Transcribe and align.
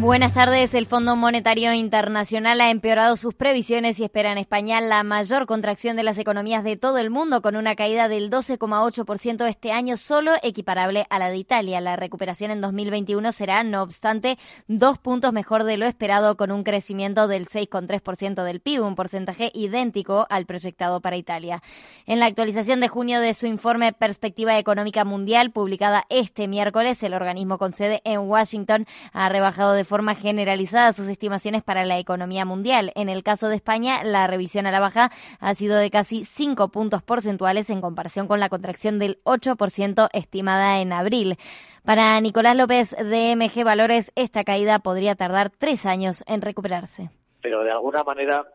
Buenas 0.00 0.32
tardes. 0.32 0.72
El 0.72 0.86
Fondo 0.86 1.14
Monetario 1.14 1.74
Internacional 1.74 2.62
ha 2.62 2.70
empeorado 2.70 3.16
sus 3.16 3.34
previsiones 3.34 4.00
y 4.00 4.04
espera 4.04 4.32
en 4.32 4.38
España 4.38 4.80
la 4.80 5.02
mayor 5.02 5.44
contracción 5.44 5.94
de 5.94 6.02
las 6.02 6.16
economías 6.16 6.64
de 6.64 6.78
todo 6.78 6.96
el 6.96 7.10
mundo, 7.10 7.42
con 7.42 7.54
una 7.54 7.76
caída 7.76 8.08
del 8.08 8.30
12,8% 8.30 9.46
este 9.46 9.72
año, 9.72 9.98
solo 9.98 10.32
equiparable 10.42 11.06
a 11.10 11.18
la 11.18 11.28
de 11.28 11.36
Italia. 11.36 11.82
La 11.82 11.96
recuperación 11.96 12.50
en 12.50 12.62
2021 12.62 13.30
será, 13.32 13.62
no 13.62 13.82
obstante, 13.82 14.38
dos 14.68 14.98
puntos 14.98 15.34
mejor 15.34 15.64
de 15.64 15.76
lo 15.76 15.84
esperado, 15.84 16.38
con 16.38 16.50
un 16.50 16.64
crecimiento 16.64 17.28
del 17.28 17.46
6,3% 17.46 18.42
del 18.42 18.60
PIB, 18.60 18.82
un 18.82 18.96
porcentaje 18.96 19.50
idéntico 19.52 20.26
al 20.30 20.46
proyectado 20.46 21.02
para 21.02 21.18
Italia. 21.18 21.62
En 22.06 22.20
la 22.20 22.26
actualización 22.26 22.80
de 22.80 22.88
junio 22.88 23.20
de 23.20 23.34
su 23.34 23.46
informe 23.46 23.92
Perspectiva 23.92 24.58
Económica 24.58 25.04
Mundial, 25.04 25.50
publicada 25.50 26.06
este 26.08 26.48
miércoles, 26.48 27.02
el 27.02 27.12
organismo 27.12 27.58
con 27.58 27.74
sede 27.74 28.00
en 28.04 28.20
Washington 28.20 28.86
ha 29.12 29.28
rebajado 29.28 29.74
de 29.74 29.89
forma 29.90 30.14
generalizada 30.14 30.92
sus 30.92 31.08
estimaciones 31.08 31.64
para 31.64 31.84
la 31.84 31.98
economía 31.98 32.44
mundial. 32.44 32.92
En 32.94 33.08
el 33.08 33.24
caso 33.24 33.48
de 33.48 33.56
España, 33.56 34.04
la 34.04 34.28
revisión 34.28 34.66
a 34.66 34.70
la 34.70 34.78
baja 34.78 35.10
ha 35.40 35.54
sido 35.56 35.76
de 35.78 35.90
casi 35.90 36.24
5 36.24 36.68
puntos 36.68 37.02
porcentuales 37.02 37.68
en 37.70 37.80
comparación 37.80 38.28
con 38.28 38.38
la 38.38 38.48
contracción 38.48 39.00
del 39.00 39.18
8% 39.24 40.08
estimada 40.12 40.80
en 40.80 40.92
abril. 40.92 41.38
Para 41.84 42.20
Nicolás 42.20 42.56
López 42.56 42.90
de 42.92 43.34
MG 43.34 43.64
Valores, 43.64 44.12
esta 44.14 44.44
caída 44.44 44.78
podría 44.78 45.16
tardar 45.16 45.50
tres 45.50 45.84
años 45.86 46.22
en 46.28 46.40
recuperarse 46.40 47.10
pero 47.40 47.64
de 47.64 47.70
alguna 47.70 48.02
manera 48.02 48.46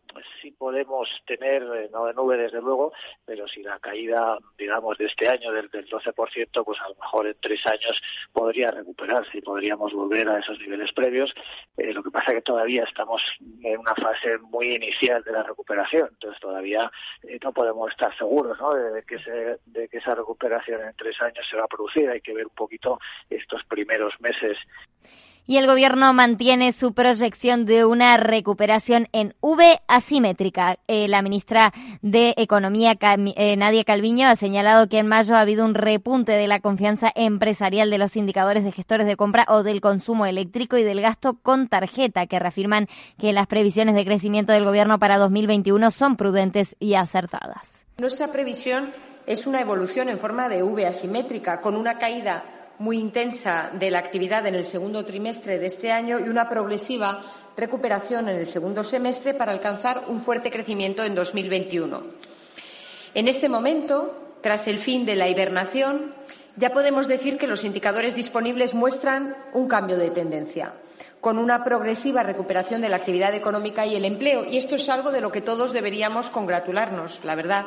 sí 0.41 0.51
podemos 0.51 1.09
tener, 1.25 1.63
eh, 1.63 1.89
no 1.91 2.05
de 2.05 2.13
nube 2.13 2.37
desde 2.37 2.61
luego, 2.61 2.93
pero 3.25 3.47
si 3.47 3.63
la 3.63 3.79
caída, 3.79 4.37
digamos, 4.57 4.97
de 4.97 5.05
este 5.05 5.27
año 5.27 5.51
del, 5.51 5.69
del 5.69 5.87
12%, 5.87 6.63
pues 6.63 6.81
a 6.81 6.89
lo 6.89 6.95
mejor 6.95 7.27
en 7.27 7.35
tres 7.39 7.65
años 7.65 8.01
podría 8.31 8.71
recuperarse 8.71 9.37
y 9.37 9.41
podríamos 9.41 9.93
volver 9.93 10.29
a 10.29 10.39
esos 10.39 10.59
niveles 10.59 10.91
previos. 10.93 11.33
Eh, 11.77 11.93
lo 11.93 12.03
que 12.03 12.11
pasa 12.11 12.27
es 12.29 12.35
que 12.35 12.41
todavía 12.41 12.83
estamos 12.83 13.21
en 13.63 13.79
una 13.79 13.93
fase 13.95 14.37
muy 14.39 14.75
inicial 14.75 15.23
de 15.23 15.31
la 15.31 15.43
recuperación, 15.43 16.09
entonces 16.11 16.39
todavía 16.39 16.91
eh, 17.23 17.39
no 17.43 17.51
podemos 17.51 17.91
estar 17.91 18.15
seguros 18.17 18.57
¿no? 18.59 18.73
de, 18.73 19.03
que 19.03 19.19
se, 19.19 19.59
de 19.65 19.87
que 19.87 19.97
esa 19.97 20.15
recuperación 20.15 20.81
en 20.81 20.95
tres 20.95 21.19
años 21.21 21.45
se 21.49 21.57
va 21.57 21.65
a 21.65 21.67
producir. 21.67 22.09
Hay 22.09 22.21
que 22.21 22.33
ver 22.33 22.45
un 22.45 22.55
poquito 22.55 22.99
estos 23.29 23.63
primeros 23.65 24.13
meses 24.19 24.57
y 25.47 25.57
el 25.57 25.67
gobierno 25.67 26.13
mantiene 26.13 26.71
su 26.71 26.93
proyección 26.93 27.65
de 27.65 27.85
una 27.85 28.17
recuperación 28.17 29.07
en 29.11 29.35
V 29.41 29.79
asimétrica. 29.87 30.77
Eh, 30.87 31.07
la 31.07 31.21
ministra 31.21 31.73
de 32.01 32.33
Economía, 32.37 32.97
eh, 32.99 33.55
Nadia 33.57 33.83
Calviño, 33.83 34.27
ha 34.27 34.35
señalado 34.35 34.89
que 34.89 34.99
en 34.99 35.07
mayo 35.07 35.35
ha 35.35 35.41
habido 35.41 35.65
un 35.65 35.75
repunte 35.75 36.31
de 36.31 36.47
la 36.47 36.59
confianza 36.59 37.11
empresarial 37.15 37.89
de 37.89 37.97
los 37.97 38.15
indicadores 38.15 38.63
de 38.63 38.71
gestores 38.71 39.07
de 39.07 39.15
compra 39.15 39.45
o 39.47 39.63
del 39.63 39.81
consumo 39.81 40.25
eléctrico 40.25 40.77
y 40.77 40.83
del 40.83 41.01
gasto 41.01 41.37
con 41.41 41.67
tarjeta, 41.67 42.27
que 42.27 42.39
reafirman 42.39 42.87
que 43.19 43.33
las 43.33 43.47
previsiones 43.47 43.95
de 43.95 44.05
crecimiento 44.05 44.53
del 44.53 44.65
gobierno 44.65 44.99
para 44.99 45.17
2021 45.17 45.91
son 45.91 46.17
prudentes 46.17 46.75
y 46.79 46.95
acertadas. 46.95 47.85
Nuestra 47.97 48.27
previsión 48.27 48.91
es 49.25 49.47
una 49.47 49.61
evolución 49.61 50.09
en 50.09 50.17
forma 50.17 50.49
de 50.49 50.63
V 50.63 50.85
asimétrica, 50.85 51.61
con 51.61 51.75
una 51.75 51.97
caída 51.97 52.43
muy 52.79 52.99
intensa 52.99 53.71
de 53.73 53.91
la 53.91 53.99
actividad 53.99 54.45
en 54.47 54.55
el 54.55 54.65
segundo 54.65 55.05
trimestre 55.05 55.59
de 55.59 55.65
este 55.65 55.91
año 55.91 56.19
y 56.19 56.29
una 56.29 56.49
progresiva 56.49 57.21
recuperación 57.55 58.29
en 58.29 58.37
el 58.37 58.47
segundo 58.47 58.83
semestre 58.83 59.33
para 59.33 59.51
alcanzar 59.51 60.05
un 60.07 60.21
fuerte 60.21 60.51
crecimiento 60.51 61.03
en 61.03 61.15
2021. 61.15 62.03
En 63.13 63.27
este 63.27 63.47
momento, 63.47 64.37
tras 64.41 64.67
el 64.67 64.77
fin 64.77 65.05
de 65.05 65.15
la 65.15 65.29
hibernación, 65.29 66.13
ya 66.57 66.71
podemos 66.71 67.07
decir 67.07 67.37
que 67.37 67.47
los 67.47 67.63
indicadores 67.63 68.15
disponibles 68.15 68.73
muestran 68.73 69.35
un 69.53 69.67
cambio 69.67 69.97
de 69.97 70.09
tendencia, 70.09 70.73
con 71.21 71.37
una 71.37 71.63
progresiva 71.63 72.23
recuperación 72.23 72.81
de 72.81 72.89
la 72.89 72.97
actividad 72.97 73.33
económica 73.33 73.85
y 73.85 73.95
el 73.95 74.05
empleo. 74.05 74.45
Y 74.45 74.57
esto 74.57 74.75
es 74.75 74.87
algo 74.89 75.11
de 75.11 75.21
lo 75.21 75.31
que 75.31 75.41
todos 75.41 75.73
deberíamos 75.73 76.29
congratularnos, 76.29 77.23
la 77.25 77.35
verdad. 77.35 77.65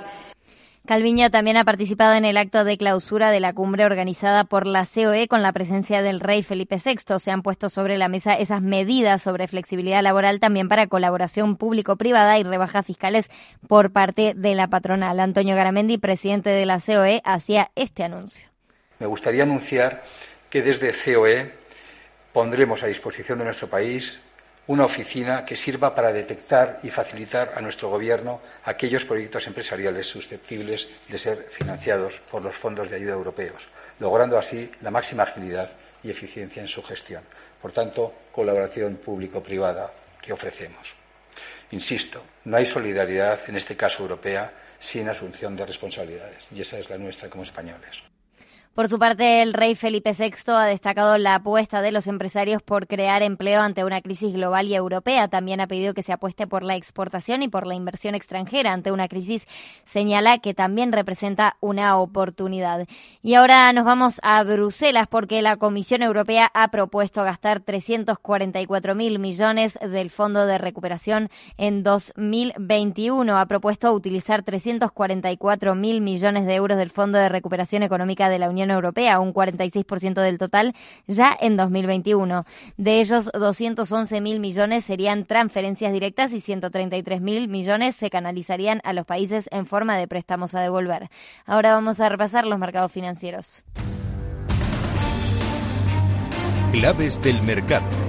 Calviño 0.88 1.30
también 1.30 1.58
ha 1.58 1.66
participado 1.66 2.14
en 2.14 2.24
el 2.24 2.38
acto 2.38 2.64
de 2.64 2.78
clausura 2.78 3.30
de 3.30 3.40
la 3.40 3.52
cumbre 3.52 3.84
organizada 3.84 4.44
por 4.44 4.66
la 4.66 4.86
COE 4.86 5.28
con 5.28 5.42
la 5.42 5.52
presencia 5.52 6.00
del 6.00 6.18
rey 6.18 6.42
Felipe 6.42 6.80
VI. 6.82 7.18
Se 7.18 7.30
han 7.30 7.42
puesto 7.42 7.68
sobre 7.68 7.98
la 7.98 8.08
mesa 8.08 8.32
esas 8.32 8.62
medidas 8.62 9.20
sobre 9.20 9.48
flexibilidad 9.48 10.02
laboral 10.02 10.40
también 10.40 10.70
para 10.70 10.86
colaboración 10.86 11.58
público-privada 11.58 12.38
y 12.38 12.42
rebajas 12.42 12.86
fiscales 12.86 13.30
por 13.66 13.92
parte 13.92 14.32
de 14.34 14.54
la 14.54 14.68
patronal. 14.68 15.20
Antonio 15.20 15.54
Garamendi, 15.56 15.98
presidente 15.98 16.48
de 16.48 16.64
la 16.64 16.80
COE, 16.80 17.20
hacía 17.22 17.70
este 17.74 18.02
anuncio. 18.04 18.48
Me 18.98 19.06
gustaría 19.06 19.42
anunciar 19.42 20.02
que 20.48 20.62
desde 20.62 20.94
COE 20.94 21.52
pondremos 22.32 22.82
a 22.82 22.86
disposición 22.86 23.40
de 23.40 23.44
nuestro 23.44 23.68
país 23.68 24.20
una 24.68 24.84
oficina 24.84 25.44
que 25.44 25.56
sirva 25.56 25.94
para 25.94 26.12
detectar 26.12 26.80
y 26.82 26.90
facilitar 26.90 27.54
a 27.56 27.60
nuestro 27.60 27.88
Gobierno 27.88 28.40
aquellos 28.64 29.04
proyectos 29.04 29.46
empresariales 29.46 30.06
susceptibles 30.06 30.88
de 31.08 31.18
ser 31.18 31.48
financiados 31.50 32.20
por 32.30 32.42
los 32.42 32.54
fondos 32.54 32.90
de 32.90 32.96
ayuda 32.96 33.14
europeos, 33.14 33.68
logrando 33.98 34.38
así 34.38 34.70
la 34.82 34.90
máxima 34.90 35.22
agilidad 35.22 35.70
y 36.02 36.10
eficiencia 36.10 36.60
en 36.60 36.68
su 36.68 36.82
gestión. 36.82 37.22
Por 37.60 37.72
tanto, 37.72 38.12
colaboración 38.30 38.96
público-privada 38.96 39.90
que 40.20 40.34
ofrecemos. 40.34 40.94
Insisto, 41.70 42.22
no 42.44 42.58
hay 42.58 42.66
solidaridad, 42.66 43.40
en 43.48 43.56
este 43.56 43.76
caso 43.76 44.02
europea, 44.02 44.52
sin 44.78 45.08
asunción 45.08 45.56
de 45.56 45.66
responsabilidades, 45.66 46.46
y 46.54 46.60
esa 46.60 46.78
es 46.78 46.88
la 46.90 46.98
nuestra 46.98 47.30
como 47.30 47.42
españoles. 47.42 48.02
Por 48.78 48.86
su 48.86 49.00
parte, 49.00 49.42
el 49.42 49.54
rey 49.54 49.74
Felipe 49.74 50.12
VI 50.16 50.52
ha 50.52 50.66
destacado 50.66 51.18
la 51.18 51.34
apuesta 51.34 51.82
de 51.82 51.90
los 51.90 52.06
empresarios 52.06 52.62
por 52.62 52.86
crear 52.86 53.24
empleo 53.24 53.60
ante 53.60 53.82
una 53.82 54.00
crisis 54.02 54.32
global 54.32 54.68
y 54.68 54.76
europea. 54.76 55.26
También 55.26 55.60
ha 55.60 55.66
pedido 55.66 55.94
que 55.94 56.04
se 56.04 56.12
apueste 56.12 56.46
por 56.46 56.62
la 56.62 56.76
exportación 56.76 57.42
y 57.42 57.48
por 57.48 57.66
la 57.66 57.74
inversión 57.74 58.14
extranjera 58.14 58.72
ante 58.72 58.92
una 58.92 59.08
crisis. 59.08 59.48
Señala 59.84 60.38
que 60.38 60.54
también 60.54 60.92
representa 60.92 61.56
una 61.58 61.98
oportunidad. 61.98 62.86
Y 63.20 63.34
ahora 63.34 63.72
nos 63.72 63.84
vamos 63.84 64.20
a 64.22 64.44
Bruselas 64.44 65.08
porque 65.08 65.42
la 65.42 65.56
Comisión 65.56 66.02
Europea 66.02 66.48
ha 66.54 66.68
propuesto 66.68 67.24
gastar 67.24 67.58
344 67.58 68.94
mil 68.94 69.18
millones 69.18 69.76
del 69.82 70.08
Fondo 70.10 70.46
de 70.46 70.56
Recuperación 70.56 71.30
en 71.56 71.82
2021. 71.82 73.36
Ha 73.36 73.46
propuesto 73.46 73.92
utilizar 73.92 74.44
344 74.44 75.74
mil 75.74 76.00
millones 76.00 76.46
de 76.46 76.54
euros 76.54 76.78
del 76.78 76.90
Fondo 76.90 77.18
de 77.18 77.28
Recuperación 77.28 77.82
Económica 77.82 78.28
de 78.28 78.38
la 78.38 78.48
Unión 78.48 78.67
Europea, 78.70 79.20
un 79.20 79.32
46% 79.32 80.20
del 80.20 80.38
total 80.38 80.74
ya 81.06 81.36
en 81.38 81.56
2021. 81.56 82.44
De 82.76 83.00
ellos, 83.00 83.30
211 83.32 84.20
mil 84.20 84.40
millones 84.40 84.84
serían 84.84 85.24
transferencias 85.24 85.92
directas 85.92 86.32
y 86.32 86.40
133 86.40 87.20
mil 87.20 87.48
millones 87.48 87.96
se 87.96 88.10
canalizarían 88.10 88.80
a 88.84 88.92
los 88.92 89.06
países 89.06 89.48
en 89.52 89.66
forma 89.66 89.96
de 89.96 90.08
préstamos 90.08 90.54
a 90.54 90.60
devolver. 90.60 91.08
Ahora 91.46 91.72
vamos 91.72 92.00
a 92.00 92.08
repasar 92.08 92.46
los 92.46 92.58
mercados 92.58 92.92
financieros. 92.92 93.62
Claves 96.72 97.20
del 97.22 97.40
mercado. 97.42 98.07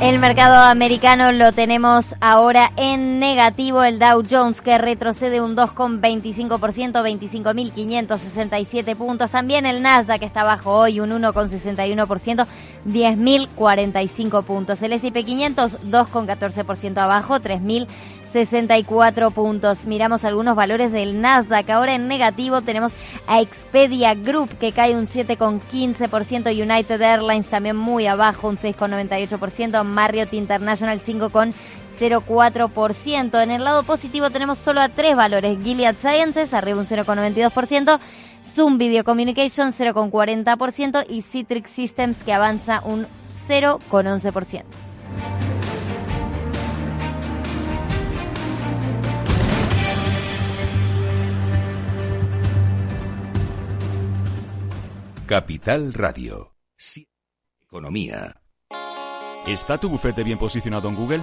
El 0.00 0.18
mercado 0.18 0.64
americano 0.64 1.30
lo 1.30 1.52
tenemos 1.52 2.16
ahora 2.20 2.72
en 2.76 3.20
negativo. 3.20 3.84
El 3.84 4.00
Dow 4.00 4.24
Jones 4.28 4.60
que 4.60 4.76
retrocede 4.78 5.40
un 5.40 5.56
2,25%, 5.56 6.92
25.567 6.92 8.96
puntos. 8.96 9.30
También 9.30 9.64
el 9.64 9.80
Nasdaq 9.80 10.18
que 10.20 10.26
está 10.26 10.42
bajo 10.42 10.72
hoy 10.72 10.98
un 10.98 11.10
1,61%, 11.10 12.46
10.045 12.86 14.42
puntos. 14.42 14.82
El 14.82 14.94
S&P 14.94 15.24
500 15.24 15.90
2,14% 15.90 16.98
abajo, 16.98 17.38
3.000 17.38 17.86
64 18.32 19.30
puntos. 19.30 19.84
Miramos 19.84 20.24
algunos 20.24 20.56
valores 20.56 20.90
del 20.90 21.20
Nasdaq. 21.20 21.68
Ahora 21.70 21.94
en 21.94 22.08
negativo 22.08 22.62
tenemos 22.62 22.92
a 23.26 23.40
Expedia 23.40 24.14
Group 24.14 24.56
que 24.58 24.72
cae 24.72 24.96
un 24.96 25.06
7,15%. 25.06 26.50
United 26.50 27.00
Airlines 27.00 27.48
también 27.48 27.76
muy 27.76 28.06
abajo, 28.06 28.48
un 28.48 28.56
6,98%. 28.56 29.84
Marriott 29.84 30.32
International 30.32 31.00
5,04%. 31.00 33.42
En 33.42 33.50
el 33.50 33.64
lado 33.64 33.82
positivo 33.82 34.30
tenemos 34.30 34.56
solo 34.58 34.80
a 34.80 34.88
tres 34.88 35.14
valores. 35.16 35.62
Gilead 35.62 35.96
Sciences 35.96 36.54
arriba 36.54 36.80
un 36.80 36.86
0,92%. 36.86 38.00
Zoom 38.44 38.78
Video 38.78 39.04
Communication 39.04 39.72
0,40% 39.72 41.06
y 41.08 41.22
Citrix 41.22 41.70
Systems 41.70 42.24
que 42.24 42.32
avanza 42.32 42.82
un 42.84 43.06
0,11%. 43.48 44.91
Capital 55.26 55.92
Radio. 55.94 56.54
Economía. 57.62 58.42
¿Está 59.46 59.78
tu 59.78 59.88
bufete 59.88 60.24
bien 60.24 60.38
posicionado 60.38 60.88
en 60.88 60.96
Google? 60.96 61.22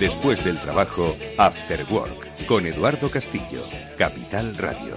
Después 0.00 0.44
del 0.44 0.56
trabajo, 0.60 1.16
After 1.36 1.84
Work, 1.90 2.46
con 2.46 2.64
Eduardo 2.66 3.10
Castillo, 3.10 3.60
Capital 3.96 4.56
Radio. 4.56 4.94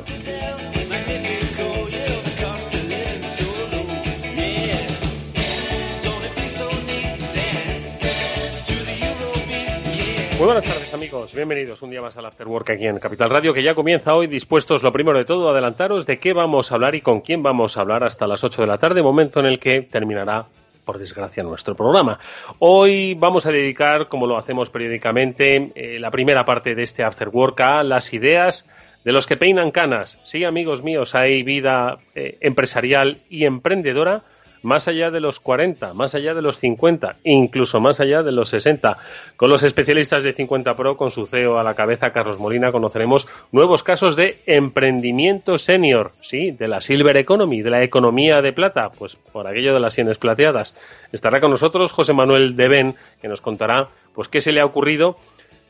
Muy 10.38 10.46
buenas 10.46 10.66
tardes 10.66 10.94
amigos, 10.94 11.34
bienvenidos 11.34 11.82
un 11.82 11.90
día 11.90 12.02
más 12.02 12.16
al 12.18 12.26
After 12.28 12.48
Work 12.48 12.70
aquí 12.70 12.86
en 12.86 13.00
Capital 13.00 13.32
Radio 13.32 13.56
que 13.56 13.64
ya 13.64 13.74
comienza 13.74 14.14
hoy 14.14 14.28
dispuestos 14.28 14.84
lo 14.84 14.92
primero 14.92 15.18
de 15.18 15.26
todo 15.26 15.50
adelantaros 15.50 16.06
de 16.06 16.20
qué 16.20 16.34
vamos 16.34 16.72
a 16.72 16.76
hablar 16.76 16.94
y 16.94 17.02
con 17.02 17.22
quién 17.22 17.42
vamos 17.42 17.76
a 17.76 17.82
hablar 17.82 18.04
hasta 18.04 18.28
las 18.28 18.44
8 18.44 18.62
de 18.62 18.68
la 18.68 18.78
tarde, 18.78 19.02
momento 19.02 19.40
en 19.40 19.48
el 19.48 19.60
que 19.60 19.82
terminará 19.82 20.46
por 20.84 20.98
desgracia, 20.98 21.44
nuestro 21.44 21.76
programa. 21.76 22.20
Hoy 22.60 23.14
vamos 23.14 23.46
a 23.46 23.52
dedicar, 23.52 24.08
como 24.08 24.28
lo 24.28 24.38
hacemos 24.38 24.70
periódicamente, 24.70 25.72
eh, 25.76 26.00
la 26.00 26.12
primera 26.12 26.46
parte 26.46 26.76
de 26.76 26.84
este 26.84 27.04
After 27.04 27.30
Work 27.30 27.62
a 27.62 27.84
las 27.84 28.14
ideas 28.14 28.68
de 29.04 29.12
los 29.12 29.26
que 29.26 29.38
peinan 29.38 29.72
canas. 29.72 30.20
Sí, 30.24 30.44
amigos 30.44 30.84
míos, 30.84 31.16
hay 31.16 31.44
vida 31.44 31.98
eh, 32.16 32.38
empresarial 32.42 33.22
y 33.30 33.46
emprendedora 33.46 34.24
más 34.64 34.88
allá 34.88 35.12
de 35.12 35.20
los 35.20 35.40
40, 35.40 35.94
más 35.94 36.16
allá 36.16 36.34
de 36.34 36.42
los 36.42 36.58
50, 36.58 37.18
incluso 37.24 37.80
más 37.80 38.00
allá 38.00 38.24
de 38.24 38.32
los 38.32 38.50
60. 38.50 38.98
Con 39.36 39.50
los 39.50 39.64
especialistas 39.64 40.24
de 40.24 40.34
50 40.34 40.74
Pro, 40.76 40.98
con 40.98 41.12
su 41.12 41.26
CEO 41.26 41.58
a 41.58 41.64
la 41.64 41.74
cabeza, 41.74 42.12
Carlos 42.12 42.40
Molina, 42.40 42.72
conoceremos 42.72 43.28
nuevos 43.52 43.84
casos 43.84 44.16
de 44.16 44.40
emprendimiento 44.46 45.58
senior, 45.58 46.12
sí, 46.22 46.52
de 46.52 46.68
la 46.68 46.82
Silver 46.82 47.18
Economy, 47.18 47.62
de 47.62 47.70
la 47.70 47.84
economía 47.84 48.42
de 48.42 48.54
plata, 48.54 48.90
pues 48.90 49.16
por 49.16 49.48
aquello 49.48 49.74
de 49.74 49.80
las 49.80 49.94
sienes 49.94 50.18
plateadas. 50.18 50.76
Estará 51.12 51.40
con 51.40 51.52
nosotros 51.52 51.92
José 51.92 52.14
Manuel 52.14 52.56
Deben, 52.56 52.96
que 53.22 53.28
nos 53.28 53.42
contará 53.42 53.90
pues 54.14 54.28
qué 54.28 54.42
se 54.42 54.52
le 54.52 54.62
ha 54.62 54.66
ocurrido 54.66 55.16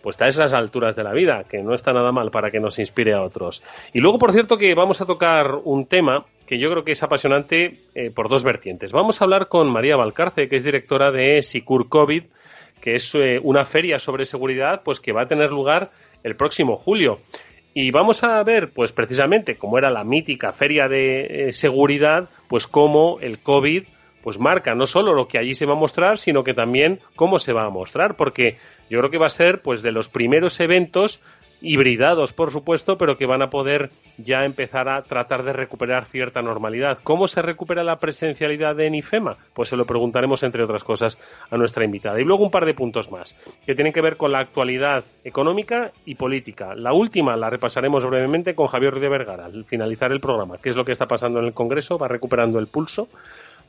pues 0.01 0.19
a 0.21 0.27
esas 0.27 0.53
alturas 0.53 0.95
de 0.95 1.03
la 1.03 1.13
vida, 1.13 1.43
que 1.47 1.61
no 1.61 1.73
está 1.73 1.93
nada 1.93 2.11
mal 2.11 2.31
para 2.31 2.51
que 2.51 2.59
nos 2.59 2.79
inspire 2.79 3.13
a 3.13 3.21
otros. 3.21 3.63
Y 3.93 3.99
luego, 3.99 4.17
por 4.17 4.31
cierto, 4.31 4.57
que 4.57 4.73
vamos 4.73 4.99
a 5.01 5.05
tocar 5.05 5.59
un 5.63 5.85
tema 5.85 6.25
que 6.51 6.59
yo 6.59 6.69
creo 6.69 6.83
que 6.83 6.91
es 6.91 7.01
apasionante 7.01 7.77
eh, 7.95 8.11
por 8.13 8.27
dos 8.27 8.43
vertientes. 8.43 8.91
Vamos 8.91 9.21
a 9.21 9.23
hablar 9.23 9.47
con 9.47 9.71
María 9.71 9.95
Valcarce, 9.95 10.49
que 10.49 10.57
es 10.57 10.65
directora 10.65 11.09
de 11.09 11.43
Sicur 11.43 11.87
COVID, 11.87 12.23
que 12.81 12.95
es 12.95 13.15
eh, 13.15 13.39
una 13.41 13.63
feria 13.63 13.99
sobre 13.99 14.25
seguridad, 14.25 14.81
pues 14.83 14.99
que 14.99 15.13
va 15.13 15.21
a 15.21 15.27
tener 15.27 15.49
lugar 15.49 15.91
el 16.23 16.35
próximo 16.35 16.75
julio. 16.75 17.19
Y 17.73 17.91
vamos 17.91 18.25
a 18.25 18.43
ver, 18.43 18.73
pues 18.73 18.91
precisamente, 18.91 19.55
como 19.55 19.77
era 19.77 19.89
la 19.91 20.03
mítica 20.03 20.51
feria 20.51 20.89
de 20.89 21.47
eh, 21.47 21.53
seguridad, 21.53 22.27
pues 22.49 22.67
cómo 22.67 23.19
el 23.21 23.39
COVID 23.39 23.83
pues 24.21 24.37
marca 24.37 24.75
no 24.75 24.85
solo 24.87 25.13
lo 25.13 25.29
que 25.29 25.37
allí 25.37 25.55
se 25.55 25.65
va 25.65 25.71
a 25.71 25.79
mostrar, 25.79 26.17
sino 26.17 26.43
que 26.43 26.53
también 26.53 26.99
cómo 27.15 27.39
se 27.39 27.53
va 27.53 27.65
a 27.65 27.69
mostrar, 27.69 28.17
porque 28.17 28.57
yo 28.89 28.99
creo 28.99 29.09
que 29.09 29.17
va 29.17 29.27
a 29.27 29.29
ser 29.29 29.61
pues 29.61 29.81
de 29.81 29.93
los 29.93 30.09
primeros 30.09 30.59
eventos 30.59 31.21
hibridados, 31.61 32.33
por 32.33 32.51
supuesto, 32.51 32.97
pero 32.97 33.17
que 33.17 33.25
van 33.25 33.41
a 33.41 33.49
poder 33.49 33.89
ya 34.17 34.45
empezar 34.45 34.89
a 34.89 35.01
tratar 35.03 35.43
de 35.43 35.53
recuperar 35.53 36.05
cierta 36.05 36.41
normalidad. 36.41 36.99
¿Cómo 37.03 37.27
se 37.27 37.41
recupera 37.41 37.83
la 37.83 37.97
presencialidad 37.97 38.75
de 38.75 38.87
IFEMA? 38.95 39.37
Pues 39.53 39.69
se 39.69 39.77
lo 39.77 39.85
preguntaremos, 39.85 40.43
entre 40.43 40.63
otras 40.63 40.83
cosas, 40.83 41.17
a 41.49 41.57
nuestra 41.57 41.85
invitada. 41.85 42.19
Y 42.19 42.25
luego 42.25 42.43
un 42.43 42.51
par 42.51 42.65
de 42.65 42.73
puntos 42.73 43.11
más, 43.11 43.35
que 43.65 43.75
tienen 43.75 43.93
que 43.93 44.01
ver 44.01 44.17
con 44.17 44.31
la 44.31 44.39
actualidad 44.39 45.03
económica 45.23 45.91
y 46.05 46.15
política. 46.15 46.75
La 46.75 46.93
última 46.93 47.35
la 47.35 47.49
repasaremos 47.49 48.05
brevemente 48.05 48.55
con 48.55 48.67
Javier 48.67 48.99
de 48.99 49.09
Vergara, 49.09 49.45
al 49.45 49.65
finalizar 49.65 50.11
el 50.11 50.19
programa. 50.19 50.57
¿Qué 50.57 50.69
es 50.69 50.75
lo 50.75 50.85
que 50.85 50.91
está 50.91 51.05
pasando 51.05 51.39
en 51.39 51.45
el 51.45 51.53
Congreso? 51.53 51.97
¿Va 51.97 52.07
recuperando 52.07 52.59
el 52.59 52.67
pulso? 52.67 53.07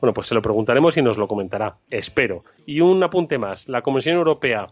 Bueno, 0.01 0.13
pues 0.13 0.27
se 0.27 0.35
lo 0.35 0.41
preguntaremos 0.41 0.97
y 0.97 1.01
nos 1.01 1.17
lo 1.17 1.27
comentará. 1.27 1.77
Espero. 1.89 2.43
Y 2.65 2.81
un 2.81 3.01
apunte 3.03 3.37
más. 3.37 3.69
La 3.69 3.81
Comisión 3.81 4.17
Europea 4.17 4.67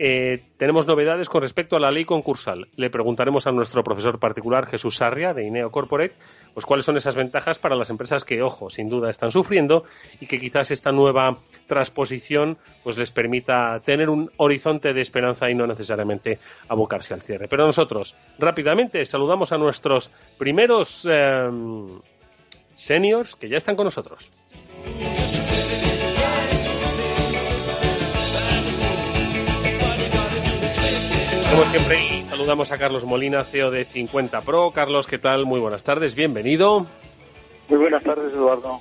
eh, 0.00 0.44
tenemos 0.58 0.86
novedades 0.86 1.28
con 1.28 1.42
respecto 1.42 1.74
a 1.74 1.80
la 1.80 1.90
ley 1.90 2.04
concursal. 2.04 2.68
Le 2.76 2.88
preguntaremos 2.88 3.48
a 3.48 3.50
nuestro 3.50 3.82
profesor 3.82 4.20
particular, 4.20 4.68
Jesús 4.68 4.94
Sarria, 4.94 5.34
de 5.34 5.44
INEO 5.44 5.72
Corporate, 5.72 6.14
pues 6.54 6.64
cuáles 6.64 6.84
son 6.84 6.96
esas 6.96 7.16
ventajas 7.16 7.58
para 7.58 7.74
las 7.74 7.90
empresas 7.90 8.24
que, 8.24 8.40
ojo, 8.40 8.70
sin 8.70 8.88
duda 8.88 9.10
están 9.10 9.32
sufriendo 9.32 9.82
y 10.20 10.26
que 10.26 10.38
quizás 10.38 10.70
esta 10.70 10.92
nueva 10.92 11.38
transposición 11.66 12.58
pues 12.84 12.96
les 12.96 13.10
permita 13.10 13.80
tener 13.84 14.08
un 14.08 14.30
horizonte 14.36 14.92
de 14.92 15.00
esperanza 15.00 15.50
y 15.50 15.56
no 15.56 15.66
necesariamente 15.66 16.38
abocarse 16.68 17.12
al 17.12 17.22
cierre. 17.22 17.48
Pero 17.48 17.66
nosotros, 17.66 18.14
rápidamente, 18.38 19.04
saludamos 19.04 19.50
a 19.50 19.58
nuestros 19.58 20.12
primeros 20.38 21.04
eh, 21.10 21.50
seniors 22.74 23.34
que 23.34 23.48
ya 23.48 23.56
están 23.56 23.74
con 23.74 23.86
nosotros. 23.86 24.30
Como 31.50 31.64
siempre, 31.64 32.24
saludamos 32.26 32.70
a 32.72 32.78
Carlos 32.78 33.04
Molina, 33.04 33.42
CEO 33.42 33.70
de 33.70 33.84
50 33.84 34.42
Pro. 34.42 34.70
Carlos, 34.70 35.06
¿qué 35.06 35.18
tal? 35.18 35.46
Muy 35.46 35.58
buenas 35.60 35.82
tardes, 35.82 36.14
bienvenido. 36.14 36.86
Muy 37.68 37.78
buenas 37.78 38.02
tardes, 38.04 38.32
Eduardo. 38.32 38.80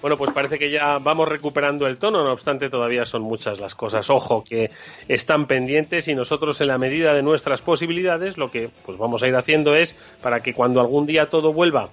Bueno, 0.00 0.16
pues 0.16 0.30
parece 0.30 0.60
que 0.60 0.70
ya 0.70 0.98
vamos 0.98 1.26
recuperando 1.26 1.88
el 1.88 1.98
tono, 1.98 2.22
no 2.22 2.30
obstante 2.30 2.70
todavía 2.70 3.04
son 3.04 3.22
muchas 3.22 3.58
las 3.58 3.74
cosas, 3.74 4.08
ojo, 4.10 4.44
que 4.44 4.70
están 5.08 5.46
pendientes 5.46 6.06
y 6.06 6.14
nosotros 6.14 6.60
en 6.60 6.68
la 6.68 6.78
medida 6.78 7.14
de 7.14 7.24
nuestras 7.24 7.62
posibilidades 7.62 8.38
lo 8.38 8.52
que 8.52 8.70
pues 8.86 8.96
vamos 8.96 9.24
a 9.24 9.26
ir 9.26 9.34
haciendo 9.34 9.74
es 9.74 9.96
para 10.22 10.38
que 10.38 10.54
cuando 10.54 10.80
algún 10.80 11.04
día 11.04 11.26
todo 11.26 11.52
vuelva 11.52 11.88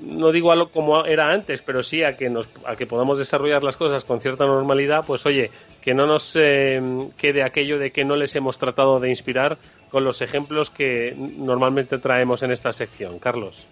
no 0.00 0.32
digo 0.32 0.52
a 0.52 0.56
lo 0.56 0.70
como 0.70 1.04
era 1.04 1.30
antes, 1.30 1.62
pero 1.62 1.82
sí 1.82 2.02
a 2.02 2.16
que 2.16 2.28
nos 2.28 2.48
a 2.66 2.76
que 2.76 2.86
podamos 2.86 3.18
desarrollar 3.18 3.62
las 3.62 3.76
cosas 3.76 4.04
con 4.04 4.20
cierta 4.20 4.46
normalidad, 4.46 5.04
pues 5.06 5.24
oye, 5.26 5.50
que 5.82 5.94
no 5.94 6.06
nos 6.06 6.36
eh, 6.40 6.80
quede 7.16 7.42
aquello 7.42 7.78
de 7.78 7.90
que 7.90 8.04
no 8.04 8.16
les 8.16 8.34
hemos 8.36 8.58
tratado 8.58 9.00
de 9.00 9.10
inspirar 9.10 9.58
con 9.90 10.04
los 10.04 10.22
ejemplos 10.22 10.70
que 10.70 11.14
normalmente 11.16 11.98
traemos 11.98 12.42
en 12.42 12.52
esta 12.52 12.72
sección, 12.72 13.18
Carlos. 13.18 13.66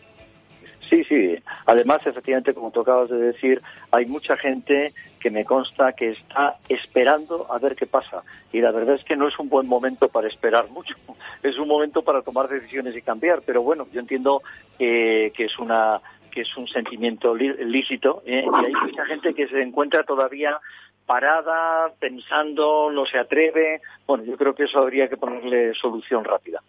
Sí, 0.89 1.03
sí. 1.05 1.37
Además, 1.67 2.07
efectivamente, 2.07 2.55
como 2.55 2.71
tú 2.71 2.81
acabas 2.81 3.09
de 3.11 3.17
decir, 3.17 3.63
hay 3.91 4.07
mucha 4.07 4.37
gente 4.37 4.93
que 5.19 5.31
me 5.31 5.45
consta 5.45 5.93
que 5.93 6.11
está 6.11 6.57
esperando 6.69 7.47
a 7.51 7.59
ver 7.59 7.75
qué 7.75 7.87
pasa. 7.87 8.23
Y 8.53 8.61
la 8.61 8.71
verdad 8.71 8.97
es 8.97 9.05
que 9.05 9.17
no 9.17 9.27
es 9.27 9.39
un 9.39 9.49
buen 9.49 9.67
momento 9.67 10.09
para 10.09 10.29
esperar 10.29 10.69
mucho. 10.71 10.95
Es 11.43 11.59
un 11.59 11.69
momento 11.69 12.01
para 12.01 12.23
tomar 12.23 12.49
decisiones 12.49 12.97
y 12.97 13.03
cambiar. 13.03 13.43
Pero 13.45 13.63
bueno, 13.63 13.87
yo 13.93 14.01
entiendo 14.01 14.41
que 14.79 15.31
es 15.37 15.59
una 15.59 16.01
que 16.35 16.41
es 16.41 16.57
un 16.57 16.67
sentimiento 16.67 17.35
lícito, 17.35 18.23
¿eh? 18.27 18.45
y 18.45 18.65
hay 18.65 18.73
mucha 18.73 19.07
gente 19.07 19.33
que 19.35 19.47
se 19.47 19.63
encuentra 19.63 20.03
todavía 20.03 20.59
parada, 21.07 21.93
pensando, 22.01 22.91
no 22.91 23.07
se 23.07 23.19
atreve. 23.19 23.81
Bueno, 24.07 24.25
yo 24.25 24.37
creo 24.37 24.55
que 24.55 24.65
eso 24.65 24.81
habría 24.81 25.09
que 25.09 25.17
ponerle 25.17 25.75
solución 25.75 26.25
rápida. 26.25 26.61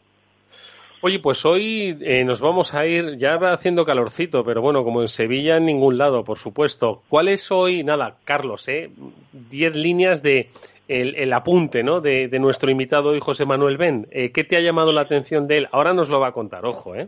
Oye, 1.02 1.20
pues 1.20 1.46
hoy 1.46 1.98
eh, 2.02 2.24
nos 2.24 2.42
vamos 2.42 2.74
a 2.74 2.86
ir, 2.86 3.18
ya 3.18 3.38
va 3.38 3.54
haciendo 3.54 3.86
calorcito, 3.86 4.44
pero 4.44 4.62
bueno, 4.62 4.84
como 4.84 5.02
en 5.02 5.08
Sevilla 5.08 5.58
en 5.58 5.66
ningún 5.66 5.98
lado, 5.98 6.24
por 6.24 6.38
supuesto. 6.38 7.02
¿Cuál 7.10 7.28
es 7.28 7.52
hoy, 7.52 7.84
nada, 7.84 8.18
Carlos, 8.24 8.68
eh, 8.68 8.90
diez 9.32 9.76
líneas 9.76 10.24
de 10.24 10.48
el, 10.88 11.34
apunte, 11.34 11.84
¿no? 11.84 12.02
De, 12.02 12.28
nuestro 12.40 12.70
invitado 12.70 13.10
hoy, 13.10 13.20
José 13.20 13.46
Manuel 13.46 13.78
Ben. 13.78 14.08
Eh, 14.12 14.32
¿Qué 14.32 14.44
te 14.44 14.56
ha 14.56 14.62
llamado 14.62 14.92
la 14.92 15.02
atención 15.02 15.48
de 15.48 15.60
él? 15.60 15.68
Ahora 15.72 15.94
nos 15.94 16.10
lo 16.10 16.20
va 16.20 16.30
a 16.30 16.32
contar, 16.32 16.66
ojo, 16.66 16.96
¿eh? 16.96 17.08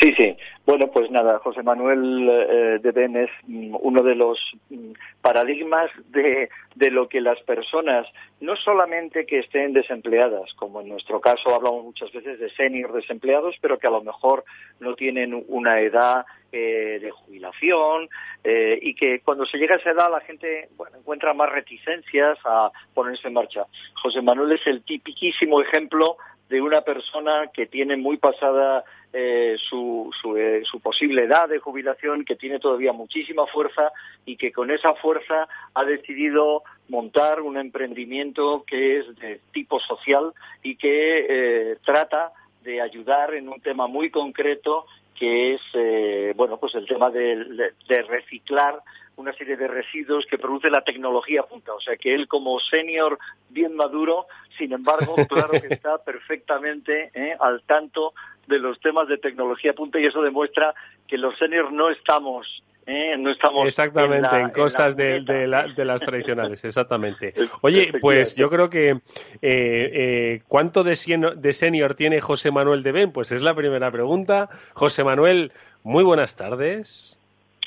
Sí, 0.00 0.12
sí. 0.14 0.36
Bueno, 0.64 0.90
pues 0.90 1.10
nada, 1.10 1.38
José 1.40 1.62
Manuel 1.62 2.28
eh, 2.28 2.78
de 2.80 2.92
Ben 2.92 3.16
es 3.16 3.30
mm, 3.46 3.76
uno 3.80 4.02
de 4.02 4.14
los 4.14 4.38
mm, 4.70 4.92
paradigmas 5.20 5.90
de, 6.08 6.48
de, 6.76 6.90
lo 6.90 7.08
que 7.08 7.20
las 7.20 7.40
personas, 7.40 8.06
no 8.40 8.56
solamente 8.56 9.26
que 9.26 9.40
estén 9.40 9.72
desempleadas, 9.72 10.54
como 10.54 10.80
en 10.80 10.88
nuestro 10.88 11.20
caso 11.20 11.54
hablamos 11.54 11.84
muchas 11.84 12.10
veces 12.12 12.38
de 12.38 12.48
senior 12.50 12.92
desempleados, 12.92 13.56
pero 13.60 13.78
que 13.78 13.86
a 13.86 13.90
lo 13.90 14.02
mejor 14.02 14.44
no 14.80 14.94
tienen 14.94 15.44
una 15.48 15.80
edad 15.80 16.24
eh, 16.54 16.98
de 17.00 17.10
jubilación 17.10 18.10
eh, 18.44 18.78
y 18.82 18.94
que 18.94 19.20
cuando 19.20 19.46
se 19.46 19.56
llega 19.56 19.76
a 19.76 19.78
esa 19.78 19.92
edad 19.92 20.10
la 20.10 20.20
gente 20.20 20.68
bueno, 20.76 20.98
encuentra 20.98 21.32
más 21.32 21.50
reticencias 21.50 22.38
a 22.44 22.70
ponerse 22.92 23.28
en 23.28 23.34
marcha. 23.34 23.64
José 23.94 24.20
Manuel 24.20 24.52
es 24.52 24.66
el 24.66 24.84
tipiquísimo 24.84 25.62
ejemplo 25.62 26.18
de 26.52 26.60
una 26.60 26.82
persona 26.82 27.46
que 27.46 27.64
tiene 27.64 27.96
muy 27.96 28.18
pasada 28.18 28.84
eh, 29.14 29.56
su, 29.70 30.10
eh, 30.36 30.60
su, 30.70 30.80
posible 30.80 31.22
edad 31.22 31.48
de 31.48 31.58
jubilación, 31.58 32.26
que 32.26 32.36
tiene 32.36 32.58
todavía 32.58 32.92
muchísima 32.92 33.46
fuerza 33.46 33.90
y 34.26 34.36
que 34.36 34.52
con 34.52 34.70
esa 34.70 34.92
fuerza 34.96 35.48
ha 35.72 35.84
decidido 35.84 36.62
montar 36.90 37.40
un 37.40 37.56
emprendimiento 37.56 38.64
que 38.66 38.98
es 38.98 39.16
de 39.16 39.40
tipo 39.52 39.80
social 39.80 40.34
y 40.62 40.76
que 40.76 41.26
eh, 41.26 41.76
trata 41.86 42.32
de 42.62 42.82
ayudar 42.82 43.32
en 43.32 43.48
un 43.48 43.62
tema 43.62 43.86
muy 43.86 44.10
concreto 44.10 44.84
que 45.18 45.54
es 45.54 46.36
bueno 46.36 46.58
pues 46.58 46.74
el 46.74 46.86
tema 46.86 47.10
de 47.10 47.72
reciclar 48.08 48.82
una 49.16 49.32
serie 49.34 49.56
de 49.56 49.68
residuos 49.68 50.26
que 50.26 50.38
produce 50.38 50.70
la 50.70 50.82
tecnología 50.82 51.42
punta. 51.42 51.74
O 51.74 51.80
sea 51.80 51.96
que 51.96 52.14
él 52.14 52.28
como 52.28 52.58
senior 52.60 53.18
bien 53.50 53.74
maduro, 53.74 54.26
sin 54.58 54.72
embargo, 54.72 55.14
claro 55.28 55.60
que 55.60 55.74
está 55.74 55.98
perfectamente 55.98 57.10
¿eh? 57.14 57.36
al 57.38 57.62
tanto 57.62 58.14
de 58.46 58.58
los 58.58 58.80
temas 58.80 59.08
de 59.08 59.18
tecnología 59.18 59.72
punta 59.72 60.00
y 60.00 60.06
eso 60.06 60.22
demuestra 60.22 60.74
que 61.06 61.18
los 61.18 61.36
seniors 61.38 61.70
no 61.72 61.90
estamos 61.90 62.62
¿eh? 62.86 63.16
no 63.16 63.30
estamos 63.30 63.68
exactamente 63.68 64.36
en, 64.36 64.50
cosas 64.50 64.96
de, 64.96 65.46
las 65.46 66.00
tradicionales 66.00 66.64
exactamente 66.64 67.34
oye 67.60 67.92
pues 68.00 68.34
yo 68.34 68.50
creo 68.50 68.68
que 68.68 68.98
eh, 69.40 70.42
cuánto 70.48 70.82
de, 70.82 71.34
de 71.36 71.52
senior 71.52 71.94
tiene 71.94 72.20
José 72.20 72.50
Manuel 72.50 72.82
de 72.82 72.92
Ben 72.92 73.12
pues 73.12 73.30
es 73.32 73.42
la 73.42 73.54
primera 73.54 73.90
pregunta 73.90 74.48
José 74.74 75.04
Manuel 75.04 75.52
muy 75.84 76.02
buenas 76.02 76.34
tardes 76.34 77.16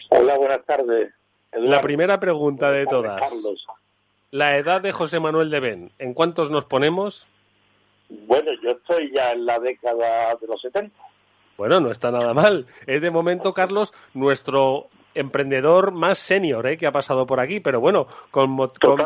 hola 0.09 0.37
buenas 0.37 0.63
tardes 0.65 1.13
la 1.57 1.81
primera 1.81 2.19
pregunta 2.19 2.71
de 2.71 2.85
todas. 2.85 3.21
La 4.31 4.57
edad 4.57 4.81
de 4.81 4.91
José 4.91 5.19
Manuel 5.19 5.49
de 5.49 5.59
Ben, 5.59 5.91
¿en 5.99 6.13
cuántos 6.13 6.51
nos 6.51 6.65
ponemos? 6.65 7.27
Bueno, 8.09 8.51
yo 8.61 8.71
estoy 8.71 9.11
ya 9.11 9.31
en 9.31 9.45
la 9.45 9.59
década 9.59 10.35
de 10.35 10.47
los 10.47 10.61
70. 10.61 10.95
Bueno, 11.57 11.79
no 11.79 11.89
está 11.89 12.11
nada 12.11 12.33
mal. 12.33 12.65
Es 12.85 13.01
de 13.01 13.09
momento, 13.11 13.53
Carlos, 13.53 13.93
nuestro 14.13 14.89
emprendedor 15.13 15.91
más 15.91 16.19
senior 16.19 16.67
¿eh? 16.67 16.77
que 16.77 16.87
ha 16.87 16.91
pasado 16.91 17.25
por 17.25 17.39
aquí, 17.39 17.61
pero 17.61 17.79
bueno, 17.79 18.07
con, 18.31 18.57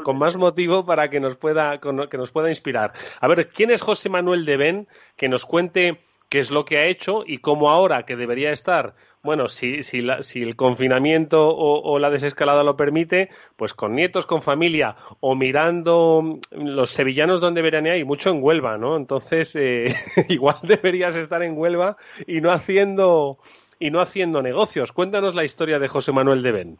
con, 0.03 0.17
más 0.17 0.35
motivo 0.35 0.83
para 0.83 1.09
que 1.09 1.19
nos 1.19 1.35
pueda 1.35 1.79
que 1.79 2.17
nos 2.17 2.31
pueda 2.31 2.49
inspirar. 2.49 2.93
A 3.21 3.27
ver, 3.27 3.49
¿quién 3.49 3.69
es 3.69 3.81
José 3.81 4.09
Manuel 4.09 4.45
de 4.45 4.57
Ben? 4.57 4.87
Que 5.15 5.29
nos 5.29 5.45
cuente 5.45 5.99
qué 6.29 6.39
es 6.39 6.49
lo 6.49 6.65
que 6.65 6.77
ha 6.77 6.85
hecho 6.85 7.23
y 7.25 7.37
cómo 7.37 7.69
ahora 7.69 8.03
que 8.03 8.15
debería 8.15 8.51
estar 8.51 8.95
bueno, 9.21 9.49
si, 9.49 9.83
si, 9.83 10.01
si 10.21 10.41
el 10.41 10.55
confinamiento 10.55 11.49
o, 11.49 11.99
la 11.99 12.09
desescalada 12.09 12.63
lo 12.63 12.77
permite, 12.77 13.29
pues 13.57 13.73
con 13.73 13.95
nietos, 13.95 14.25
con 14.25 14.41
familia 14.41 14.95
o 15.19 15.35
mirando 15.35 16.39
los 16.51 16.91
sevillanos 16.91 17.41
donde 17.41 17.61
veranean 17.61 17.97
y 17.97 18.05
mucho 18.05 18.29
en 18.29 18.41
Huelva, 18.41 18.77
¿no? 18.77 18.95
Entonces, 18.95 19.55
eh, 19.55 19.87
igual 20.29 20.55
deberías 20.63 21.15
estar 21.15 21.43
en 21.43 21.57
Huelva 21.57 21.97
y 22.27 22.39
no 22.39 22.51
haciendo 22.51 23.39
y 23.77 23.91
no 23.91 23.99
haciendo 23.99 24.41
negocios. 24.41 24.91
Cuéntanos 24.91 25.35
la 25.35 25.43
historia 25.43 25.79
de 25.79 25.87
José 25.87 26.11
Manuel 26.11 26.41
de 26.41 26.51
Ben. 26.51 26.79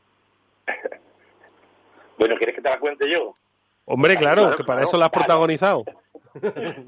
Bueno, 2.18 2.36
¿quieres 2.38 2.56
que 2.56 2.62
te 2.62 2.70
la 2.70 2.80
cuente 2.80 3.10
yo? 3.10 3.34
Hombre, 3.86 4.18
claro, 4.18 4.56
que 4.56 4.64
para 4.64 4.84
eso 4.84 4.98
la 4.98 5.06
has 5.06 5.12
protagonizado. 5.12 5.84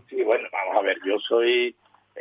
Sí, 0.07 0.23
bueno, 0.23 0.47
vamos 0.51 0.77
a 0.77 0.81
ver, 0.81 0.97
yo 1.03 1.17
soy 1.19 1.75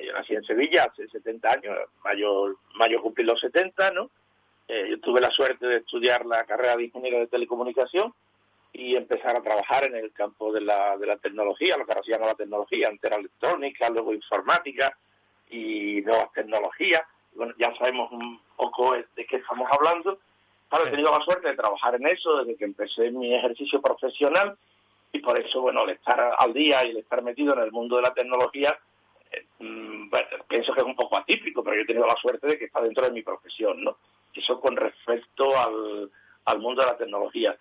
yo 0.04 0.12
nací 0.12 0.34
en 0.34 0.44
Sevilla 0.44 0.84
hace 0.84 1.08
70 1.08 1.50
años, 1.50 1.78
mayo, 2.04 2.56
mayo 2.74 3.02
cumplí 3.02 3.24
los 3.24 3.40
70, 3.40 3.90
¿no? 3.92 4.10
Eh, 4.68 4.86
yo 4.90 5.00
tuve 5.00 5.20
la 5.20 5.30
suerte 5.30 5.66
de 5.66 5.78
estudiar 5.78 6.24
la 6.26 6.44
carrera 6.44 6.76
de 6.76 6.84
ingeniero 6.84 7.18
de 7.18 7.26
telecomunicación 7.26 8.14
y 8.72 8.94
empezar 8.94 9.36
a 9.36 9.42
trabajar 9.42 9.84
en 9.84 9.96
el 9.96 10.12
campo 10.12 10.52
de 10.52 10.60
la, 10.60 10.96
de 10.96 11.06
la 11.06 11.16
tecnología, 11.16 11.76
lo 11.76 11.84
que 11.84 11.92
ahora 11.92 12.04
se 12.04 12.12
llama 12.12 12.26
la 12.26 12.36
tecnología, 12.36 12.88
antes 12.88 13.04
era 13.04 13.16
electrónica, 13.16 13.90
luego 13.90 14.14
informática 14.14 14.96
y 15.50 16.02
nuevas 16.02 16.32
tecnologías. 16.32 17.02
Bueno, 17.34 17.52
ya 17.58 17.74
sabemos 17.76 18.12
un 18.12 18.40
poco 18.56 18.94
de 18.94 19.26
qué 19.26 19.36
estamos 19.36 19.68
hablando. 19.72 20.20
Claro, 20.68 20.86
he 20.86 20.90
tenido 20.90 21.10
la 21.10 21.24
suerte 21.24 21.48
de 21.48 21.56
trabajar 21.56 21.96
en 21.96 22.06
eso 22.06 22.36
desde 22.38 22.56
que 22.56 22.64
empecé 22.64 23.10
mi 23.10 23.34
ejercicio 23.34 23.82
profesional 23.82 24.56
y 25.12 25.18
por 25.18 25.36
eso, 25.36 25.60
bueno, 25.60 25.82
el 25.82 25.90
estar 25.90 26.34
al 26.38 26.52
día 26.52 26.84
y 26.84 26.90
el 26.90 26.98
estar 26.98 27.22
metido 27.22 27.54
en 27.54 27.60
el 27.60 27.72
mundo 27.72 27.96
de 27.96 28.02
la 28.02 28.14
tecnología 28.14 28.78
bueno, 29.58 30.28
pienso 30.48 30.72
que 30.72 30.80
es 30.80 30.86
un 30.86 30.96
poco 30.96 31.16
atípico, 31.16 31.62
pero 31.62 31.76
yo 31.76 31.82
he 31.82 31.86
tenido 31.86 32.06
la 32.06 32.16
suerte 32.16 32.46
de 32.46 32.58
que 32.58 32.64
está 32.66 32.80
dentro 32.80 33.04
de 33.04 33.12
mi 33.12 33.22
profesión, 33.22 33.82
¿no? 33.84 33.96
Eso 34.34 34.60
con 34.60 34.76
respecto 34.76 35.56
al, 35.56 36.10
al 36.44 36.58
mundo 36.58 36.82
de 36.82 36.88
la 36.88 36.96
tecnología. 36.96 37.56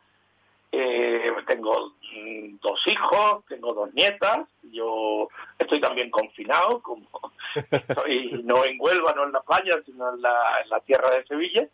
Eh, 0.72 1.32
tengo 1.48 1.94
mm, 2.14 2.58
dos 2.62 2.80
hijos, 2.86 3.44
tengo 3.48 3.74
dos 3.74 3.92
nietas, 3.94 4.48
yo 4.72 5.28
estoy 5.58 5.82
también 5.82 6.12
confinado, 6.12 6.82
como 6.82 7.08
estoy 7.72 8.42
no 8.44 8.64
en 8.66 8.78
Huelva, 8.80 9.14
no 9.14 9.24
en 9.24 9.32
la 9.32 9.42
playa, 9.42 9.82
sino 9.84 10.14
en 10.14 10.22
la, 10.22 10.62
en 10.64 10.70
la 10.70 10.80
tierra 10.82 11.10
de 11.16 11.26
Sevilla. 11.26 11.68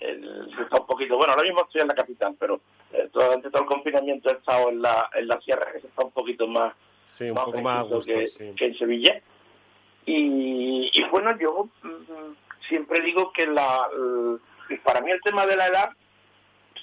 está 0.00 0.80
un 0.80 0.86
poquito, 0.86 1.18
bueno, 1.18 1.34
ahora 1.34 1.44
mismo 1.44 1.62
estoy 1.62 1.82
en 1.82 1.88
la 1.88 1.94
capital, 1.94 2.36
pero 2.38 2.60
eh, 2.92 3.10
durante 3.12 3.50
todo 3.50 3.62
el 3.62 3.68
confinamiento 3.68 4.30
he 4.30 4.34
estado 4.34 4.70
en 4.70 4.80
la, 4.80 5.10
en 5.14 5.28
la 5.28 5.38
sierra, 5.42 5.70
que 5.70 5.86
está 5.86 6.02
un 6.02 6.12
poquito 6.12 6.46
más, 6.46 6.72
sí, 7.04 7.28
un 7.28 7.36
poco 7.36 7.60
más 7.60 7.86
que, 8.06 8.54
que 8.56 8.64
en 8.64 8.78
Sevilla. 8.78 9.20
Y, 10.10 11.04
bueno, 11.10 11.36
yo 11.38 11.68
mm, 11.82 12.32
siempre 12.66 13.02
digo 13.02 13.30
que 13.32 13.46
la, 13.46 13.86
para 14.82 15.02
mí 15.02 15.10
el 15.10 15.20
tema 15.20 15.46
de 15.46 15.56
la 15.56 15.66
edad 15.66 15.90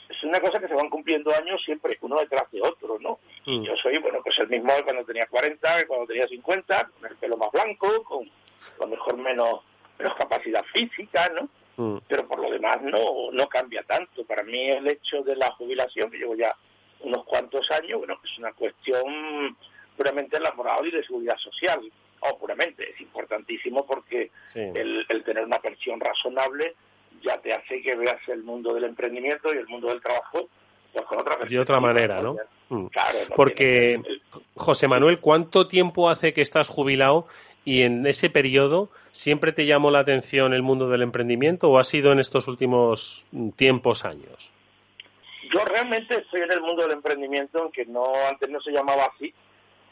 es 0.10 0.24
una 0.24 0.40
cosa 0.40 0.60
que 0.60 0.68
se 0.68 0.76
van 0.76 0.90
cumpliendo 0.90 1.34
años 1.34 1.60
siempre 1.64 1.98
uno 2.02 2.20
detrás 2.20 2.52
de 2.52 2.62
otro, 2.62 3.00
¿no? 3.00 3.20
Y 3.46 3.60
mm. 3.60 3.64
yo 3.64 3.76
soy, 3.78 3.98
bueno, 3.98 4.20
pues 4.24 4.38
el 4.38 4.48
mismo 4.48 4.72
cuando 4.84 5.04
tenía 5.06 5.26
40, 5.26 5.78
que 5.78 5.88
cuando 5.88 6.06
tenía 6.06 6.28
50, 6.28 6.92
con 7.00 7.10
el 7.10 7.18
pelo 7.18 7.38
más 7.38 7.52
blanco, 7.52 8.04
con 8.04 8.26
a 8.26 8.82
lo 8.82 8.88
mejor 8.88 9.18
menos, 9.18 9.62
menos 9.98 10.16
capacidad 10.16 10.64
física, 10.66 11.30
¿no? 11.30 11.50
Mm. 11.78 12.02
Pero 12.08 12.28
por 12.28 12.40
lo 12.40 12.52
demás 12.52 12.80
no, 12.84 13.32
no 13.32 13.50
cambia 13.50 13.82
tanto. 13.84 14.24
Para 14.26 14.44
mí 14.44 14.70
el 14.70 14.88
hecho 14.88 15.24
de 15.24 15.36
la 15.36 15.52
jubilación, 15.54 16.12
que 16.12 16.18
llevo 16.20 16.36
ya 16.36 16.56
unos 17.00 17.26
cuantos 17.26 17.70
años, 17.72 17.98
bueno, 17.98 18.20
es 18.24 18.38
una 18.38 18.54
cuestión 18.54 19.58
puramente 19.98 20.40
laboral 20.40 20.86
y 20.86 20.92
de 20.92 21.04
seguridad 21.04 21.38
social 21.38 21.82
puramente, 22.40 22.90
es 22.90 23.00
importantísimo 23.02 23.86
porque 23.86 24.32
el, 24.54 25.06
tener 25.24 25.44
una 25.44 25.60
pensión 25.60 26.00
razonable 26.00 26.76
ya 27.22 27.40
te 27.40 27.54
hace 27.54 27.82
que 27.82 27.96
veas 27.96 28.20
el 28.28 28.44
mundo 28.44 28.74
del 28.74 28.86
emprendimiento 28.86 29.54
y 29.54 29.58
el 29.58 29.68
mundo 29.68 29.90
del 29.90 30.02
trabajo 30.02 30.50
pues, 30.94 31.06
con 31.06 31.20
otra 31.20 31.38
De 31.46 31.60
otra 31.60 31.80
manera, 31.80 32.22
¿no? 32.22 32.38
Mm. 32.70 32.88
Claro, 32.88 33.20
porque, 33.36 34.02
José 34.56 34.88
Manuel, 34.88 35.20
¿cuánto 35.20 35.68
tiempo 35.68 36.10
hace 36.10 36.34
que 36.34 36.42
estás 36.42 36.70
jubilado 36.70 37.28
y 37.64 37.82
en 37.82 38.06
ese 38.06 38.30
periodo 38.30 38.90
siempre 39.12 39.52
te 39.52 39.66
llamó 39.66 39.92
la 39.92 40.00
atención 40.00 40.54
el 40.54 40.62
mundo 40.62 40.90
del 40.90 41.02
emprendimiento 41.02 41.70
o 41.70 41.80
ha 41.80 41.84
sido 41.84 42.12
en 42.12 42.20
estos 42.20 42.48
últimos 42.48 43.26
tiempos, 43.56 44.06
años? 44.06 44.52
Yo 45.52 45.64
realmente 45.64 46.16
estoy 46.16 46.42
en 46.42 46.52
el 46.52 46.62
mundo 46.62 46.84
del 46.84 46.92
emprendimiento, 46.92 47.62
aunque 47.62 47.86
no 47.86 48.14
antes 48.28 48.50
no 48.50 48.60
se 48.62 48.72
llamaba 48.72 49.12
así, 49.14 49.34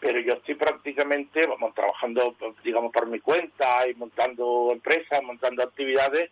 pero 0.03 0.19
yo 0.19 0.33
estoy 0.33 0.55
prácticamente 0.55 1.45
vamos, 1.45 1.73
trabajando, 1.73 2.35
digamos, 2.61 2.91
por 2.91 3.07
mi 3.07 3.21
cuenta 3.21 3.87
y 3.87 3.95
montando 3.95 4.71
empresas, 4.73 5.23
montando 5.23 5.63
actividades 5.63 6.29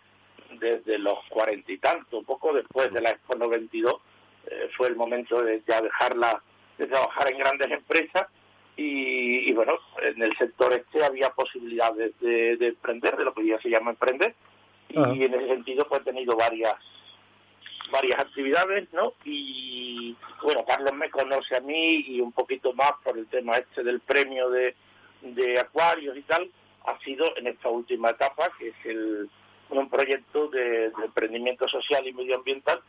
desde 0.59 0.99
los 0.99 1.19
cuarenta 1.29 1.71
y 1.71 1.77
tanto, 1.77 2.21
poco 2.23 2.51
después 2.51 2.91
de 2.91 2.99
la 2.99 3.11
Expo 3.11 3.35
92, 3.35 3.95
eh, 4.47 4.69
fue 4.75 4.89
el 4.89 4.97
momento 4.97 5.41
de 5.41 5.61
ya 5.65 5.81
dejarla, 5.81 6.41
de 6.77 6.87
trabajar 6.87 7.31
en 7.31 7.37
grandes 7.37 7.71
empresas 7.71 8.27
y, 8.75 9.53
bueno, 9.53 9.75
en 10.01 10.21
el 10.21 10.35
sector 10.37 10.73
este 10.73 11.05
había 11.05 11.29
posibilidades 11.29 12.19
de, 12.19 12.57
emprender, 12.59 13.15
de 13.15 13.23
lo 13.23 13.33
que 13.33 13.45
ya 13.45 13.59
se 13.61 13.69
llama 13.69 13.91
emprender, 13.91 14.35
y 14.89 15.23
en 15.23 15.33
ese 15.33 15.47
sentido 15.47 15.87
pues 15.87 16.01
he 16.01 16.05
tenido 16.05 16.35
varias 16.35 16.75
varias 17.91 18.19
actividades, 18.19 18.91
¿no? 18.93 19.13
Y 19.25 20.15
bueno, 20.41 20.65
Carlos 20.65 20.93
me 20.93 21.09
conoce 21.09 21.55
a 21.55 21.61
mí 21.61 22.03
y 22.07 22.21
un 22.21 22.31
poquito 22.31 22.73
más 22.73 22.93
por 23.03 23.17
el 23.17 23.27
tema 23.27 23.57
este 23.57 23.83
del 23.83 23.99
premio 23.99 24.49
de, 24.49 24.75
de 25.21 25.59
acuarios 25.59 26.17
y 26.17 26.21
tal, 26.23 26.49
ha 26.85 26.97
sido 26.99 27.37
en 27.37 27.47
esta 27.47 27.69
última 27.69 28.11
etapa, 28.11 28.51
que 28.57 28.69
es 28.69 28.75
el, 28.85 29.29
un 29.69 29.89
proyecto 29.89 30.47
de, 30.47 30.91
emprendimiento 31.03 31.67
social 31.67 32.05
y 32.07 32.13
medioambiental 32.13 32.81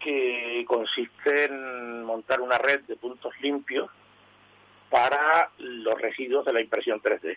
que 0.00 0.64
consiste 0.66 1.46
en 1.46 2.04
montar 2.04 2.40
una 2.40 2.58
red 2.58 2.82
de 2.82 2.96
puntos 2.96 3.32
limpios 3.40 3.90
para 4.90 5.50
los 5.58 6.00
residuos 6.00 6.44
de 6.44 6.52
la 6.52 6.60
impresión 6.60 7.00
3D. 7.00 7.36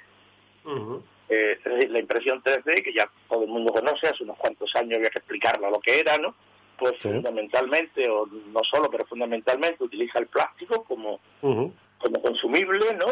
Eh, 1.29 1.59
la 1.89 1.99
impresión 1.99 2.43
3D, 2.43 2.83
que 2.83 2.93
ya 2.93 3.09
todo 3.29 3.43
el 3.43 3.49
mundo 3.49 3.71
conoce, 3.71 4.07
hace 4.07 4.23
unos 4.23 4.37
cuantos 4.37 4.75
años 4.75 4.97
había 4.97 5.09
que 5.09 5.19
explicarlo 5.19 5.69
lo 5.69 5.79
que 5.79 5.99
era, 5.99 6.17
¿no? 6.17 6.35
Pues 6.77 6.97
fundamentalmente, 6.99 8.07
o 8.09 8.27
no 8.27 8.63
solo, 8.63 8.89
pero 8.91 9.05
fundamentalmente 9.05 9.83
utiliza 9.83 10.19
el 10.19 10.27
plástico 10.27 10.83
como, 10.83 11.19
como 11.41 12.21
consumible, 12.21 12.93
¿no? 12.93 13.07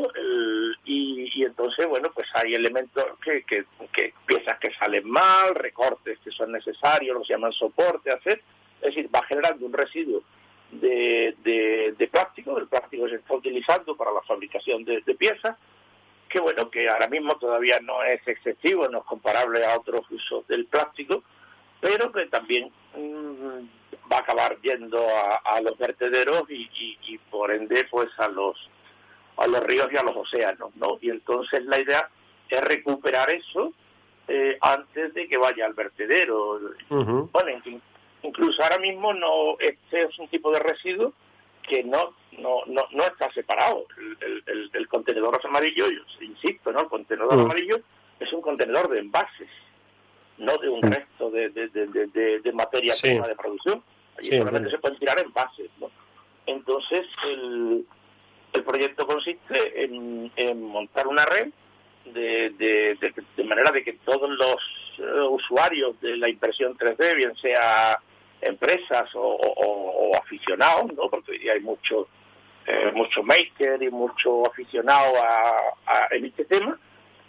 y, 0.86 1.44
entonces, 1.44 1.88
bueno, 1.88 2.12
pues 2.14 2.28
hay 2.36 2.54
elementos 2.54 3.04
que, 3.24 3.44
que, 3.44 3.66
que, 3.92 4.14
piezas 4.26 4.60
que 4.60 4.72
salen 4.74 5.10
mal, 5.10 5.56
recortes 5.56 6.20
que 6.20 6.32
son 6.32 6.52
necesarios, 6.52 7.18
los 7.18 7.28
llaman 7.28 7.52
soporte, 7.54 8.12
hacer, 8.12 8.42
es 8.82 8.96
decir, 8.96 9.10
va 9.14 9.24
generando 9.24 9.66
un 9.66 9.74
residuo 9.74 10.22
de, 10.72 11.36
de, 11.98 12.08
plástico, 12.08 12.58
el 12.58 12.68
plástico 12.68 13.08
se 13.10 13.16
está 13.16 13.34
utilizando 13.34 13.96
para 13.96 14.12
la 14.12 14.22
fabricación 14.22 14.84
de, 14.84 15.02
piezas, 15.18 15.58
que 16.30 16.40
bueno, 16.40 16.70
que 16.70 16.90
ahora 16.90 17.08
mismo 17.08 17.36
todavía 17.38 17.80
no 17.80 18.04
es 18.04 18.26
excesivo, 18.28 18.88
no 18.88 19.00
es 19.00 19.06
comparable 19.06 19.66
a 19.66 19.78
otros 19.78 20.10
usos 20.12 20.48
del 20.48 20.66
plástico, 20.66 21.24
pero 21.86 22.12
que 22.12 22.26
también 22.26 22.72
mm, 22.98 24.12
va 24.12 24.18
a 24.18 24.22
acabar 24.22 24.60
yendo 24.62 25.06
a, 25.44 25.62
los 25.62 25.78
vertederos 25.78 26.50
y, 26.50 26.68
y, 27.08 27.18
por 27.30 27.52
ende 27.52 27.86
pues 27.92 28.10
a 28.18 28.28
los 28.28 28.58
a 29.38 29.46
los 29.46 29.62
ríos 29.64 29.94
y 29.94 29.98
a 29.98 30.02
los 30.02 30.16
océanos, 30.16 30.76
¿no? 30.78 30.98
Y 31.00 31.12
entonces 31.12 31.64
la 31.66 31.80
idea 31.80 32.10
es 32.50 32.62
recuperar 32.64 33.30
eso 33.30 33.72
eh, 34.28 34.58
antes 34.62 35.14
de 35.14 35.28
que 35.28 35.38
vaya 35.38 35.68
al 35.68 35.76
vertedero. 35.76 36.60
Bueno, 36.90 37.62
incluso 38.24 38.64
ahora 38.64 38.80
mismo 38.80 39.14
no 39.14 39.56
este 39.60 40.06
es 40.06 40.18
un 40.18 40.28
tipo 40.30 40.52
de 40.52 40.60
residuo 40.62 41.14
que 41.70 41.84
no 41.84 42.16
no 42.40 42.66
no, 42.66 42.86
no 42.94 43.04
está 43.04 43.32
separado. 43.32 43.86
El, 44.22 44.72
el, 44.74 44.88
contenedor 44.88 45.40
amarillo, 45.44 45.86
yo 45.92 46.02
insisto, 46.22 46.72
¿no? 46.72 46.80
El 46.80 46.88
contenedor 46.88 47.34
amarillo 47.34 47.80
es 48.20 48.34
un 48.34 48.42
contenedor 48.42 48.90
de 48.90 49.02
envases, 49.02 49.52
no 50.38 50.58
de 50.58 50.70
un 50.70 50.82
resto 50.82 51.32
de, 51.32 51.50
de, 51.50 51.68
de, 51.70 52.40
de 52.40 52.52
materia 52.54 52.94
prima 53.02 53.28
de 53.28 53.36
producción. 53.36 53.84
Allí 54.18 54.38
solamente 54.38 54.70
se 54.70 54.78
pueden 54.78 54.98
tirar 54.98 55.20
envases, 55.20 55.70
¿no? 55.80 55.90
Entonces, 56.46 57.06
el, 57.26 57.86
el 58.54 58.64
proyecto 58.64 59.06
consiste 59.06 59.84
en, 59.84 60.62
montar 60.62 61.08
una 61.08 61.26
red 61.26 61.50
de, 62.06 62.52
de, 62.52 63.44
manera 63.44 63.72
de 63.72 63.84
que 63.84 63.94
todos 64.06 64.30
los 64.30 64.62
eh, 65.00 65.22
usuarios 65.30 66.00
de 66.02 66.18
la 66.18 66.30
impresión 66.30 66.78
3D, 66.78 67.16
bien 67.16 67.36
sea 67.36 68.00
empresas 68.42 69.10
o, 69.16 70.12
aficionados, 70.16 70.94
¿no? 70.94 71.10
porque 71.10 71.32
hoy 71.32 71.40
día 71.40 71.54
hay 71.54 71.62
mucho, 71.62 72.08
eh, 72.66 72.92
mucho 72.94 73.24
maker 73.24 73.82
y 73.82 73.90
mucho 73.90 74.46
aficionado 74.48 75.16
a, 75.18 76.08
en 76.12 76.26
este 76.26 76.46
tema, 76.46 76.80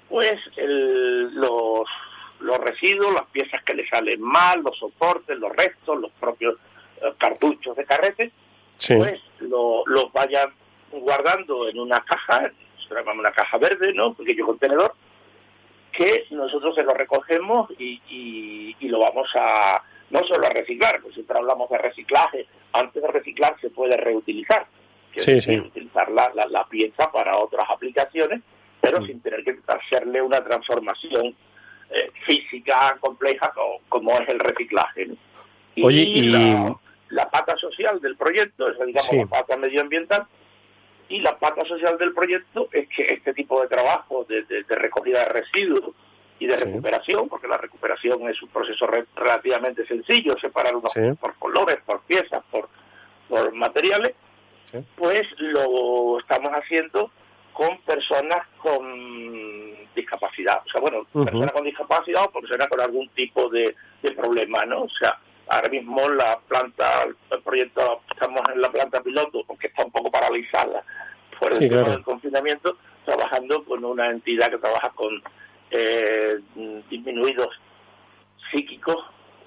pues 0.08 0.38
los, 0.56 1.88
los 2.40 2.58
residuos, 2.58 3.14
las 3.14 3.26
piezas 3.26 3.62
que 3.64 3.74
le 3.74 3.88
salen 3.88 4.20
mal, 4.20 4.62
los 4.62 4.78
soportes, 4.78 5.38
los 5.38 5.54
restos, 5.54 6.00
los 6.00 6.12
propios 6.12 6.56
eh, 7.00 7.12
cartuchos 7.18 7.76
de 7.76 7.84
carrete, 7.84 8.30
pues 8.86 9.20
los 9.38 10.12
vayan 10.12 10.50
guardando 10.92 11.68
en 11.68 11.78
una 11.78 12.02
caja, 12.04 12.50
una 13.14 13.32
caja 13.32 13.58
verde, 13.58 13.92
¿no? 13.92 14.14
Pequeño 14.14 14.46
contenedor, 14.46 14.94
que 15.92 16.26
nosotros 16.30 16.74
se 16.74 16.82
lo 16.82 16.92
recogemos 16.92 17.70
y, 17.78 18.00
y, 18.78 18.88
lo 18.88 19.00
vamos 19.00 19.28
a, 19.34 19.82
no 20.10 20.22
solo 20.24 20.46
a 20.46 20.50
reciclar, 20.50 21.00
pues 21.00 21.14
siempre 21.14 21.38
hablamos 21.38 21.68
de 21.70 21.78
reciclaje, 21.78 22.46
antes 22.72 23.02
de 23.02 23.08
reciclar 23.08 23.56
se 23.60 23.70
puede 23.70 23.96
reutilizar, 23.96 24.66
que 25.12 25.20
es 25.20 25.48
utilizar 25.48 26.10
la, 26.10 26.30
la, 26.34 26.64
pieza 26.66 27.10
para 27.10 27.38
otras 27.38 27.68
aplicaciones, 27.70 28.42
pero 28.80 29.00
mm. 29.00 29.06
sin 29.06 29.20
tener 29.20 29.42
que 29.42 29.56
hacerle 29.66 30.20
una 30.20 30.44
transformación 30.44 31.34
eh, 31.90 32.10
física 32.24 32.96
compleja 33.00 33.52
como, 33.88 34.18
es 34.20 34.28
el 34.28 34.38
reciclaje. 34.38 35.08
Oye, 35.82 36.02
y, 36.02 36.22
La, 37.10 37.30
pata 37.30 37.56
social 37.56 38.00
del 38.00 38.16
proyecto, 38.16 38.68
es 38.68 38.78
digamos 38.84 39.12
la 39.12 39.26
pata 39.26 39.56
medioambiental, 39.56 40.26
y 41.08 41.20
la 41.20 41.38
pata 41.38 41.64
social 41.64 41.96
del 41.98 42.12
proyecto 42.12 42.68
es 42.72 42.88
que 42.88 43.14
este 43.14 43.32
tipo 43.32 43.62
de 43.62 43.68
trabajo 43.68 44.26
de, 44.28 44.44
recogida 44.68 45.20
de 45.20 45.26
residuos 45.26 45.94
y 46.38 46.46
de 46.46 46.56
recuperación, 46.56 47.28
porque 47.28 47.46
la 47.46 47.58
recuperación 47.58 48.28
es 48.28 48.42
un 48.42 48.48
proceso 48.48 48.86
relativamente 49.14 49.86
sencillo, 49.86 50.36
separar 50.38 50.74
unos 50.74 50.92
por 51.20 51.34
colores, 51.36 51.78
por 51.86 52.00
piezas, 52.02 52.42
por, 52.50 52.68
por 53.28 53.52
materiales, 53.52 54.14
pues 54.96 55.28
lo 55.38 56.18
estamos 56.18 56.52
haciendo 56.52 57.10
con 57.52 57.80
personas 57.82 58.46
con 58.58 59.75
discapacidad. 59.96 60.60
O 60.64 60.70
sea, 60.70 60.80
bueno, 60.80 61.04
personas 61.12 61.52
con 61.52 61.64
discapacidad 61.64 62.24
o 62.24 62.40
personas 62.40 62.68
con 62.68 62.80
algún 62.80 63.08
tipo 63.08 63.48
de, 63.48 63.74
de 64.02 64.10
problema, 64.12 64.64
¿no? 64.64 64.82
O 64.82 64.88
sea, 64.90 65.18
Ahora 65.48 65.68
mismo 65.68 66.08
la 66.08 66.38
planta, 66.48 67.04
el 67.04 67.42
proyecto, 67.42 68.00
estamos 68.10 68.42
en 68.52 68.60
la 68.60 68.70
planta 68.70 69.00
piloto 69.00 69.44
porque 69.46 69.68
está 69.68 69.84
un 69.84 69.92
poco 69.92 70.10
paralizada 70.10 70.82
por 71.38 71.52
el 71.52 71.68
tema 71.68 71.90
del 71.90 72.02
confinamiento, 72.02 72.76
trabajando 73.04 73.64
con 73.64 73.84
una 73.84 74.10
entidad 74.10 74.50
que 74.50 74.58
trabaja 74.58 74.90
con 74.90 75.22
eh, 75.70 76.40
disminuidos 76.90 77.54
psíquicos 78.50 79.04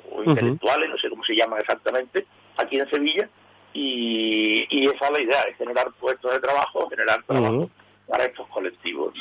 o 0.10 0.24
intelectuales, 0.24 0.90
no 0.90 0.98
sé 0.98 1.10
cómo 1.10 1.24
se 1.26 1.36
llaman 1.36 1.60
exactamente, 1.60 2.26
aquí 2.56 2.80
en 2.80 2.90
Sevilla, 2.90 3.30
y, 3.74 4.68
y 4.70 4.88
esa 4.88 5.08
es 5.08 5.12
la 5.12 5.20
idea, 5.20 5.42
es 5.44 5.58
generar 5.58 5.92
puestos 6.00 6.32
de 6.32 6.40
trabajo, 6.40 6.90
generar 6.90 7.24
trabajo 7.24 7.70
para 8.08 8.26
estos 8.26 8.48
colectivos. 8.48 9.14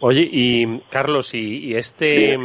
Oye, 0.00 0.28
y 0.30 0.80
Carlos, 0.90 1.34
y, 1.34 1.74
este 1.74 2.36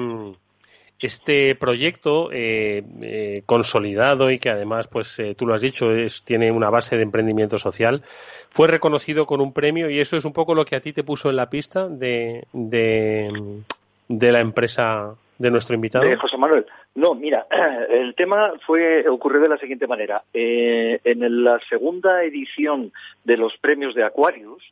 este 1.05 1.55
proyecto 1.55 2.29
eh, 2.31 2.81
eh, 3.01 3.43
consolidado 3.45 4.31
y 4.31 4.39
que 4.39 4.49
además, 4.49 4.87
pues 4.87 5.19
eh, 5.19 5.35
tú 5.37 5.45
lo 5.45 5.53
has 5.53 5.61
dicho, 5.61 5.91
es, 5.91 6.23
tiene 6.23 6.51
una 6.51 6.69
base 6.69 6.95
de 6.95 7.03
emprendimiento 7.03 7.57
social, 7.57 8.03
fue 8.49 8.67
reconocido 8.67 9.25
con 9.25 9.41
un 9.41 9.51
premio 9.51 9.89
y 9.89 9.99
eso 9.99 10.15
es 10.15 10.25
un 10.25 10.33
poco 10.33 10.55
lo 10.55 10.63
que 10.63 10.75
a 10.75 10.79
ti 10.79 10.93
te 10.93 11.03
puso 11.03 11.29
en 11.29 11.35
la 11.35 11.49
pista 11.49 11.87
de, 11.89 12.45
de, 12.53 14.31
la 14.31 14.39
empresa 14.39 15.13
de 15.37 15.51
nuestro 15.51 15.75
invitado. 15.75 16.05
José 16.17 16.37
Manuel. 16.37 16.65
No, 16.95 17.15
mira, 17.15 17.47
el 17.89 18.15
tema 18.15 18.53
fue 18.65 19.07
ocurrió 19.09 19.41
de 19.41 19.49
la 19.49 19.57
siguiente 19.57 19.87
manera. 19.87 20.23
en 20.33 21.43
la 21.43 21.59
segunda 21.67 22.23
edición 22.23 22.93
de 23.25 23.37
los 23.37 23.57
premios 23.57 23.93
de 23.93 24.05
Aquarius, 24.05 24.63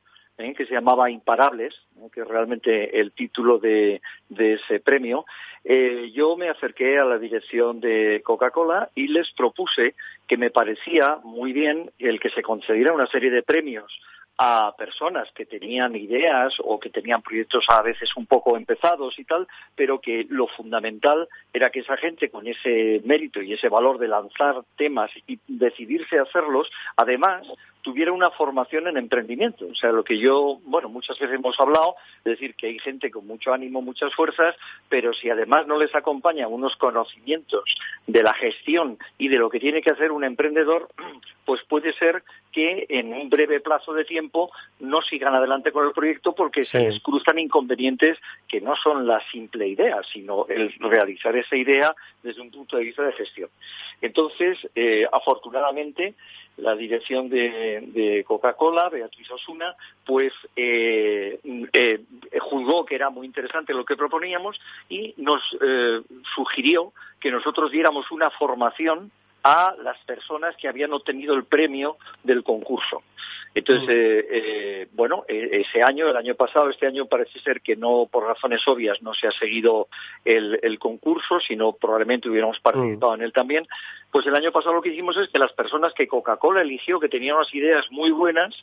que 0.55 0.65
se 0.65 0.73
llamaba 0.73 1.09
Imparables, 1.09 1.75
que 2.11 2.21
es 2.21 2.27
realmente 2.27 2.99
el 2.99 3.11
título 3.11 3.59
de, 3.59 4.01
ese 4.37 4.79
premio, 4.79 5.25
eh, 5.63 6.11
yo 6.13 6.35
me 6.35 6.49
acerqué 6.49 6.97
a 6.97 7.05
la 7.05 7.17
dirección 7.17 7.79
de 7.79 8.21
Coca-Cola 8.23 8.89
y 8.95 9.07
les 9.07 9.31
propuse 9.31 9.95
que 10.27 10.37
me 10.37 10.49
parecía 10.49 11.17
muy 11.23 11.53
bien 11.53 11.91
el 11.99 12.19
que 12.19 12.29
se 12.29 12.41
concediera 12.41 12.93
una 12.93 13.07
serie 13.07 13.29
de 13.29 13.43
premios 13.43 13.91
a 14.43 14.73
personas 14.75 15.29
que 15.35 15.45
tenían 15.45 15.95
ideas 15.95 16.55
o 16.63 16.79
que 16.79 16.89
tenían 16.89 17.21
proyectos 17.21 17.65
a 17.67 17.83
veces 17.83 18.09
un 18.15 18.25
poco 18.25 18.57
empezados 18.57 19.19
y 19.19 19.23
tal, 19.23 19.47
pero 19.75 20.01
que 20.01 20.25
lo 20.29 20.47
fundamental 20.47 21.27
era 21.53 21.69
que 21.69 21.81
esa 21.81 21.95
gente 21.97 22.31
con 22.31 22.47
ese 22.47 23.01
mérito 23.05 23.39
y 23.41 23.53
ese 23.53 23.69
valor 23.69 23.99
de 23.99 24.07
lanzar 24.07 24.63
temas 24.77 25.11
y 25.27 25.37
decidirse 25.47 26.17
a 26.17 26.23
hacerlos, 26.23 26.71
además 26.95 27.47
tuviera 27.81 28.11
una 28.11 28.31
formación 28.31 28.87
en 28.87 28.97
emprendimiento. 28.97 29.67
O 29.71 29.75
sea, 29.75 29.91
lo 29.91 30.03
que 30.03 30.17
yo, 30.17 30.59
bueno, 30.65 30.89
muchas 30.89 31.17
veces 31.19 31.35
hemos 31.35 31.59
hablado, 31.59 31.95
es 32.19 32.23
decir, 32.23 32.55
que 32.55 32.67
hay 32.67 32.79
gente 32.79 33.11
con 33.11 33.27
mucho 33.27 33.53
ánimo, 33.53 33.81
muchas 33.81 34.13
fuerzas, 34.13 34.55
pero 34.89 35.13
si 35.13 35.29
además 35.29 35.67
no 35.67 35.77
les 35.77 35.93
acompañan 35.95 36.51
unos 36.51 36.75
conocimientos 36.75 37.63
de 38.07 38.23
la 38.23 38.33
gestión 38.33 38.97
y 39.17 39.27
de 39.27 39.37
lo 39.37 39.49
que 39.49 39.59
tiene 39.59 39.81
que 39.81 39.91
hacer 39.91 40.11
un 40.11 40.23
emprendedor, 40.23 40.89
pues 41.45 41.61
puede 41.63 41.93
ser 41.93 42.23
que 42.51 42.85
en 42.89 43.13
un 43.13 43.29
breve 43.29 43.59
plazo 43.59 43.93
de 43.93 44.05
tiempo 44.05 44.51
no 44.79 45.01
sigan 45.01 45.33
adelante 45.33 45.71
con 45.71 45.85
el 45.85 45.93
proyecto 45.93 46.33
porque 46.33 46.63
se 46.63 46.79
les 46.79 46.99
cruzan 47.01 47.39
inconvenientes 47.39 48.17
que 48.47 48.61
no 48.61 48.75
son 48.75 49.07
la 49.07 49.21
simple 49.31 49.67
idea, 49.67 50.01
sino 50.11 50.45
el 50.47 50.73
realizar 50.79 51.35
esa 51.35 51.55
idea 51.55 51.95
desde 52.21 52.41
un 52.41 52.51
punto 52.51 52.77
de 52.77 52.83
vista 52.83 53.03
de 53.03 53.13
gestión. 53.13 53.49
Entonces, 54.01 54.57
eh, 54.75 55.07
afortunadamente, 55.11 56.15
la 56.61 56.75
dirección 56.75 57.29
de, 57.29 58.23
Coca-Cola, 58.27 58.89
Beatriz 58.89 59.29
Osuna, 59.31 59.75
pues 60.05 60.31
eh, 60.55 61.39
eh, 61.73 62.03
juzgó 62.39 62.85
que 62.85 62.95
era 62.95 63.09
muy 63.09 63.25
interesante 63.25 63.73
lo 63.73 63.83
que 63.83 63.97
proponíamos 63.97 64.59
y 64.89 65.13
nos 65.17 65.41
sugirió 66.35 66.93
que 67.19 67.31
nosotros 67.31 67.71
diéramos 67.71 68.11
una 68.11 68.29
formación 68.29 69.11
a 69.43 69.75
las 69.83 69.97
personas 70.05 70.55
que 70.57 70.67
habían 70.67 70.93
obtenido 70.93 71.33
el 71.33 71.45
premio 71.45 71.97
del 72.23 72.43
concurso. 72.43 73.03
Entonces, 73.53 73.87
mm. 73.87 73.91
eh, 73.91 74.25
eh, 74.31 74.87
bueno, 74.93 75.25
e, 75.27 75.61
ese 75.61 75.83
año, 75.83 76.07
el 76.07 76.15
año 76.15 76.35
pasado, 76.35 76.69
este 76.69 76.87
año 76.87 77.05
parece 77.05 77.39
ser 77.39 77.61
que 77.61 77.75
no, 77.75 78.07
por 78.09 78.25
razones 78.25 78.65
obvias, 78.67 79.01
no 79.01 79.13
se 79.13 79.27
ha 79.27 79.31
seguido 79.31 79.87
el, 80.23 80.79
concurso, 80.79 81.39
sino 81.39 81.73
probablemente 81.73 82.29
hubiéramos 82.29 82.59
participado 82.59 83.11
mm. 83.11 83.15
en 83.15 83.21
él 83.21 83.33
también. 83.33 83.67
Pues 84.11 84.25
el 84.25 84.35
año 84.35 84.51
pasado 84.51 84.75
lo 84.75 84.81
que 84.81 84.89
hicimos 84.89 85.17
es 85.17 85.29
que 85.29 85.39
las 85.39 85.53
personas 85.53 85.93
que 85.93 86.07
Coca-Cola 86.07 86.61
eligió, 86.61 86.99
que 86.99 87.09
tenían 87.09 87.35
unas 87.35 87.53
ideas 87.53 87.85
muy 87.91 88.11
buenas, 88.11 88.55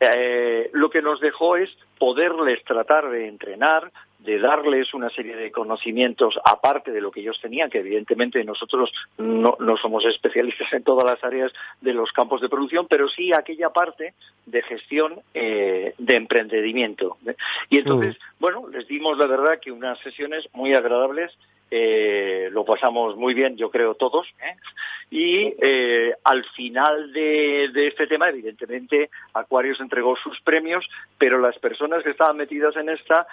eh, 0.00 0.70
lo 0.72 0.90
que 0.90 1.02
nos 1.02 1.20
dejó 1.20 1.56
es 1.56 1.70
poderles 1.98 2.62
tratar 2.64 3.08
de 3.10 3.28
entrenar, 3.28 3.92
de 4.24 4.38
darles 4.38 4.94
una 4.94 5.10
serie 5.10 5.36
de 5.36 5.52
conocimientos 5.52 6.38
aparte 6.44 6.90
de 6.90 7.00
lo 7.00 7.10
que 7.10 7.20
ellos 7.20 7.38
tenían, 7.40 7.68
que 7.68 7.80
evidentemente 7.80 8.42
nosotros 8.42 8.90
no, 9.18 9.56
somos 9.76 10.04
especialistas 10.06 10.72
en 10.72 10.82
todas 10.82 11.04
las 11.04 11.22
áreas 11.22 11.52
de 11.82 11.92
los 11.92 12.10
campos 12.12 12.40
de 12.40 12.48
producción, 12.48 12.86
pero 12.88 13.08
sí 13.08 13.32
aquella 13.32 13.70
parte 13.70 14.14
de 14.46 14.62
gestión 14.62 15.20
eh, 15.34 15.94
de 15.98 16.16
emprendimiento. 16.16 17.18
Y 17.68 17.78
entonces, 17.78 18.16
mm. 18.16 18.40
bueno, 18.40 18.68
les 18.68 18.88
dimos 18.88 19.18
la 19.18 19.26
verdad 19.26 19.60
que 19.60 19.70
unas 19.70 19.98
sesiones 20.00 20.48
muy 20.54 20.72
agradables 20.72 21.30
eh, 21.76 22.50
lo 22.52 22.64
pasamos 22.64 23.16
muy 23.16 23.34
bien, 23.34 23.56
yo 23.56 23.68
creo, 23.68 23.96
todos. 23.96 24.28
¿eh? 24.40 24.54
Y 25.10 25.54
eh, 25.60 26.14
al 26.22 26.44
final 26.50 27.12
de, 27.12 27.64
este 27.88 28.06
tema, 28.06 28.28
evidentemente, 28.28 29.10
Aquarius 29.32 29.80
entregó 29.80 30.14
sus 30.14 30.40
premios, 30.42 30.88
pero 31.18 31.40
las 31.40 31.58
personas 31.58 32.04
que 32.04 32.10
estaban 32.10 32.36
metidas 32.36 32.76
en 32.76 32.90
esta 32.90 33.26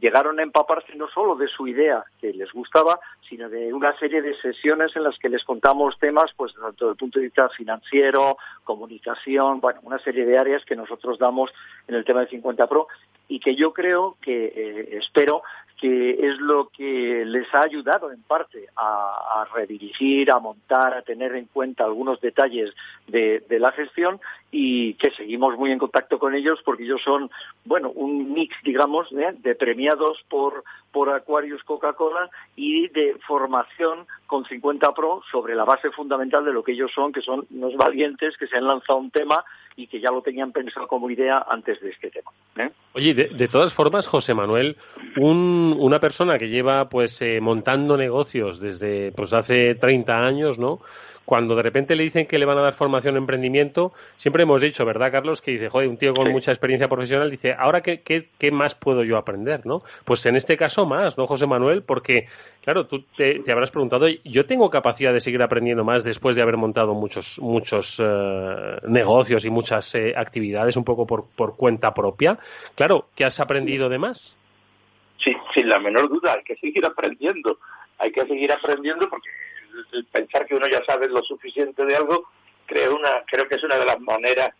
llegaron 0.00 0.40
a 0.40 0.44
empaparse 0.44 0.94
no 0.94 1.08
solo 1.08 1.36
de 1.36 1.48
su 1.48 1.66
idea 1.66 2.04
que 2.22 2.32
les 2.32 2.50
gustaba, 2.52 3.00
sino 3.28 3.50
de 3.50 3.74
una 3.74 3.94
serie 3.98 4.22
de 4.22 4.34
sesiones 4.36 4.96
en 4.96 5.02
las 5.02 5.18
que 5.18 5.28
les 5.28 5.44
contamos 5.44 5.98
temas, 5.98 6.32
pues 6.36 6.54
desde 6.54 6.90
el 6.90 6.96
punto 6.96 7.18
de 7.18 7.26
vista 7.26 7.50
financiero, 7.50 8.38
comunicación, 8.64 9.60
bueno, 9.60 9.80
una 9.82 9.98
serie 9.98 10.24
de 10.24 10.38
áreas 10.38 10.64
que 10.64 10.74
nosotros 10.74 11.18
damos 11.18 11.50
en 11.86 11.96
el 11.96 12.04
tema 12.06 12.20
de 12.20 12.28
50 12.28 12.66
Pro 12.66 12.88
y 13.28 13.40
que 13.40 13.54
yo 13.54 13.72
creo 13.72 14.16
que 14.20 14.88
espero 14.92 15.42
que 15.78 16.28
es 16.28 16.38
lo 16.40 16.68
que 16.70 17.24
les 17.24 17.52
ha 17.54 17.62
ayudado 17.62 18.10
en 18.10 18.20
parte 18.22 18.66
a, 18.76 19.46
redirigir, 19.54 20.30
a 20.30 20.40
montar, 20.40 20.92
a 20.92 21.02
tener 21.02 21.34
en 21.36 21.46
cuenta 21.46 21.84
algunos 21.84 22.20
detalles 22.20 22.74
de, 23.06 23.42
la 23.48 23.70
gestión 23.72 24.20
y 24.50 24.94
que 24.94 25.10
seguimos 25.12 25.56
muy 25.56 25.70
en 25.70 25.78
contacto 25.78 26.18
con 26.18 26.34
ellos 26.34 26.60
porque 26.64 26.82
ellos 26.82 27.00
son, 27.02 27.30
bueno, 27.64 27.90
un 27.90 28.32
mix, 28.32 28.56
digamos, 28.64 29.08
de 29.10 29.54
premiados 29.54 30.24
por, 30.28 30.64
por 30.90 31.10
Aquarius 31.10 31.62
Coca-Cola 31.62 32.28
y 32.56 32.88
de 32.88 33.16
formación 33.26 34.06
con 34.26 34.44
50 34.44 34.92
Pro 34.94 35.22
sobre 35.30 35.54
la 35.54 35.64
base 35.64 35.90
fundamental 35.90 36.44
de 36.44 36.52
lo 36.52 36.64
que 36.64 36.72
ellos 36.72 36.90
son, 36.92 37.12
que 37.12 37.22
son 37.22 37.46
unos 37.50 37.76
valientes 37.76 38.36
que 38.36 38.48
se 38.48 38.56
han 38.56 38.66
lanzado 38.66 38.98
un 38.98 39.10
tema 39.10 39.44
y 39.78 39.86
que 39.86 40.00
ya 40.00 40.10
lo 40.10 40.20
tenían 40.20 40.50
pensado 40.50 40.88
como 40.88 41.08
idea 41.08 41.46
antes 41.48 41.80
de 41.80 41.90
este 41.90 42.10
tema. 42.10 42.32
¿eh? 42.56 42.68
Oye, 42.94 43.14
de, 43.14 43.48
todas 43.48 43.72
formas, 43.72 44.08
José 44.08 44.34
Manuel, 44.34 44.76
una 45.16 46.00
persona 46.00 46.36
que 46.36 46.48
lleva 46.48 46.88
pues 46.88 47.22
eh, 47.22 47.40
montando 47.40 47.96
negocios 47.96 48.58
desde 48.58 49.12
pues 49.12 49.32
hace 49.32 49.76
30 49.76 50.12
años, 50.18 50.58
¿no? 50.58 50.80
Cuando 51.28 51.54
de 51.54 51.62
repente 51.62 51.94
le 51.94 52.04
dicen 52.04 52.24
que 52.24 52.38
le 52.38 52.46
van 52.46 52.56
a 52.56 52.62
dar 52.62 52.72
formación 52.72 53.14
en 53.14 53.18
emprendimiento, 53.18 53.92
siempre 54.16 54.44
hemos 54.44 54.62
dicho, 54.62 54.86
¿verdad, 54.86 55.12
Carlos? 55.12 55.42
Que 55.42 55.50
dice, 55.50 55.68
joder, 55.68 55.86
un 55.86 55.98
tío 55.98 56.14
con 56.14 56.32
mucha 56.32 56.52
experiencia 56.52 56.88
profesional 56.88 57.30
dice, 57.30 57.52
¿ahora 57.52 57.82
qué, 57.82 58.00
qué, 58.00 58.30
qué, 58.38 58.50
más 58.50 58.74
puedo 58.74 59.04
yo 59.04 59.18
aprender, 59.18 59.66
no? 59.66 59.82
Pues 60.06 60.24
en 60.24 60.36
este 60.36 60.56
caso 60.56 60.86
más, 60.86 61.18
¿no, 61.18 61.26
José 61.26 61.46
Manuel? 61.46 61.82
Porque, 61.82 62.28
claro, 62.64 62.86
tú 62.86 63.04
te, 63.14 63.42
habrás 63.52 63.70
preguntado, 63.70 64.08
¿yo 64.24 64.46
tengo 64.46 64.70
capacidad 64.70 65.12
de 65.12 65.20
seguir 65.20 65.42
aprendiendo 65.42 65.84
más 65.84 66.02
después 66.02 66.34
de 66.34 66.40
haber 66.40 66.56
montado 66.56 66.94
muchos, 66.94 67.38
muchos 67.42 68.00
eh, 68.02 68.78
negocios 68.88 69.44
y 69.44 69.50
muchas 69.50 69.94
eh, 69.96 70.14
actividades 70.16 70.78
un 70.78 70.84
poco 70.84 71.06
por, 71.06 71.26
por 71.36 71.56
cuenta 71.56 71.92
propia? 71.92 72.38
Claro, 72.74 73.08
¿qué 73.14 73.26
has 73.26 73.38
aprendido 73.38 73.90
de 73.90 73.98
más? 73.98 74.34
Sí, 75.18 75.36
sin 75.52 75.68
la 75.68 75.78
menor 75.78 76.08
duda, 76.08 76.36
hay 76.38 76.42
que 76.42 76.56
seguir 76.56 76.86
aprendiendo. 76.86 77.58
Hay 77.98 78.12
que 78.12 78.24
seguir 78.26 78.50
aprendiendo 78.50 79.10
porque 79.10 79.28
el 79.92 80.04
pensar 80.06 80.46
que 80.46 80.54
uno 80.54 80.66
ya 80.66 80.84
sabe 80.84 81.08
lo 81.08 81.22
suficiente 81.22 81.84
de 81.84 81.96
algo, 81.96 82.28
creo, 82.66 82.94
una, 82.94 83.24
creo 83.26 83.48
que 83.48 83.56
es 83.56 83.64
una 83.64 83.78
de 83.78 83.86
las 83.86 84.00
maneras 84.00 84.54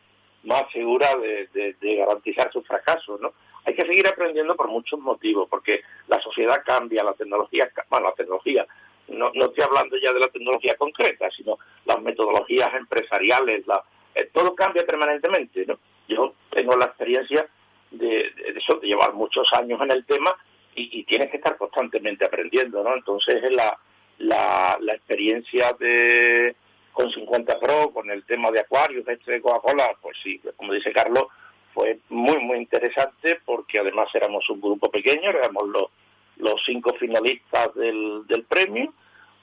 más 0.44 0.70
seguras 0.72 1.20
de, 1.20 1.96
garantizar 1.96 2.52
su 2.52 2.62
fracaso, 2.62 3.18
¿no? 3.20 3.32
Hay 3.64 3.74
que 3.74 3.84
seguir 3.84 4.06
aprendiendo 4.06 4.56
por 4.56 4.68
muchos 4.68 4.98
motivos, 4.98 5.48
porque 5.50 5.82
la 6.06 6.20
sociedad 6.20 6.62
cambia, 6.64 7.04
la 7.04 7.12
tecnología, 7.12 7.70
bueno, 7.90 8.08
la 8.08 8.14
tecnología, 8.14 8.66
no, 9.08 9.30
no 9.34 9.46
estoy 9.46 9.64
hablando 9.64 9.96
ya 9.98 10.12
de 10.12 10.20
la 10.20 10.28
tecnología 10.28 10.76
concreta, 10.76 11.30
sino 11.30 11.58
las 11.84 12.00
metodologías 12.00 12.72
empresariales, 12.74 13.66
la, 13.66 13.82
eh, 14.14 14.30
todo 14.32 14.54
cambia 14.54 14.86
permanentemente, 14.86 15.66
¿no? 15.66 15.78
Yo 16.08 16.34
tengo 16.50 16.76
la 16.76 16.86
experiencia 16.86 17.46
de, 17.90 18.32
eso, 18.56 18.76
de 18.76 18.86
llevar 18.86 19.12
muchos 19.12 19.52
años 19.52 19.80
en 19.82 19.90
el 19.90 20.06
tema 20.06 20.34
y, 20.74 21.00
y, 21.00 21.04
tienes 21.04 21.30
que 21.30 21.38
estar 21.38 21.56
constantemente 21.56 22.24
aprendiendo, 22.24 22.82
¿no? 22.82 22.94
Entonces, 22.94 23.42
es 23.42 23.52
la, 23.52 23.78
la, 24.18 24.76
la 24.80 24.94
experiencia 24.94 25.72
de 25.78 26.54
con 26.92 27.10
50 27.12 27.60
Pro, 27.60 27.92
con 27.92 28.10
el 28.10 28.24
tema 28.24 28.50
de 28.50 28.58
Aquarius, 28.58 29.04
de 29.04 29.12
este 29.12 29.40
Coca-Cola, 29.40 29.96
pues 30.02 30.16
sí, 30.20 30.40
como 30.56 30.72
dice 30.72 30.92
Carlos, 30.92 31.28
fue 31.72 32.00
muy, 32.08 32.38
muy 32.38 32.58
interesante 32.58 33.38
porque 33.44 33.78
además 33.78 34.08
éramos 34.14 34.50
un 34.50 34.60
grupo 34.60 34.90
pequeño, 34.90 35.30
éramos 35.30 35.68
los, 35.68 35.90
los 36.38 36.60
cinco 36.66 36.94
finalistas 36.94 37.72
del, 37.76 38.26
del 38.26 38.42
premio, 38.44 38.92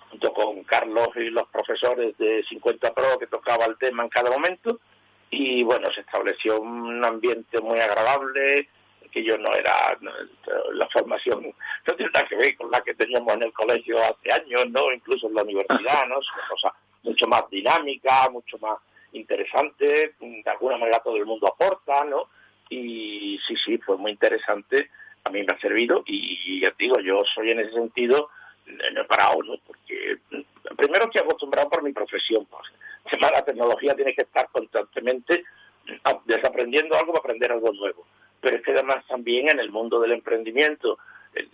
junto 0.09 0.33
con 0.33 0.63
Carlos 0.63 1.09
y 1.15 1.29
los 1.29 1.47
profesores 1.47 2.17
de 2.17 2.43
50 2.43 2.93
Pro 2.93 3.17
que 3.17 3.27
tocaba 3.27 3.63
el 3.65 3.77
tema 3.77 4.03
en 4.03 4.09
cada 4.09 4.29
momento, 4.29 4.81
y 5.29 5.63
bueno, 5.63 5.89
se 5.93 6.01
estableció 6.01 6.59
un 6.59 7.03
ambiente 7.05 7.61
muy 7.61 7.79
agradable, 7.79 8.67
que 9.15 9.23
yo 9.23 9.37
no 9.37 9.55
era 9.55 9.97
la 10.73 10.89
formación 10.89 11.53
no 11.87 11.95
tiene 11.95 12.11
nada 12.11 12.27
que 12.27 12.35
ver 12.35 12.53
con 12.57 12.69
la 12.69 12.81
que 12.81 12.95
teníamos 12.95 13.33
en 13.35 13.43
el 13.43 13.53
colegio 13.53 14.03
hace 14.03 14.29
años 14.29 14.69
no 14.71 14.91
incluso 14.91 15.29
en 15.29 15.35
la 15.35 15.43
universidad 15.43 16.05
no 16.09 16.19
es 16.19 16.27
una 16.33 16.47
cosa 16.49 16.73
mucho 17.03 17.25
más 17.25 17.49
dinámica 17.49 18.29
mucho 18.29 18.57
más 18.57 18.77
interesante 19.13 20.15
de 20.19 20.43
alguna 20.47 20.77
manera 20.77 20.99
todo 20.99 21.15
el 21.15 21.25
mundo 21.25 21.47
aporta 21.47 22.03
no 22.03 22.27
y 22.69 23.39
sí 23.47 23.55
sí 23.55 23.77
fue 23.77 23.95
muy 23.95 24.11
interesante 24.11 24.89
a 25.23 25.29
mí 25.29 25.43
me 25.43 25.53
ha 25.53 25.59
servido 25.59 26.03
y 26.05 26.59
ya 26.59 26.73
digo 26.77 26.99
yo 26.99 27.23
soy 27.23 27.51
en 27.51 27.61
ese 27.61 27.71
sentido 27.71 28.29
no 28.65 29.01
he 29.01 29.05
parado 29.05 29.41
no 29.43 29.55
porque 29.65 30.17
primero 30.75 31.05
estoy 31.05 31.21
acostumbrado 31.21 31.69
por 31.69 31.83
mi 31.83 31.93
profesión 31.93 32.45
pues 32.47 33.21
la 33.21 33.45
tecnología 33.45 33.95
tiene 33.95 34.13
que 34.13 34.23
estar 34.23 34.49
constantemente 34.51 35.45
desaprendiendo 36.25 36.97
algo 36.97 37.13
para 37.13 37.21
aprender 37.21 37.53
algo 37.53 37.71
nuevo 37.71 38.05
pero 38.41 38.57
es 38.57 38.63
que 38.63 38.71
además 38.71 39.05
también 39.07 39.49
en 39.49 39.59
el 39.59 39.71
mundo 39.71 39.99
del 39.99 40.11
emprendimiento 40.11 40.97
eh, 41.33 41.47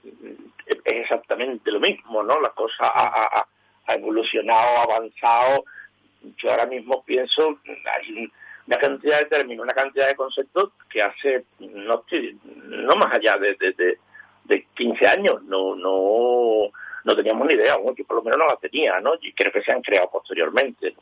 es 0.65 0.77
exactamente 0.85 1.71
lo 1.71 1.79
mismo, 1.79 2.23
¿no? 2.23 2.39
La 2.39 2.49
cosa 2.49 2.91
ha, 2.93 3.45
evolucionado, 3.87 4.77
ha 4.77 4.83
avanzado. 4.83 5.65
Yo 6.37 6.51
ahora 6.51 6.65
mismo 6.65 7.03
pienso, 7.03 7.59
hay 7.65 8.31
una 8.67 8.77
cantidad 8.77 9.19
de 9.19 9.25
términos, 9.25 9.63
una 9.63 9.73
cantidad 9.73 10.07
de 10.07 10.15
conceptos 10.15 10.71
que 10.89 11.01
hace 11.01 11.45
no, 11.59 12.03
no 12.07 12.95
más 12.95 13.13
allá 13.13 13.37
de, 13.37 13.55
de, 13.55 13.97
de, 14.45 14.65
15 14.75 15.07
años 15.07 15.43
no 15.43 15.75
no 15.75 16.71
no 17.03 17.15
teníamos 17.15 17.47
ni 17.47 17.55
idea, 17.55 17.77
que 17.95 18.03
por 18.03 18.17
lo 18.17 18.23
menos 18.23 18.39
no 18.39 18.47
la 18.47 18.57
tenía, 18.57 18.99
¿no? 18.99 19.13
Y 19.21 19.33
creo 19.33 19.51
que 19.51 19.61
se 19.61 19.71
han 19.71 19.81
creado 19.81 20.09
posteriormente. 20.11 20.93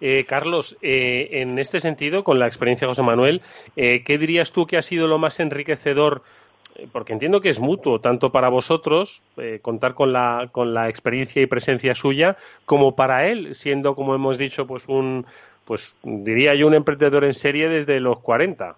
Eh, 0.00 0.24
Carlos, 0.26 0.76
eh, 0.82 1.28
en 1.32 1.58
este 1.58 1.80
sentido, 1.80 2.24
con 2.24 2.38
la 2.38 2.46
experiencia 2.46 2.86
de 2.86 2.90
José 2.90 3.02
Manuel, 3.02 3.42
eh, 3.76 4.02
¿qué 4.04 4.18
dirías 4.18 4.52
tú 4.52 4.66
que 4.66 4.76
ha 4.76 4.82
sido 4.82 5.06
lo 5.06 5.18
más 5.18 5.40
enriquecedor? 5.40 6.22
Porque 6.92 7.12
entiendo 7.12 7.40
que 7.40 7.50
es 7.50 7.58
mutuo, 7.58 8.00
tanto 8.00 8.30
para 8.30 8.48
vosotros, 8.48 9.20
contar 9.62 9.94
con 9.94 10.12
la, 10.12 10.48
con 10.52 10.74
la 10.74 10.88
experiencia 10.88 11.42
y 11.42 11.46
presencia 11.46 11.96
suya, 11.96 12.36
como 12.66 12.94
para 12.94 13.26
él, 13.26 13.56
siendo, 13.56 13.96
como 13.96 14.14
hemos 14.14 14.38
dicho, 14.38 14.64
pues 14.64 14.86
un, 14.86 15.26
pues 15.64 15.96
diría 16.04 16.54
yo, 16.54 16.68
un 16.68 16.74
emprendedor 16.74 17.24
en 17.24 17.34
serie 17.34 17.68
desde 17.68 17.98
los 17.98 18.20
40. 18.20 18.76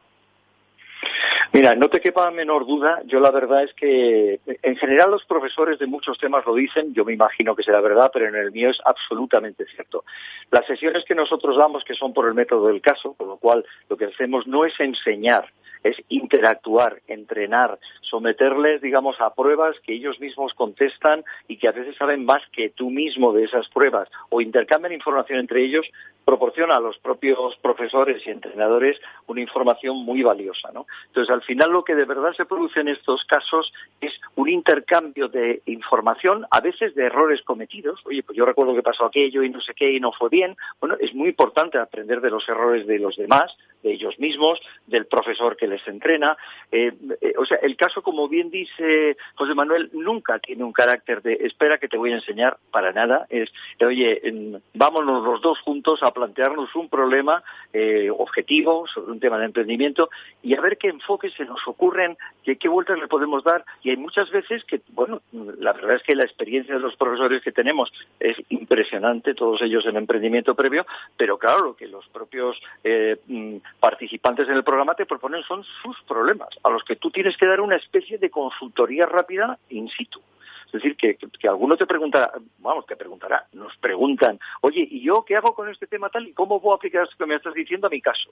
Mira, 1.52 1.74
no 1.74 1.88
te 1.88 2.00
quepa 2.00 2.30
menor 2.30 2.64
duda, 2.64 3.02
yo 3.06 3.18
la 3.18 3.32
verdad 3.32 3.64
es 3.64 3.74
que 3.74 4.38
en 4.46 4.76
general 4.76 5.10
los 5.10 5.24
profesores 5.24 5.80
de 5.80 5.88
muchos 5.88 6.16
temas 6.16 6.46
lo 6.46 6.54
dicen, 6.54 6.94
yo 6.94 7.04
me 7.04 7.12
imagino 7.12 7.56
que 7.56 7.64
será 7.64 7.80
verdad, 7.80 8.10
pero 8.12 8.28
en 8.28 8.36
el 8.36 8.52
mío 8.52 8.70
es 8.70 8.80
absolutamente 8.84 9.66
cierto. 9.66 10.04
Las 10.52 10.64
sesiones 10.66 11.04
que 11.04 11.16
nosotros 11.16 11.56
damos, 11.56 11.82
que 11.82 11.94
son 11.94 12.12
por 12.12 12.28
el 12.28 12.34
método 12.34 12.68
del 12.68 12.80
caso, 12.80 13.14
con 13.14 13.26
lo 13.26 13.36
cual 13.36 13.64
lo 13.88 13.96
que 13.96 14.04
hacemos 14.04 14.46
no 14.46 14.64
es 14.64 14.78
enseñar 14.78 15.50
es 15.82 15.96
interactuar, 16.08 17.00
entrenar, 17.06 17.78
someterles, 18.02 18.82
digamos, 18.82 19.20
a 19.20 19.34
pruebas 19.34 19.76
que 19.80 19.94
ellos 19.94 20.20
mismos 20.20 20.54
contestan 20.54 21.24
y 21.48 21.56
que 21.56 21.68
a 21.68 21.72
veces 21.72 21.96
saben 21.96 22.24
más 22.24 22.42
que 22.52 22.70
tú 22.70 22.90
mismo 22.90 23.32
de 23.32 23.44
esas 23.44 23.68
pruebas 23.68 24.08
o 24.28 24.40
intercambian 24.40 24.92
información 24.92 25.38
entre 25.38 25.64
ellos, 25.64 25.86
proporciona 26.30 26.76
a 26.76 26.80
los 26.80 26.96
propios 26.98 27.56
profesores 27.56 28.24
y 28.24 28.30
entrenadores 28.30 29.00
una 29.26 29.40
información 29.40 29.96
muy 29.96 30.22
valiosa. 30.22 30.70
¿no? 30.72 30.86
Entonces, 31.08 31.28
al 31.28 31.42
final 31.42 31.72
lo 31.72 31.82
que 31.82 31.96
de 31.96 32.04
verdad 32.04 32.32
se 32.36 32.44
produce 32.44 32.78
en 32.78 32.86
estos 32.86 33.24
casos 33.24 33.72
es 34.00 34.12
un 34.36 34.48
intercambio 34.48 35.26
de 35.26 35.60
información, 35.66 36.46
a 36.52 36.60
veces 36.60 36.94
de 36.94 37.06
errores 37.06 37.42
cometidos. 37.42 38.00
Oye, 38.06 38.22
pues 38.22 38.38
yo 38.38 38.46
recuerdo 38.46 38.76
que 38.76 38.82
pasó 38.82 39.06
aquello 39.06 39.42
y 39.42 39.50
no 39.50 39.60
sé 39.60 39.74
qué 39.74 39.90
y 39.90 39.98
no 39.98 40.12
fue 40.12 40.28
bien. 40.28 40.56
Bueno, 40.78 40.96
es 41.00 41.12
muy 41.12 41.30
importante 41.30 41.78
aprender 41.78 42.20
de 42.20 42.30
los 42.30 42.48
errores 42.48 42.86
de 42.86 43.00
los 43.00 43.16
demás, 43.16 43.52
de 43.82 43.92
ellos 43.92 44.16
mismos, 44.20 44.60
del 44.86 45.06
profesor 45.06 45.56
que 45.56 45.66
les 45.66 45.84
entrena. 45.88 46.36
Eh, 46.70 46.92
eh, 47.20 47.34
o 47.38 47.44
sea, 47.44 47.58
el 47.62 47.76
caso, 47.76 48.02
como 48.02 48.28
bien 48.28 48.50
dice 48.50 49.16
José 49.34 49.54
Manuel, 49.54 49.90
nunca 49.94 50.38
tiene 50.38 50.62
un 50.62 50.72
carácter 50.72 51.22
de 51.22 51.38
espera 51.40 51.78
que 51.78 51.88
te 51.88 51.96
voy 51.96 52.12
a 52.12 52.16
enseñar 52.16 52.58
para 52.70 52.92
nada. 52.92 53.26
Es, 53.30 53.50
oye, 53.84 54.22
vámonos 54.74 55.24
los 55.24 55.40
dos 55.40 55.58
juntos 55.60 56.02
a 56.04 56.12
plantearnos 56.20 56.74
un 56.76 56.90
problema 56.90 57.42
eh, 57.72 58.10
objetivo 58.10 58.86
sobre 58.86 59.12
un 59.12 59.20
tema 59.20 59.38
de 59.38 59.46
emprendimiento 59.46 60.10
y 60.42 60.54
a 60.54 60.60
ver 60.60 60.76
qué 60.76 60.88
enfoques 60.88 61.32
se 61.32 61.46
nos 61.46 61.66
ocurren, 61.66 62.18
qué, 62.44 62.56
qué 62.56 62.68
vueltas 62.68 62.98
le 62.98 63.08
podemos 63.08 63.42
dar. 63.42 63.64
Y 63.82 63.88
hay 63.88 63.96
muchas 63.96 64.30
veces 64.30 64.64
que, 64.64 64.82
bueno, 64.88 65.22
la 65.32 65.72
verdad 65.72 65.96
es 65.96 66.02
que 66.02 66.14
la 66.14 66.24
experiencia 66.24 66.74
de 66.74 66.80
los 66.80 66.94
profesores 66.96 67.40
que 67.42 67.52
tenemos 67.52 67.90
es 68.18 68.36
impresionante, 68.50 69.34
todos 69.34 69.62
ellos 69.62 69.86
en 69.86 69.96
emprendimiento 69.96 70.54
previo, 70.54 70.84
pero 71.16 71.38
claro, 71.38 71.60
lo 71.64 71.74
que 71.74 71.88
los 71.88 72.06
propios 72.08 72.60
eh, 72.84 73.16
mm, 73.26 73.56
participantes 73.80 74.46
en 74.46 74.56
el 74.56 74.64
programa 74.64 74.94
te 74.94 75.06
proponen 75.06 75.42
son 75.44 75.64
sus 75.82 75.96
problemas, 76.02 76.50
a 76.62 76.68
los 76.68 76.84
que 76.84 76.96
tú 76.96 77.10
tienes 77.10 77.36
que 77.38 77.46
dar 77.46 77.62
una 77.62 77.76
especie 77.76 78.18
de 78.18 78.28
consultoría 78.28 79.06
rápida 79.06 79.58
in 79.70 79.88
situ. 79.88 80.20
Es 80.70 80.82
decir, 80.82 80.96
que, 80.96 81.16
que, 81.16 81.48
alguno 81.48 81.76
te 81.76 81.84
preguntará, 81.84 82.30
vamos, 82.58 82.86
te 82.86 82.94
preguntará, 82.94 83.44
nos 83.54 83.76
preguntan, 83.78 84.38
oye, 84.60 84.86
¿y 84.88 85.02
yo 85.02 85.24
qué 85.24 85.34
hago 85.34 85.52
con 85.52 85.68
este 85.68 85.88
tema 85.88 86.10
tal 86.10 86.28
y 86.28 86.32
cómo 86.32 86.62
puedo 86.62 86.76
aplicar 86.76 87.02
esto 87.02 87.16
que 87.18 87.26
me 87.26 87.34
estás 87.34 87.54
diciendo 87.54 87.88
a 87.88 87.90
mi 87.90 88.00
caso? 88.00 88.30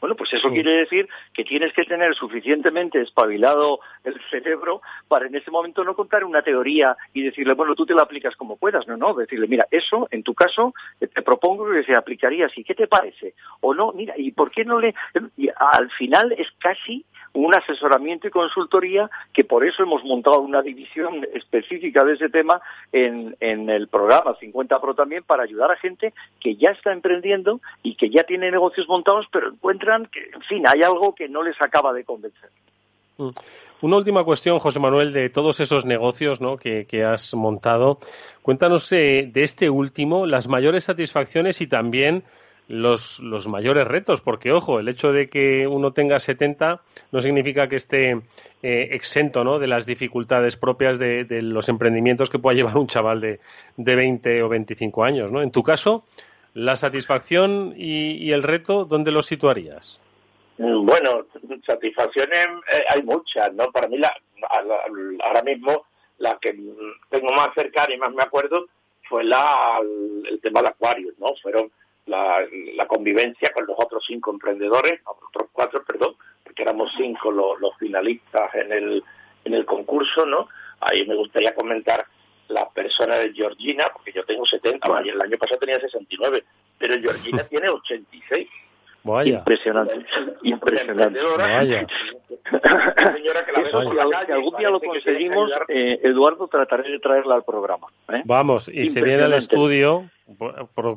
Bueno, 0.00 0.14
pues 0.14 0.32
eso 0.32 0.48
quiere 0.48 0.78
decir 0.78 1.08
que 1.34 1.44
tienes 1.44 1.74
que 1.74 1.84
tener 1.84 2.14
suficientemente 2.14 3.02
espabilado 3.02 3.80
el 4.02 4.18
cerebro 4.30 4.80
para 5.08 5.26
en 5.26 5.34
ese 5.34 5.50
momento 5.50 5.84
no 5.84 5.94
contar 5.94 6.24
una 6.24 6.42
teoría 6.42 6.96
y 7.12 7.22
decirle, 7.22 7.52
bueno, 7.52 7.74
tú 7.74 7.84
te 7.84 7.94
la 7.94 8.02
aplicas 8.02 8.34
como 8.34 8.56
puedas. 8.56 8.88
No, 8.88 8.96
no, 8.96 9.12
decirle, 9.12 9.46
mira, 9.46 9.66
eso 9.70 10.08
en 10.10 10.22
tu 10.22 10.32
caso 10.32 10.72
eh, 11.00 11.06
te 11.06 11.20
propongo 11.20 11.70
que 11.70 11.82
se 11.82 11.94
aplicaría 11.94 12.46
así. 12.46 12.64
¿Qué 12.64 12.74
te 12.74 12.86
parece? 12.86 13.34
O 13.60 13.74
no, 13.74 13.92
mira, 13.92 14.14
¿y 14.16 14.32
por 14.32 14.50
qué 14.50 14.64
no 14.64 14.80
le...? 14.80 14.94
Y 15.36 15.50
al 15.54 15.90
final 15.90 16.32
es 16.32 16.48
casi 16.58 17.04
un 17.32 17.54
asesoramiento 17.54 18.26
y 18.26 18.30
consultoría 18.30 19.10
que 19.32 19.44
por 19.44 19.64
eso 19.64 19.82
hemos 19.82 20.04
montado 20.04 20.40
una 20.40 20.62
división 20.62 21.26
específica 21.34 22.04
de 22.04 22.14
ese 22.14 22.28
tema 22.28 22.60
en, 22.92 23.36
en 23.40 23.70
el 23.70 23.88
programa 23.88 24.34
50 24.34 24.80
Pro 24.80 24.94
también 24.94 25.22
para 25.22 25.44
ayudar 25.44 25.70
a 25.70 25.76
gente 25.76 26.12
que 26.40 26.56
ya 26.56 26.70
está 26.70 26.92
emprendiendo 26.92 27.60
y 27.82 27.94
que 27.94 28.10
ya 28.10 28.24
tiene 28.24 28.50
negocios 28.50 28.88
montados 28.88 29.26
pero 29.30 29.48
encuentran 29.48 30.06
que, 30.06 30.30
en 30.34 30.42
fin, 30.42 30.64
hay 30.66 30.82
algo 30.82 31.14
que 31.14 31.28
no 31.28 31.42
les 31.42 31.60
acaba 31.60 31.92
de 31.92 32.04
convencer. 32.04 32.50
Mm. 33.18 33.30
Una 33.82 33.96
última 33.96 34.24
cuestión, 34.24 34.58
José 34.58 34.78
Manuel, 34.78 35.12
de 35.14 35.30
todos 35.30 35.58
esos 35.60 35.86
negocios 35.86 36.42
¿no? 36.42 36.58
que, 36.58 36.84
que, 36.86 37.02
has 37.02 37.32
montado. 37.32 37.98
Cuéntanos 38.42 38.92
eh, 38.92 39.30
de 39.32 39.42
este 39.42 39.70
último, 39.70 40.26
las 40.26 40.48
mayores 40.48 40.84
satisfacciones 40.84 41.62
y 41.62 41.66
también 41.66 42.24
los, 42.70 43.18
los 43.18 43.48
mayores 43.48 43.86
retos, 43.86 44.20
porque 44.20 44.52
ojo, 44.52 44.78
el 44.78 44.88
hecho 44.88 45.10
de 45.12 45.28
que 45.28 45.66
uno 45.66 45.92
tenga 45.92 46.20
70 46.20 46.80
no 47.10 47.20
significa 47.20 47.68
que 47.68 47.74
esté 47.74 48.12
eh, 48.62 48.88
exento 48.92 49.42
¿no? 49.42 49.58
de 49.58 49.66
las 49.66 49.86
dificultades 49.86 50.56
propias 50.56 50.96
de, 50.98 51.26
los 51.42 51.68
emprendimientos 51.68 52.30
que 52.30 52.38
pueda 52.38 52.54
llevar 52.54 52.76
un 52.76 52.86
chaval 52.86 53.20
de, 53.20 53.40
de 53.76 53.96
20 53.96 54.42
o 54.44 54.48
25 54.48 55.02
años. 55.02 55.32
¿no? 55.32 55.42
En 55.42 55.50
tu 55.50 55.64
caso, 55.64 56.04
la 56.54 56.76
satisfacción 56.76 57.74
y, 57.76 58.30
el 58.30 58.44
reto, 58.44 58.84
¿dónde 58.84 59.10
los 59.10 59.26
situarías? 59.26 60.00
Bueno, 60.56 61.26
satisfacciones 61.66 62.46
eh, 62.72 62.84
hay 62.88 63.02
muchas, 63.02 63.52
¿no? 63.54 63.72
Para 63.72 63.88
mí, 63.88 63.98
la, 63.98 64.14
ahora 65.24 65.42
mismo, 65.42 65.86
la 66.18 66.38
que 66.38 66.54
tengo 67.08 67.32
más 67.32 67.52
cercana 67.54 67.94
y 67.94 67.98
más 67.98 68.12
me 68.12 68.22
acuerdo 68.22 68.66
fue 69.08 69.24
la, 69.24 69.78
el, 69.80 70.22
el 70.28 70.40
tema 70.40 70.60
de 70.60 70.68
acuarios, 70.68 71.14
¿no? 71.18 71.34
Fueron 71.42 71.72
la, 72.10 72.44
la, 72.74 72.86
convivencia 72.86 73.52
con 73.52 73.66
los 73.66 73.76
otros 73.78 74.04
cinco 74.06 74.32
emprendedores, 74.32 75.00
otros 75.06 75.48
cuatro, 75.52 75.84
perdón, 75.84 76.14
porque 76.42 76.62
éramos 76.62 76.92
cinco 76.96 77.30
los, 77.30 77.60
los 77.60 77.76
finalistas 77.78 78.54
en 78.54 78.72
el, 78.72 79.04
en 79.44 79.54
el 79.54 79.64
concurso, 79.64 80.26
¿no? 80.26 80.48
Ahí 80.80 81.06
me 81.06 81.14
gustaría 81.14 81.54
comentar 81.54 82.04
la 82.48 82.68
persona 82.68 83.16
de 83.16 83.32
Georgina, 83.32 83.86
porque 83.92 84.12
yo 84.12 84.24
tengo 84.24 84.44
70, 84.44 84.88
y 85.04 85.08
el 85.10 85.20
año 85.20 85.38
pasado 85.38 85.60
tenía 85.60 85.78
69, 85.78 86.44
pero 86.78 87.00
Georgina 87.00 87.44
tiene 87.48 87.68
86. 87.68 88.48
Vaya. 89.02 89.38
Impresionante, 89.38 90.04
impresionante. 90.42 91.20
Vaya. 91.22 91.86
Señora 93.14 93.46
que 93.46 93.52
la 93.52 93.60
Eso, 93.62 93.78
calle, 93.78 94.26
si 94.26 94.32
algún 94.32 94.58
día 94.58 94.68
lo 94.68 94.80
conseguimos, 94.80 95.50
eh, 95.68 96.00
Eduardo, 96.02 96.48
trataré 96.48 96.90
de 96.90 96.98
traerla 96.98 97.36
al 97.36 97.44
programa. 97.44 97.86
¿eh? 98.12 98.20
Vamos, 98.26 98.68
y 98.68 98.90
se 98.90 99.00
viene 99.00 99.22
al 99.22 99.32
estudio 99.32 100.10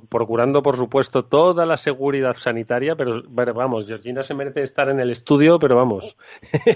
procurando, 0.09 0.61
por 0.61 0.77
supuesto, 0.77 1.23
toda 1.25 1.65
la 1.65 1.77
seguridad 1.77 2.35
sanitaria, 2.35 2.95
pero 2.95 3.23
vamos, 3.53 3.87
Georgina 3.87 4.23
se 4.23 4.33
merece 4.33 4.63
estar 4.63 4.89
en 4.89 4.99
el 4.99 5.09
estudio, 5.11 5.59
pero 5.59 5.75
vamos, 5.75 6.15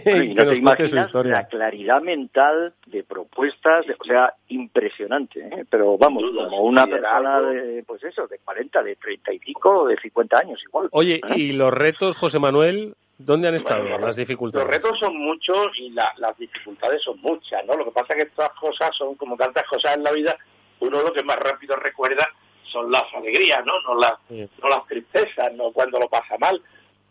bueno, 0.04 0.24
y 0.24 0.34
no 0.34 0.46
te 0.46 0.56
imaginas 0.56 1.14
la 1.14 1.48
claridad 1.48 2.02
mental 2.02 2.74
de 2.88 3.04
propuestas, 3.04 3.86
de, 3.86 3.94
o 3.94 4.04
sea, 4.04 4.34
impresionante, 4.50 5.40
¿eh? 5.40 5.66
pero 5.70 5.98
vamos, 5.98 6.24
como 6.24 6.62
una 6.62 6.88
persona 6.88 7.42
de, 7.42 7.84
pues 7.84 8.04
eso, 8.04 8.28
de 8.28 8.40
40, 8.40 8.84
de 8.84 8.96
35, 8.96 9.88
de 9.88 9.98
50 9.98 10.38
años 10.38 10.64
igual. 10.68 10.90
Oye, 10.92 11.16
¿eh? 11.16 11.36
¿y 11.36 11.54
los 11.54 11.74
retos, 11.74 12.18
José 12.18 12.40
Manuel, 12.40 12.96
dónde 13.18 13.48
han 13.48 13.56
estado 13.56 13.84
bueno, 13.84 14.00
las 14.00 14.16
dificultades? 14.16 14.66
Los 14.66 14.76
retos 14.76 15.00
son 15.00 15.18
muchos 15.18 15.78
y 15.78 15.92
la, 15.92 16.14
las 16.18 16.38
dificultades 16.38 17.04
son 17.04 17.20
muchas, 17.22 17.66
¿no? 17.66 17.76
Lo 17.76 17.86
que 17.86 17.92
pasa 17.92 18.14
es 18.14 18.18
que 18.18 18.30
estas 18.30 18.52
cosas 18.54 18.96
son 18.96 19.16
como 19.16 19.36
tantas 19.38 19.68
cosas 19.68 19.96
en 19.96 20.04
la 20.04 20.12
vida, 20.12 20.38
uno 20.80 21.02
lo 21.02 21.14
que 21.14 21.24
más 21.24 21.40
rápido 21.40 21.76
recuerda 21.76 22.28
son 22.72 22.92
las 22.92 23.14
alegrías, 23.14 23.66
¿no? 23.66 23.80
No, 23.82 23.96
la, 23.96 24.18
sí. 24.28 24.48
no 24.62 24.70
las 24.70 24.86
tristezas, 24.88 25.54
no 25.54 25.72
cuando 25.72 26.00
lo 26.00 26.10
pasa 26.10 26.38
mal. 26.38 26.62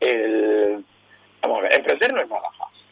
El, 0.01 0.85
vamos, 1.43 1.65
emprender 1.71 2.13
no 2.13 2.21
es 2.21 2.29
nada 2.29 2.51
fácil. 2.53 2.85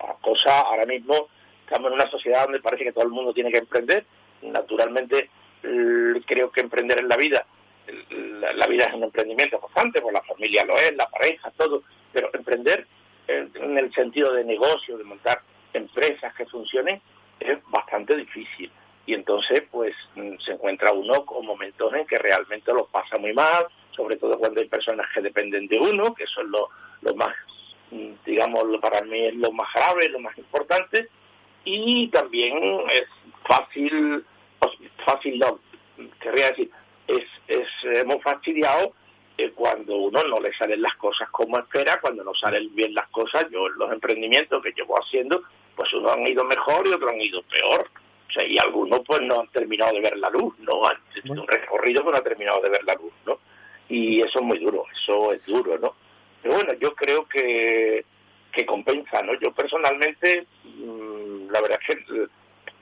La 0.00 0.14
cosa, 0.20 0.60
ahora 0.60 0.86
mismo, 0.86 1.28
estamos 1.64 1.88
en 1.88 1.94
una 1.94 2.10
sociedad 2.10 2.44
donde 2.44 2.60
parece 2.60 2.84
que 2.84 2.92
todo 2.92 3.04
el 3.04 3.10
mundo 3.10 3.32
tiene 3.32 3.50
que 3.50 3.58
emprender. 3.58 4.04
Naturalmente, 4.42 5.30
creo 6.26 6.50
que 6.50 6.60
emprender 6.60 6.98
en 6.98 7.08
la 7.08 7.16
vida, 7.16 7.46
la, 8.10 8.52
la 8.52 8.66
vida 8.66 8.86
es 8.86 8.94
un 8.94 9.04
emprendimiento 9.04 9.60
constante, 9.60 10.00
pues 10.00 10.14
la 10.14 10.22
familia 10.22 10.64
lo 10.64 10.78
es, 10.78 10.94
la 10.96 11.08
pareja, 11.08 11.50
todo, 11.50 11.82
pero 12.12 12.30
emprender 12.32 12.86
en 13.28 13.78
el 13.78 13.92
sentido 13.92 14.32
de 14.32 14.44
negocio, 14.44 14.96
de 14.96 15.04
montar 15.04 15.42
empresas 15.72 16.34
que 16.34 16.46
funcionen, 16.46 17.00
es 17.38 17.58
bastante 17.68 18.16
difícil 18.16 18.70
y 19.06 19.14
entonces 19.14 19.64
pues 19.70 19.94
se 20.40 20.52
encuentra 20.52 20.92
uno 20.92 21.24
con 21.24 21.46
momentos 21.46 21.92
en 21.94 22.06
que 22.06 22.18
realmente 22.18 22.72
lo 22.72 22.86
pasa 22.86 23.18
muy 23.18 23.32
mal, 23.32 23.66
sobre 23.92 24.16
todo 24.16 24.38
cuando 24.38 24.60
hay 24.60 24.68
personas 24.68 25.06
que 25.14 25.20
dependen 25.20 25.66
de 25.66 25.78
uno, 25.78 26.14
que 26.14 26.24
eso 26.24 26.40
es 26.40 26.48
lo, 26.48 27.14
más, 27.14 27.34
digamos, 28.24 28.64
para 28.80 29.02
mí 29.02 29.26
es 29.26 29.34
lo 29.34 29.52
más 29.52 29.72
grave, 29.74 30.08
lo 30.08 30.20
más 30.20 30.36
importante, 30.38 31.08
y 31.64 32.08
también 32.08 32.56
es 32.90 33.08
fácil, 33.44 34.24
fácil 35.04 35.38
no, 35.38 35.60
querría 36.20 36.48
decir, 36.48 36.70
es, 37.06 37.24
es 37.48 38.06
muy 38.06 38.20
fastidiado 38.20 38.94
eh, 39.40 39.52
cuando 39.54 39.96
uno 39.96 40.22
no 40.24 40.38
le 40.38 40.52
salen 40.52 40.82
las 40.82 40.94
cosas 40.96 41.30
como 41.30 41.58
espera, 41.58 41.98
cuando 42.02 42.22
no 42.22 42.34
salen 42.34 42.74
bien 42.74 42.94
las 42.94 43.08
cosas, 43.08 43.46
yo 43.50 43.70
los 43.70 43.90
emprendimientos 43.90 44.62
que 44.62 44.72
llevo 44.72 44.98
haciendo, 44.98 45.42
pues 45.74 45.90
unos 45.94 46.12
han 46.12 46.26
ido 46.26 46.44
mejor 46.44 46.86
y 46.86 46.92
otros 46.92 47.10
han 47.10 47.20
ido 47.22 47.42
peor. 47.44 47.88
O 48.30 48.32
sea, 48.32 48.46
y 48.46 48.58
algunos 48.58 49.00
pues 49.04 49.20
no 49.22 49.40
han 49.40 49.48
terminado 49.48 49.92
de 49.92 50.00
ver 50.00 50.16
la 50.16 50.30
luz, 50.30 50.56
¿no? 50.60 50.86
Han 50.86 50.96
bueno. 51.24 51.42
un 51.42 51.48
recorrido 51.48 52.02
pero 52.02 52.12
no 52.12 52.18
han 52.18 52.24
terminado 52.24 52.60
de 52.62 52.68
ver 52.68 52.84
la 52.84 52.94
luz, 52.94 53.12
¿no? 53.26 53.40
Y 53.88 54.20
eso 54.22 54.38
es 54.38 54.44
muy 54.44 54.58
duro, 54.58 54.84
eso 54.92 55.32
es 55.32 55.44
duro, 55.46 55.76
¿no? 55.78 55.94
Pero 56.40 56.54
bueno, 56.54 56.72
yo 56.74 56.94
creo 56.94 57.26
que, 57.26 58.04
que 58.52 58.64
compensa, 58.64 59.20
¿no? 59.22 59.34
Yo 59.40 59.52
personalmente, 59.52 60.46
mmm, 60.64 61.50
la 61.50 61.60
verdad 61.60 61.80
es 61.88 61.96
que, 61.96 62.26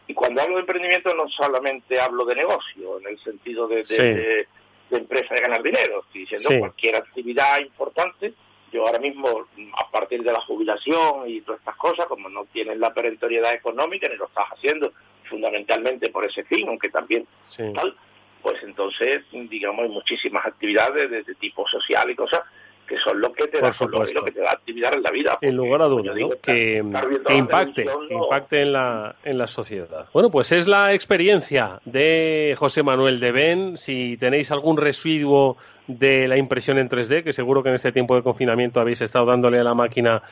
y 0.07 0.15
cuando 0.15 0.43
hablo 0.43 0.57
de 0.57 0.61
emprendimiento 0.61 1.15
no 1.15 1.27
solamente 1.29 1.99
hablo 1.99 2.27
de 2.27 2.35
negocio, 2.35 2.99
en 2.99 3.07
el 3.09 3.19
sentido 3.21 3.67
de, 3.69 3.77
de, 3.77 3.85
sí. 3.85 4.03
de, 4.03 4.47
de 4.91 4.97
empresa 4.99 5.35
de 5.35 5.41
ganar 5.41 5.63
dinero, 5.63 6.03
estoy 6.03 6.23
diciendo 6.23 6.49
sí. 6.51 6.59
cualquier 6.59 6.97
actividad 6.97 7.59
importante, 7.61 8.35
yo 8.71 8.87
ahora 8.87 8.99
mismo, 8.99 9.47
a 9.79 9.91
partir 9.91 10.23
de 10.23 10.31
la 10.31 10.43
jubilación 10.43 11.27
y 11.27 11.41
todas 11.41 11.61
estas 11.61 11.77
cosas, 11.77 12.07
como 12.07 12.29
no 12.29 12.45
tienes 12.45 12.77
la 12.77 12.93
perentoriedad 12.93 13.55
económica 13.55 14.09
ni 14.09 14.17
lo 14.17 14.27
estás 14.27 14.49
haciendo 14.49 14.93
fundamentalmente 15.29 16.09
por 16.09 16.25
ese 16.25 16.45
fin, 16.45 16.69
aunque 16.69 16.91
también 16.91 17.27
sí. 17.47 17.64
tal, 17.75 17.95
pues 18.43 18.62
entonces, 18.62 19.25
digamos, 19.31 19.85
hay 19.85 19.91
muchísimas 19.91 20.47
actividades 20.47 21.11
de, 21.11 21.23
de, 21.23 21.35
tipo 21.35 21.67
social 21.69 22.11
y 22.11 22.14
cosas 22.14 22.43
que 22.88 22.99
son 22.99 23.21
los 23.21 23.33
que 23.35 23.47
te 23.49 23.61
dan 23.61 23.73
lo 24.14 24.25
que 24.25 24.33
te 24.33 24.41
da 24.41 24.53
actividad 24.53 24.95
en 24.95 25.03
la 25.03 25.11
vida. 25.11 25.37
Sin 25.37 25.55
lugar 25.55 25.83
a 25.83 25.87
dudas, 25.87 26.17
que, 26.43 26.79
impacte, 26.79 27.85
que 27.85 28.14
impacte 28.14 28.62
en 28.62 28.73
la, 28.73 29.14
en 29.23 29.38
la 29.38 29.47
sociedad. 29.47 30.07
Bueno, 30.12 30.31
pues 30.31 30.51
es 30.53 30.67
la 30.67 30.95
experiencia 30.95 31.81
de 31.85 32.55
José 32.57 32.83
Manuel 32.83 33.21
de 33.21 33.31
Ben. 33.31 33.77
Si 33.77 34.17
tenéis 34.17 34.51
algún 34.51 34.79
residuo 34.79 35.59
de 35.87 36.27
la 36.27 36.38
impresión 36.38 36.79
en 36.79 36.88
3D, 36.88 37.23
que 37.23 37.33
seguro 37.33 37.62
que 37.62 37.69
en 37.69 37.75
este 37.75 37.93
tiempo 37.93 38.17
de 38.17 38.23
confinamiento 38.23 38.81
habéis 38.81 39.03
estado 39.03 39.27
dándole 39.27 39.61
a 39.61 39.64
la 39.64 39.75
máquina, 39.75 40.23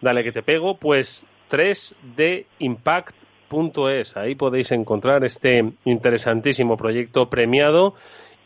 dale 0.00 0.22
que 0.22 0.32
te 0.32 0.42
pego, 0.42 0.76
pues 0.76 1.26
3dimpact.es. 3.50 4.16
Ahí 4.16 4.34
podéis 4.34 4.72
encontrar 4.72 5.24
este 5.24 5.60
interesantísimo 5.84 6.76
proyecto 6.76 7.28
premiado 7.28 7.94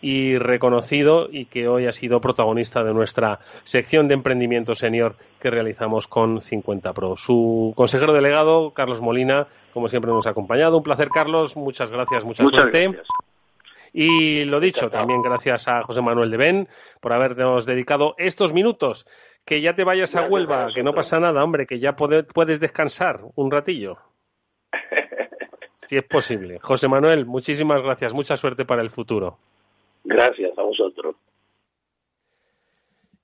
y 0.00 0.36
reconocido 0.36 1.28
y 1.30 1.46
que 1.46 1.66
hoy 1.66 1.86
ha 1.86 1.92
sido 1.92 2.20
protagonista 2.20 2.82
de 2.84 2.92
nuestra 2.92 3.40
sección 3.64 4.06
de 4.06 4.14
emprendimiento 4.14 4.74
senior 4.74 5.16
que 5.40 5.50
realizamos 5.50 6.08
con 6.08 6.40
50 6.40 6.92
Pro. 6.92 7.16
Su 7.16 7.72
consejero 7.74 8.12
delegado, 8.12 8.72
Carlos 8.72 9.00
Molina, 9.00 9.46
como 9.72 9.88
siempre 9.88 10.12
nos 10.12 10.26
ha 10.26 10.30
acompañado. 10.30 10.76
Un 10.76 10.82
placer, 10.82 11.08
Carlos. 11.08 11.56
Muchas 11.56 11.90
gracias, 11.90 12.24
mucha 12.24 12.44
suerte. 12.44 12.98
Y 13.94 14.44
lo 14.44 14.60
dicho, 14.60 14.90
también 14.90 15.22
gracias 15.22 15.68
a 15.68 15.82
José 15.82 16.02
Manuel 16.02 16.30
de 16.30 16.36
Ben 16.36 16.68
por 17.00 17.12
habernos 17.12 17.64
dedicado 17.64 18.14
estos 18.18 18.52
minutos. 18.52 19.06
Que 19.46 19.60
ya 19.60 19.74
te 19.74 19.84
vayas 19.84 20.16
a 20.16 20.26
Huelva, 20.26 20.68
que 20.74 20.82
no 20.82 20.94
pasa 20.94 21.20
nada, 21.20 21.44
hombre, 21.44 21.66
que 21.66 21.78
ya 21.78 21.94
puedes 21.94 22.60
descansar 22.60 23.20
un 23.36 23.50
ratillo. 23.50 23.98
Si 25.82 25.96
es 25.96 26.04
posible. 26.04 26.58
José 26.60 26.88
Manuel, 26.88 27.26
muchísimas 27.26 27.82
gracias. 27.82 28.12
Mucha 28.12 28.36
suerte 28.36 28.64
para 28.64 28.82
el 28.82 28.90
futuro. 28.90 29.38
Gracias 30.04 30.56
a 30.58 30.62
vosotros. 30.62 31.16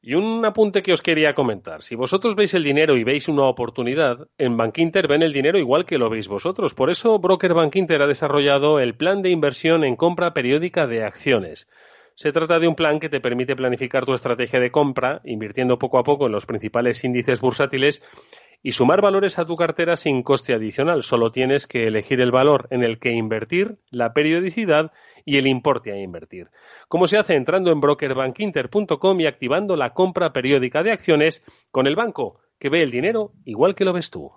Y 0.03 0.14
un 0.14 0.42
apunte 0.46 0.83
que 0.83 0.94
os 0.94 1.03
quería 1.03 1.35
comentar. 1.35 1.83
Si 1.83 1.94
vosotros 1.94 2.35
veis 2.35 2.55
el 2.55 2.64
dinero 2.64 2.96
y 2.96 3.05
veis 3.05 3.29
una 3.29 3.44
oportunidad, 3.44 4.29
en 4.38 4.57
Bankinter 4.57 5.07
ven 5.07 5.23
el 5.23 5.35
dinero 5.35 5.59
igual 5.59 5.85
que 5.85 5.99
lo 5.99 6.09
veis 6.09 6.27
vosotros. 6.27 6.73
Por 6.73 6.88
eso 6.88 7.18
Broker 7.18 7.53
Bankinter 7.53 8.01
ha 8.01 8.07
desarrollado 8.07 8.81
el 8.81 8.94
plan 8.94 9.20
de 9.20 9.31
inversión 9.31 9.85
en 9.85 9.96
compra 9.96 10.33
periódica 10.33 10.87
de 10.87 11.05
acciones. 11.05 11.68
Se 12.14 12.33
trata 12.33 12.59
de 12.59 12.68
un 12.68 12.77
plan 12.77 12.99
que 12.99 13.11
te 13.11 13.20
permite 13.20 13.57
planificar 13.57 14.07
tu 14.07 14.14
estrategia 14.14 14.59
de 14.59 14.70
compra, 14.70 15.20
invirtiendo 15.25 15.79
poco 15.79 15.99
a 15.99 16.03
poco 16.03 16.27
en 16.27 16.33
los 16.33 16.46
principales 16.46 17.05
índices 17.05 17.40
bursátiles 17.42 18.03
y 18.62 18.73
sumar 18.73 19.01
valores 19.01 19.38
a 19.38 19.46
tu 19.46 19.57
cartera 19.57 19.96
sin 19.96 20.23
coste 20.23 20.55
adicional. 20.55 21.03
Solo 21.03 21.33
tienes 21.33 21.66
que 21.66 21.87
elegir 21.87 22.20
el 22.20 22.31
valor 22.31 22.68
en 22.70 22.83
el 22.83 22.99
que 22.99 23.12
invertir, 23.12 23.79
la 23.90 24.12
periodicidad 24.12 24.92
y 25.25 25.38
el 25.38 25.46
importe 25.46 25.92
a 25.92 25.99
invertir. 25.99 26.49
¿Cómo 26.88 27.07
se 27.07 27.18
hace? 27.18 27.35
Entrando 27.35 27.73
en 27.73 27.81
brokerbankinter.com 27.81 29.20
y 29.20 29.27
activando 29.27 29.77
la 29.77 29.94
compra 29.94 30.33
periódica 30.33 30.83
de 30.83 30.92
acciones 30.92 31.42
con 31.70 31.87
el 31.87 31.96
banco, 31.96 32.40
que 32.59 32.68
ve 32.68 32.83
el 32.83 32.90
dinero 32.90 33.33
igual 33.44 33.75
que 33.75 33.85
lo 33.85 33.92
ves 33.92 34.11
tú. 34.11 34.31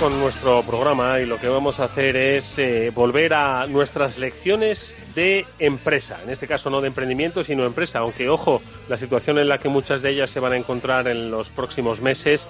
Con 0.00 0.18
nuestro 0.18 0.62
programa 0.64 1.20
y 1.20 1.26
lo 1.26 1.38
que 1.38 1.46
vamos 1.46 1.78
a 1.78 1.84
hacer 1.84 2.16
es 2.16 2.58
eh, 2.58 2.90
volver 2.92 3.32
a 3.32 3.68
nuestras 3.68 4.18
lecciones 4.18 4.92
de 5.14 5.46
empresa, 5.60 6.18
en 6.24 6.30
este 6.30 6.48
caso 6.48 6.68
no 6.68 6.80
de 6.80 6.88
emprendimiento, 6.88 7.44
sino 7.44 7.64
empresa, 7.64 8.00
aunque 8.00 8.28
ojo, 8.28 8.60
la 8.88 8.96
situación 8.96 9.38
en 9.38 9.48
la 9.48 9.58
que 9.58 9.68
muchas 9.68 10.02
de 10.02 10.10
ellas 10.10 10.30
se 10.30 10.40
van 10.40 10.54
a 10.54 10.56
encontrar 10.56 11.06
en 11.06 11.30
los 11.30 11.50
próximos 11.50 12.00
meses 12.00 12.48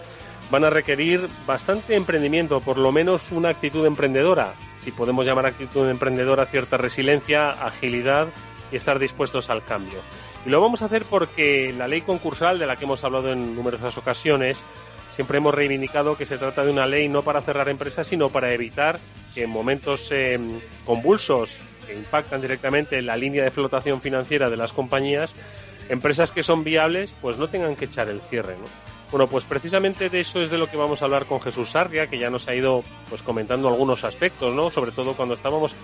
van 0.51 0.65
a 0.65 0.71
requerir 0.71 1.29
bastante 1.47 1.97
emprendimiento, 1.97 2.61
por 2.61 2.79
lo 2.79 2.93
menos 2.93 3.31
una 3.31 3.51
actitud 3.51 3.85
emprendedora, 3.85 4.55
si 4.85 4.91
podemos 4.91 5.27
llamar 5.27 5.47
actitud 5.47 5.87
emprendedora 5.87 6.47
cierta 6.47 6.79
resiliencia, 6.79 7.51
agilidad 7.51 8.29
y 8.73 8.77
estar 8.77 8.99
dispuestos 8.99 9.51
al 9.51 9.65
cambio. 9.65 10.01
Y 10.47 10.51
lo 10.51 10.61
vamos 10.61 10.83
a 10.83 10.87
hacer 10.87 11.05
porque 11.09 11.75
la 11.77 11.89
ley 11.89 12.01
concursal, 12.01 12.59
de 12.59 12.67
la 12.67 12.77
que 12.77 12.85
hemos 12.85 13.05
hablado 13.05 13.31
en 13.33 13.55
numerosas 13.55 13.97
ocasiones, 13.99 14.63
siempre 15.15 15.39
hemos 15.39 15.55
reivindicado 15.55 16.17
que 16.17 16.27
se 16.27 16.39
trata 16.39 16.65
de 16.65 16.71
una 16.71 16.87
ley 16.87 17.09
no 17.09 17.23
para 17.23 17.41
cerrar 17.41 17.69
empresas, 17.69 18.07
sino 18.07 18.31
para 18.31 18.53
evitar 18.53 18.99
que 19.35 19.45
en 19.45 19.51
momentos 19.51 20.11
em, 20.11 20.61
convulsos 20.85 21.57
que 21.87 21.95
impactan 21.95 22.41
directamente 22.41 22.99
en 22.99 23.07
la 23.07 23.17
línea 23.17 23.45
de 23.45 23.51
flotación 23.51 24.01
financiera 24.01 24.51
de 24.51 24.57
las 24.57 24.73
compañías, 24.73 25.35
empresas 25.89 26.33
que 26.33 26.43
son 26.43 26.65
viables 26.65 27.15
pues 27.21 27.39
no 27.39 27.49
tengan 27.49 27.77
que 27.77 27.87
echar 27.87 28.09
el 28.09 28.21
cierre. 28.21 28.57
Bueno, 29.11 29.27
pues 29.27 29.45
precisamente 29.45 30.09
de 30.09 30.21
eso 30.21 30.41
es 30.41 30.51
de 30.51 30.57
lo 30.57 30.71
que 30.71 30.79
vamos 30.79 31.03
a 31.03 31.05
hablar 31.05 31.27
con 31.27 31.41
Jesús 31.41 31.71
Sarria, 31.71 32.07
que 32.07 32.19
ya 32.19 32.31
nos 32.31 32.49
ha 32.49 32.55
ido 32.55 32.83
pues 33.11 33.23
comentando 33.23 33.69
algunos 33.69 34.05
aspectos, 34.05 34.55
¿no? 34.55 34.71
Sobre 34.71 34.91
todo 34.91 35.13
cuando 35.13 35.35
estábamos 35.35 35.75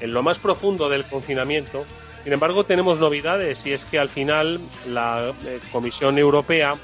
en 0.00 0.12
lo 0.12 0.22
más 0.22 0.38
profundo 0.38 0.88
del 0.88 1.04
confinamiento. 1.04 1.84
Sin 2.22 2.32
embargo, 2.32 2.64
tenemos 2.64 3.00
novedades 3.00 3.66
y 3.66 3.72
es 3.72 3.84
que 3.84 3.98
al 3.98 4.08
final 4.08 4.60
la 4.86 5.32
eh, 5.44 5.58
Comisión 5.72 6.16
Europea 6.18 6.76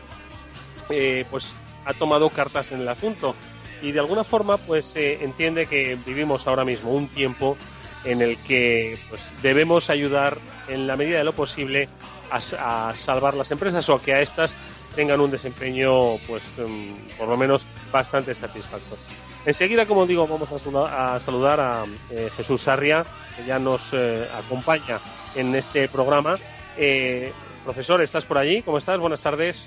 eh, 0.91 1.25
pues 1.31 1.55
ha 1.85 1.95
tomado 1.95 2.31
cartas 2.31 2.73
en 2.73 2.81
el 2.81 2.88
asunto 2.88 3.35
y 3.81 3.92
de 3.92 4.01
alguna 4.01 4.25
forma 4.25 4.57
pues 4.57 4.95
entiende 4.97 5.66
que 5.66 5.99
vivimos 6.07 6.47
ahora 6.47 6.64
mismo 6.64 6.90
un 6.92 7.09
tiempo 7.09 7.57
en 8.05 8.23
el 8.23 8.37
que 8.38 8.99
pues 9.09 9.31
debemos 9.42 9.90
ayudar 9.90 10.38
en 10.68 10.87
la 10.87 10.97
medida 10.97 11.18
de 11.18 11.25
lo 11.25 11.33
posible 11.33 11.88
a, 12.31 12.92
salvar 12.97 13.35
las 13.35 13.51
empresas 13.51 13.88
o 13.88 13.95
a 13.95 14.01
que 14.01 14.14
a 14.14 14.21
estas 14.21 14.55
tengan 14.95 15.21
un 15.21 15.31
desempeño 15.31 16.18
pues 16.27 16.42
mm, 16.59 17.18
por 17.18 17.29
lo 17.29 17.37
menos 17.37 17.64
bastante 17.90 18.35
satisfactorio. 18.35 19.05
Enseguida, 19.45 19.87
como 19.87 20.07
digo, 20.07 20.27
vamos 20.27 20.51
a, 20.53 21.18
saludar 21.18 21.61
a 21.61 21.85
eh, 22.11 22.31
Jesús 22.37 22.62
Sarria, 22.62 23.05
que 23.37 23.45
ya 23.45 23.59
nos 23.59 23.88
eh, 23.92 24.29
acompaña 24.33 25.01
en 25.35 25.55
este 25.55 25.88
programa. 25.88 26.37
Eh, 26.77 27.33
profesor, 27.64 28.01
¿estás 28.03 28.25
por 28.25 28.38
allí? 28.38 28.62
¿Cómo 28.62 28.79
estás? 28.79 29.01
Buenas 29.01 29.21
tardes. 29.21 29.66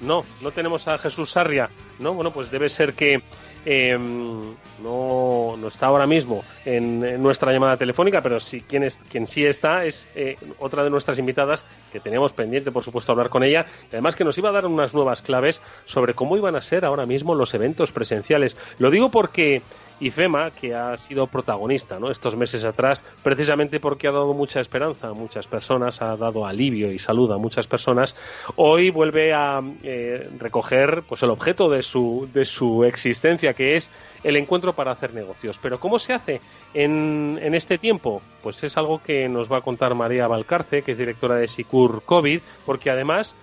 No, 0.00 0.24
no 0.40 0.50
tenemos 0.50 0.86
a 0.88 0.98
Jesús 0.98 1.30
Sarria, 1.30 1.70
¿no? 1.98 2.14
Bueno, 2.14 2.30
pues 2.32 2.50
debe 2.50 2.68
ser 2.68 2.94
que 2.94 3.22
em, 3.64 4.54
no, 4.82 5.56
no, 5.56 5.68
está 5.68 5.86
ahora 5.86 6.06
mismo 6.06 6.44
en, 6.64 7.22
nuestra 7.22 7.52
llamada 7.52 7.76
telefónica, 7.76 8.20
pero 8.20 8.38
sí, 8.40 8.60
quien, 8.60 8.84
es, 8.84 8.96
quien 9.10 9.26
sí 9.26 9.44
está 9.44 9.84
es 9.84 10.06
eh, 10.14 10.36
otra 10.58 10.84
de 10.84 10.90
nuestras 10.90 11.18
invitadas 11.18 11.64
que 11.92 12.00
teníamos 12.00 12.32
pendiente, 12.32 12.70
por 12.70 12.84
supuesto, 12.84 13.12
hablar 13.12 13.28
con 13.28 13.42
ella, 13.42 13.66
además 13.88 14.14
que 14.14 14.24
nos 14.24 14.38
iba 14.38 14.50
a 14.50 14.52
dar 14.52 14.66
unas 14.66 14.94
nuevas 14.94 15.22
claves 15.22 15.62
sobre 15.84 16.14
cómo 16.14 16.36
iban 16.36 16.56
a 16.56 16.60
ser 16.60 16.84
ahora 16.84 17.06
mismo 17.06 17.34
los 17.34 17.54
eventos 17.54 17.92
presenciales. 17.92 18.56
Lo 18.78 18.90
digo 18.90 19.10
porque 19.10 19.62
y 19.98 20.10
FEMA, 20.10 20.50
que 20.50 20.74
ha 20.74 20.96
sido 20.96 21.26
protagonista 21.26 21.98
estos 22.10 22.36
meses 22.36 22.64
atrás, 22.64 23.02
precisamente 23.22 23.80
porque 23.80 24.08
ha 24.08 24.12
dado 24.12 24.34
mucha 24.34 24.60
esperanza 24.60 25.08
a 25.08 25.12
muchas 25.12 25.46
personas, 25.46 26.02
ha 26.02 26.16
dado 26.16 26.44
alivio 26.44 26.92
y 26.92 26.98
salud 26.98 27.30
a 27.32 27.38
muchas 27.38 27.66
personas, 27.66 28.14
hoy 28.56 28.90
vuelve 28.90 29.32
a 29.32 29.62
eh, 29.82 30.28
recoger 30.38 31.02
pues, 31.08 31.22
el 31.22 31.30
objeto 31.30 31.68
de 31.68 31.82
su, 31.86 32.28
de 32.32 32.44
su 32.44 32.84
existencia, 32.84 33.54
que 33.54 33.76
es 33.76 33.90
el 34.22 34.36
encuentro 34.36 34.72
para 34.72 34.92
hacer 34.92 35.14
negocios. 35.14 35.58
Pero 35.62 35.78
¿cómo 35.80 35.98
se 35.98 36.12
hace 36.12 36.40
en, 36.74 37.38
en 37.40 37.54
este 37.54 37.78
tiempo? 37.78 38.20
Pues 38.42 38.62
es 38.62 38.76
algo 38.76 39.02
que 39.02 39.28
nos 39.28 39.50
va 39.50 39.58
a 39.58 39.62
contar 39.62 39.94
María 39.94 40.26
Valcarce, 40.26 40.82
que 40.82 40.92
es 40.92 40.98
directora 40.98 41.36
de 41.36 41.48
Sicur 41.48 42.02
COVID, 42.04 42.40
porque 42.64 42.90
además 42.90 43.34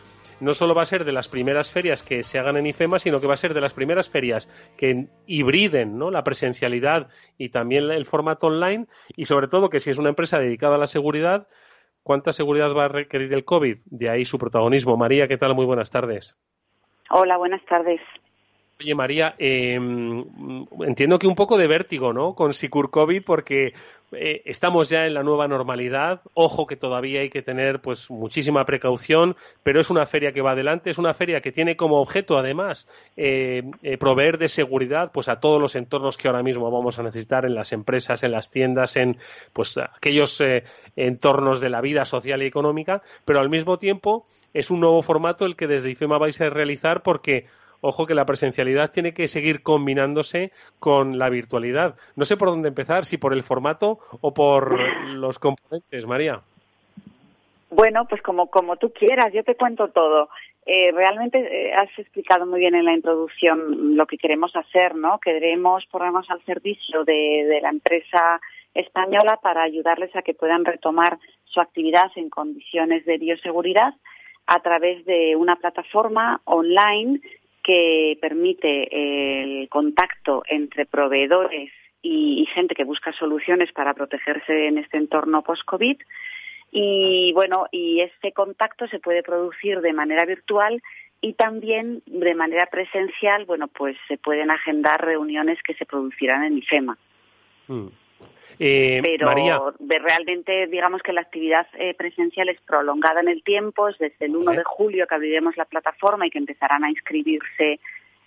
no 0.44 0.54
solo 0.54 0.76
va 0.76 0.84
a 0.84 0.86
ser 0.86 1.06
de 1.06 1.12
las 1.12 1.30
primeras 1.30 1.72
ferias 1.72 2.04
que 2.04 2.24
se 2.24 2.38
hagan 2.38 2.58
en 2.58 2.68
IFEMA, 2.68 3.00
sino 3.00 3.22
que 3.22 3.28
va 3.28 3.34
a 3.34 3.38
ser 3.38 3.54
de 3.54 3.62
las 3.62 3.74
primeras 3.74 4.10
ferias 4.10 4.50
que 4.78 5.08
hibriden 5.26 5.98
¿no? 5.98 6.12
la 6.12 6.24
presencialidad 6.24 7.08
y 7.38 7.50
también 7.50 7.90
el 7.90 8.06
formato 8.06 8.48
online 8.48 8.88
y 9.16 9.26
sobre 9.26 9.48
todo 9.48 9.70
que 9.70 9.80
si 9.80 9.90
es 9.90 9.98
una 9.98 10.10
empresa 10.10 10.40
dedicada 10.40 10.76
a 10.76 10.80
la 10.80 10.88
seguridad, 10.88 11.48
¿cuánta 12.04 12.34
seguridad 12.34 12.74
va 12.76 12.86
a 12.86 12.90
requerir 12.90 13.34
el 13.34 13.46
COVID? 13.46 13.78
De 13.86 14.10
ahí 14.10 14.26
su 14.26 14.38
protagonismo. 14.38 14.98
María, 14.98 15.28
¿qué 15.28 15.38
tal? 15.38 15.56
Muy 15.56 15.66
buenas 15.66 15.92
tardes. 15.92 16.36
Hola, 17.10 17.38
buenas 17.38 17.64
tardes. 17.66 18.02
Oye, 18.80 18.96
María, 18.96 19.36
em, 19.38 20.26
entiendo 20.82 21.20
que 21.20 21.28
un 21.28 21.36
poco 21.36 21.58
de 21.58 21.68
vértigo, 21.68 22.12
¿no? 22.12 22.34
Con 22.34 22.54
Sicur 22.54 22.90
COVID, 22.90 23.24
porque 23.24 23.74
eh, 24.12 24.42
estamos 24.46 24.90
ya 24.90 25.06
en 25.06 25.14
la 25.14 25.24
nueva 25.24 25.48
normalidad. 25.48 26.22
Ojo 26.34 26.66
que 26.66 26.76
todavía 26.76 27.22
hay 27.22 27.30
que 27.30 27.44
tener 27.44 27.82
pues 27.82 28.10
muchísima 28.10 28.66
precaución, 28.66 29.36
pero 29.62 29.80
es 29.80 29.90
una 29.90 30.06
feria 30.08 30.34
que 30.34 30.42
va 30.42 30.52
adelante, 30.52 30.90
es 30.90 30.98
una 30.98 31.14
feria 31.14 31.40
que 31.40 31.52
tiene 31.52 31.76
como 31.76 32.02
objeto 32.02 32.38
además 32.38 32.88
eh, 33.16 33.64
eh, 33.84 33.98
proveer 33.98 34.38
de 34.38 34.50
seguridad 34.50 35.12
pues 35.14 35.30
a 35.30 35.40
todos 35.40 35.62
los 35.62 35.76
entornos 35.76 36.18
que 36.18 36.28
ahora 36.28 36.44
mismo 36.44 36.70
vamos 36.72 36.98
a 37.00 37.04
necesitar 37.04 37.46
en 37.46 37.56
las 37.56 37.74
empresas, 37.74 38.24
en 38.24 38.32
las 38.32 38.50
tiendas, 38.50 38.96
en 38.96 39.18
pues 39.54 39.78
aquellos 39.78 40.42
entornos 40.96 41.62
de 41.62 41.70
la 41.70 41.82
vida 41.82 42.06
social 42.06 42.42
y 42.42 42.48
económica, 42.48 43.02
pero 43.24 43.40
al 43.40 43.50
mismo 43.50 43.78
tiempo 43.78 44.26
es 44.54 44.72
un 44.72 44.80
nuevo 44.80 45.02
formato 45.04 45.46
el 45.46 45.56
que 45.56 45.68
desde 45.68 45.92
IFEMA 45.92 46.18
vais 46.18 46.40
a 46.42 46.50
realizar 46.50 47.02
porque 47.02 47.48
ojo 47.84 48.08
que 48.08 48.16
la 48.16 48.26
presencialidad 48.26 48.92
tiene 48.92 49.14
que 49.14 49.28
seguir 49.28 49.62
combinándose 49.62 50.52
con 50.80 51.20
la 51.20 51.30
virtualidad. 51.30 51.96
No 52.16 52.24
sé 52.24 52.38
por 52.38 52.48
dónde 52.48 52.70
empezar, 52.70 53.06
si 53.06 53.18
por 53.18 53.34
el 53.34 53.44
formato 53.44 54.00
o 54.22 54.34
por 54.34 54.80
los 55.10 55.38
componentes, 55.38 56.06
María. 56.08 56.42
Bueno, 57.70 58.06
pues 58.08 58.22
como, 58.22 58.48
como 58.48 58.78
tú 58.78 58.94
quieras, 58.94 59.34
yo 59.34 59.44
te 59.44 59.56
cuento 59.56 59.90
todo. 59.90 60.30
Eh, 60.66 60.92
realmente 60.94 61.40
eh, 61.40 61.74
has 61.74 61.90
explicado 62.00 62.46
muy 62.46 62.62
bien 62.62 62.74
en 62.74 62.86
la 62.86 62.94
introducción 62.94 63.98
lo 63.98 64.06
que 64.06 64.18
queremos 64.18 64.56
hacer, 64.56 64.96
¿no? 64.96 65.20
Queremos 65.20 65.86
ponernos 65.88 66.30
al 66.30 66.42
servicio 66.46 67.04
de, 67.04 67.46
de 67.50 67.60
la 67.62 67.70
empresa 67.70 68.40
española 68.74 69.40
para 69.44 69.62
ayudarles 69.64 70.16
a 70.16 70.22
que 70.22 70.34
puedan 70.34 70.64
retomar 70.64 71.20
su 71.44 71.60
actividad 71.60 72.12
en 72.16 72.30
condiciones 72.30 73.06
de 73.06 73.18
bioseguridad 73.18 73.94
a 74.48 74.60
través 74.62 75.06
de 75.06 75.36
una 75.36 75.58
plataforma 75.58 76.42
online 76.46 77.20
que 77.64 78.18
permite 78.22 78.90
el 78.92 79.70
contacto 79.70 80.44
entre 80.48 80.86
proveedores 80.86 81.72
y, 82.02 82.46
gente 82.54 82.76
que 82.76 82.84
busca 82.84 83.14
soluciones 83.14 83.72
para 83.72 83.94
protegerse 83.94 84.68
en 84.68 84.78
este 84.78 84.98
entorno 84.98 85.42
post-COVID. 85.42 85.98
Y 86.72 87.32
bueno, 87.34 87.68
y 87.72 88.02
este 88.02 88.34
contacto 88.34 88.88
se 88.88 89.00
puede 89.00 89.24
producir 89.24 89.80
de 89.82 89.94
manera 89.94 90.26
virtual 90.26 90.82
y 91.22 91.34
también 91.34 92.02
de 92.06 92.36
manera 92.36 92.66
presencial, 92.66 93.46
bueno, 93.46 93.70
pues 93.70 93.96
se 94.08 94.18
pueden 94.18 94.52
agendar 94.52 95.04
reuniones 95.04 95.58
que 95.64 95.74
se 95.76 95.86
producirán 95.86 96.44
en 96.44 96.58
IFEMA. 96.58 96.98
Mm. 97.68 97.88
Eh, 98.60 99.02
Pero 99.02 99.74
realmente, 99.80 100.68
digamos 100.68 101.02
que 101.02 101.14
la 101.14 101.22
actividad 101.22 101.68
eh, 101.74 101.94
presencial 101.96 102.50
es 102.50 102.62
prolongada 102.62 103.22
en 103.22 103.28
el 103.28 103.44
tiempo, 103.44 103.90
es 103.90 103.98
desde 103.98 104.26
el 104.26 104.36
1 104.36 104.52
de 104.52 104.64
julio 104.64 105.08
que 105.08 105.16
abriremos 105.16 105.58
la 105.58 105.66
plataforma 105.66 106.28
y 106.28 106.30
que 106.30 106.38
empezarán 106.38 106.84
a 106.84 106.90
inscribirse, 106.90 107.80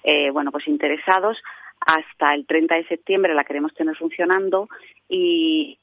eh, 0.03 0.31
bueno, 0.31 0.51
pues 0.51 0.67
interesados, 0.67 1.43
hasta 1.81 2.35
el 2.35 2.47
30 2.47 2.75
de 2.75 2.87
septiembre 2.87 3.35
la 3.35 3.45
queremos 3.45 3.73
tener 3.75 3.97
funcionando 3.97 4.69
y 5.09 5.79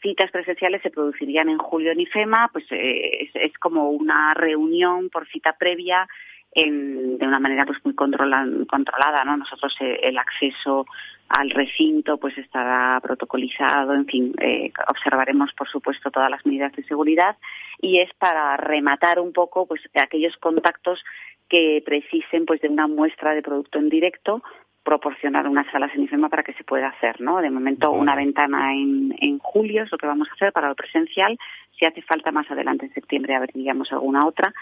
citas 0.00 0.30
presenciales 0.30 0.80
se 0.82 0.90
producirían 0.90 1.50
en 1.50 1.58
julio 1.58 1.92
en 1.92 2.00
IFEMA, 2.00 2.48
pues 2.52 2.64
es, 2.70 3.52
como 3.58 3.90
una 3.90 4.32
reunión 4.32 5.10
por 5.10 5.28
cita 5.28 5.54
previa 5.58 6.08
en, 6.52 7.18
de 7.18 7.26
una 7.26 7.38
manera 7.38 7.64
pues 7.64 7.78
muy 7.84 7.94
controlada, 7.94 9.24
¿no? 9.24 9.36
Nosotros 9.36 9.76
el 9.80 10.18
acceso 10.18 10.86
al 11.28 11.50
recinto 11.50 12.18
pues 12.18 12.36
estará 12.38 12.98
protocolizado, 13.00 13.94
en 13.94 14.06
fin, 14.06 14.34
eh, 14.40 14.72
observaremos 14.88 15.52
por 15.54 15.68
supuesto 15.68 16.10
todas 16.10 16.30
las 16.30 16.44
medidas 16.44 16.72
de 16.72 16.82
seguridad 16.84 17.36
y 17.80 17.98
es 18.00 18.12
para 18.14 18.56
rematar 18.56 19.20
un 19.20 19.32
poco 19.32 19.66
pues 19.66 19.80
aquellos 19.94 20.36
contactos 20.38 21.02
que 21.48 21.82
precisen 21.84 22.46
pues 22.46 22.60
de 22.60 22.68
una 22.68 22.88
muestra 22.88 23.32
de 23.32 23.42
producto 23.42 23.78
en 23.78 23.88
directo 23.88 24.42
proporcionar 24.82 25.46
unas 25.46 25.70
salas 25.70 25.94
en 25.94 26.02
IFEMA 26.02 26.30
para 26.30 26.42
que 26.42 26.54
se 26.54 26.64
pueda 26.64 26.88
hacer, 26.88 27.20
¿no? 27.20 27.40
De 27.40 27.50
momento 27.50 27.92
una 27.92 28.16
ventana 28.16 28.72
en, 28.72 29.14
en 29.20 29.38
julio 29.38 29.84
es 29.84 29.92
lo 29.92 29.98
que 29.98 30.06
vamos 30.06 30.28
a 30.28 30.32
hacer 30.32 30.52
para 30.52 30.68
lo 30.68 30.74
presencial. 30.74 31.38
Si 31.78 31.84
hace 31.84 32.02
falta 32.02 32.32
más 32.32 32.50
adelante 32.50 32.86
en 32.86 32.94
septiembre 32.94 33.36
abriríamos 33.36 33.92
alguna 33.92 34.26
otra. 34.26 34.52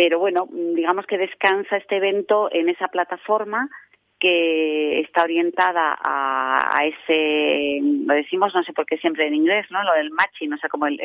Pero 0.00 0.18
bueno, 0.18 0.48
digamos 0.50 1.04
que 1.04 1.18
descansa 1.18 1.76
este 1.76 1.98
evento 1.98 2.48
en 2.50 2.70
esa 2.70 2.88
plataforma 2.88 3.68
que 4.18 5.00
está 5.00 5.24
orientada 5.24 5.94
a, 6.02 6.86
ese, 6.86 7.80
lo 7.82 8.14
decimos, 8.14 8.54
no 8.54 8.62
sé 8.62 8.72
por 8.72 8.86
qué 8.86 8.96
siempre 8.96 9.26
en 9.26 9.34
inglés, 9.34 9.66
¿no? 9.68 9.84
Lo 9.84 9.92
del 9.92 10.10
matching, 10.10 10.54
o 10.54 10.56
sea, 10.56 10.70
como 10.70 10.86
el, 10.86 10.98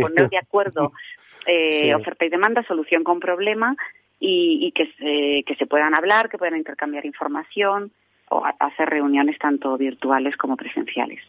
poner 0.00 0.28
de 0.28 0.38
acuerdo 0.38 0.92
eh, 1.48 1.92
oferta 1.92 2.24
y 2.24 2.28
demanda, 2.28 2.62
solución 2.62 3.02
con 3.02 3.18
problema 3.18 3.74
y, 4.20 4.70
que, 4.76 4.86
se, 4.96 5.42
que 5.44 5.56
se 5.58 5.66
puedan 5.66 5.96
hablar, 5.96 6.28
que 6.28 6.38
puedan 6.38 6.56
intercambiar 6.56 7.06
información 7.06 7.90
o 8.28 8.44
hacer 8.60 8.88
reuniones 8.88 9.40
tanto 9.40 9.76
virtuales 9.76 10.36
como 10.36 10.56
presenciales. 10.56 11.20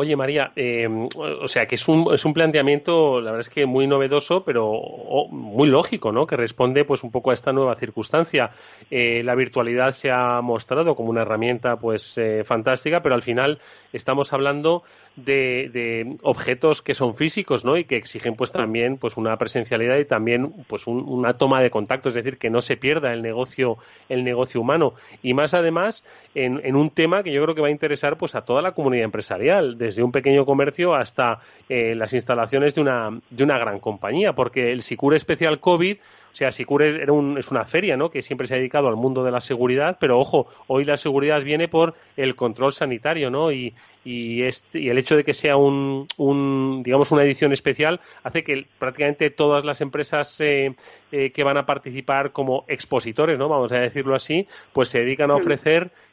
Oye, 0.00 0.14
María, 0.14 0.52
eh, 0.54 0.86
o 1.16 1.48
sea 1.48 1.66
que 1.66 1.74
es 1.74 1.88
un, 1.88 2.14
es 2.14 2.24
un 2.24 2.32
planteamiento, 2.32 3.20
la 3.20 3.32
verdad 3.32 3.40
es 3.40 3.52
que 3.52 3.66
muy 3.66 3.88
novedoso, 3.88 4.44
pero 4.44 4.80
muy 5.28 5.66
lógico, 5.66 6.12
¿no? 6.12 6.24
Que 6.24 6.36
responde 6.36 6.84
pues 6.84 7.02
un 7.02 7.10
poco 7.10 7.32
a 7.32 7.34
esta 7.34 7.52
nueva 7.52 7.74
circunstancia. 7.74 8.52
Eh, 8.92 9.24
la 9.24 9.34
virtualidad 9.34 9.90
se 9.90 10.12
ha 10.12 10.40
mostrado 10.40 10.94
como 10.94 11.10
una 11.10 11.22
herramienta 11.22 11.78
pues 11.78 12.16
eh, 12.16 12.44
fantástica, 12.44 13.02
pero 13.02 13.16
al 13.16 13.22
final 13.22 13.58
estamos 13.92 14.32
hablando 14.32 14.84
de, 15.16 16.16
objetos 16.22 16.80
que 16.80 16.94
son 16.94 17.16
físicos, 17.16 17.64
¿no? 17.64 17.76
Y 17.76 17.84
que 17.84 17.96
exigen 17.96 18.36
pues 18.36 18.52
también 18.52 18.98
pues 18.98 19.16
una 19.16 19.36
presencialidad 19.36 19.98
y 19.98 20.04
también 20.04 20.52
pues 20.68 20.86
una 20.86 21.34
toma 21.34 21.60
de 21.60 21.70
contacto, 21.70 22.08
es 22.08 22.14
decir, 22.14 22.38
que 22.38 22.50
no 22.50 22.60
se 22.60 22.76
pierda 22.76 23.12
el 23.12 23.22
negocio, 23.22 23.78
el 24.08 24.22
negocio 24.22 24.60
humano. 24.60 24.94
Y 25.24 25.34
más 25.34 25.54
además 25.54 26.04
en, 26.36 26.60
en 26.64 26.76
un 26.76 26.90
tema 26.90 27.24
que 27.24 27.32
yo 27.32 27.42
creo 27.42 27.56
que 27.56 27.62
va 27.62 27.66
a 27.68 27.72
interesar 27.72 28.16
pues 28.16 28.36
a 28.36 28.42
toda 28.42 28.62
la 28.62 28.72
comunidad 28.72 29.04
empresarial, 29.04 29.76
desde 29.88 30.02
un 30.02 30.12
pequeño 30.12 30.44
comercio 30.44 30.94
hasta 30.94 31.40
eh, 31.68 31.94
las 31.94 32.12
instalaciones 32.12 32.74
de 32.74 32.80
una, 32.80 33.18
de 33.30 33.44
una 33.44 33.58
gran 33.58 33.80
compañía, 33.80 34.34
porque 34.34 34.70
el 34.72 34.82
Sicure 34.82 35.16
Especial 35.16 35.60
COVID 35.60 35.96
o 36.32 36.36
sea, 36.38 36.52
Sicure 36.52 37.02
era 37.02 37.12
es 37.38 37.50
una 37.50 37.64
feria, 37.64 37.96
¿no? 37.96 38.10
Que 38.10 38.22
siempre 38.22 38.46
se 38.46 38.54
ha 38.54 38.58
dedicado 38.58 38.88
al 38.88 38.96
mundo 38.96 39.24
de 39.24 39.30
la 39.30 39.40
seguridad, 39.40 39.96
pero 39.98 40.20
ojo, 40.20 40.46
hoy 40.66 40.84
la 40.84 40.96
seguridad 40.96 41.42
viene 41.42 41.66
por 41.68 41.94
el 42.16 42.36
control 42.36 42.72
sanitario, 42.72 43.30
¿no? 43.30 43.50
Y, 43.50 43.74
y, 44.04 44.42
este, 44.42 44.78
y 44.78 44.88
el 44.88 44.98
hecho 44.98 45.16
de 45.16 45.24
que 45.24 45.34
sea 45.34 45.56
un, 45.56 46.06
un, 46.16 46.82
digamos, 46.84 47.10
una 47.10 47.24
edición 47.24 47.52
especial 47.52 48.00
hace 48.22 48.44
que 48.44 48.66
prácticamente 48.78 49.30
todas 49.30 49.64
las 49.64 49.80
empresas 49.80 50.40
eh, 50.40 50.74
eh, 51.10 51.32
que 51.32 51.42
van 51.42 51.56
a 51.56 51.66
participar 51.66 52.30
como 52.30 52.64
expositores, 52.68 53.38
¿no? 53.38 53.48
Vamos 53.48 53.72
a 53.72 53.80
decirlo 53.80 54.14
así, 54.14 54.46
pues 54.72 54.90
se 54.90 55.00
dedican 55.00 55.30
a 55.30 55.36
ofrecer 55.36 55.86
mm, 55.86 56.07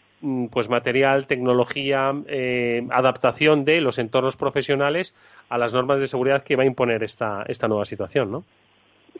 pues 0.52 0.70
material, 0.70 1.28
tecnología, 1.28 2.14
eh, 2.28 2.88
adaptación 2.92 3.66
de 3.66 3.82
los 3.82 4.00
entornos 4.00 4.38
profesionales 4.38 5.16
a 5.50 5.58
las 5.58 5.74
normas 5.74 6.00
de 6.00 6.08
seguridad 6.08 6.44
que 6.44 6.56
va 6.56 6.64
a 6.64 6.68
imponer 6.68 7.04
esta, 7.04 7.44
esta 7.48 7.68
nueva 7.68 7.86
situación, 7.86 8.32
¿no? 8.32 8.44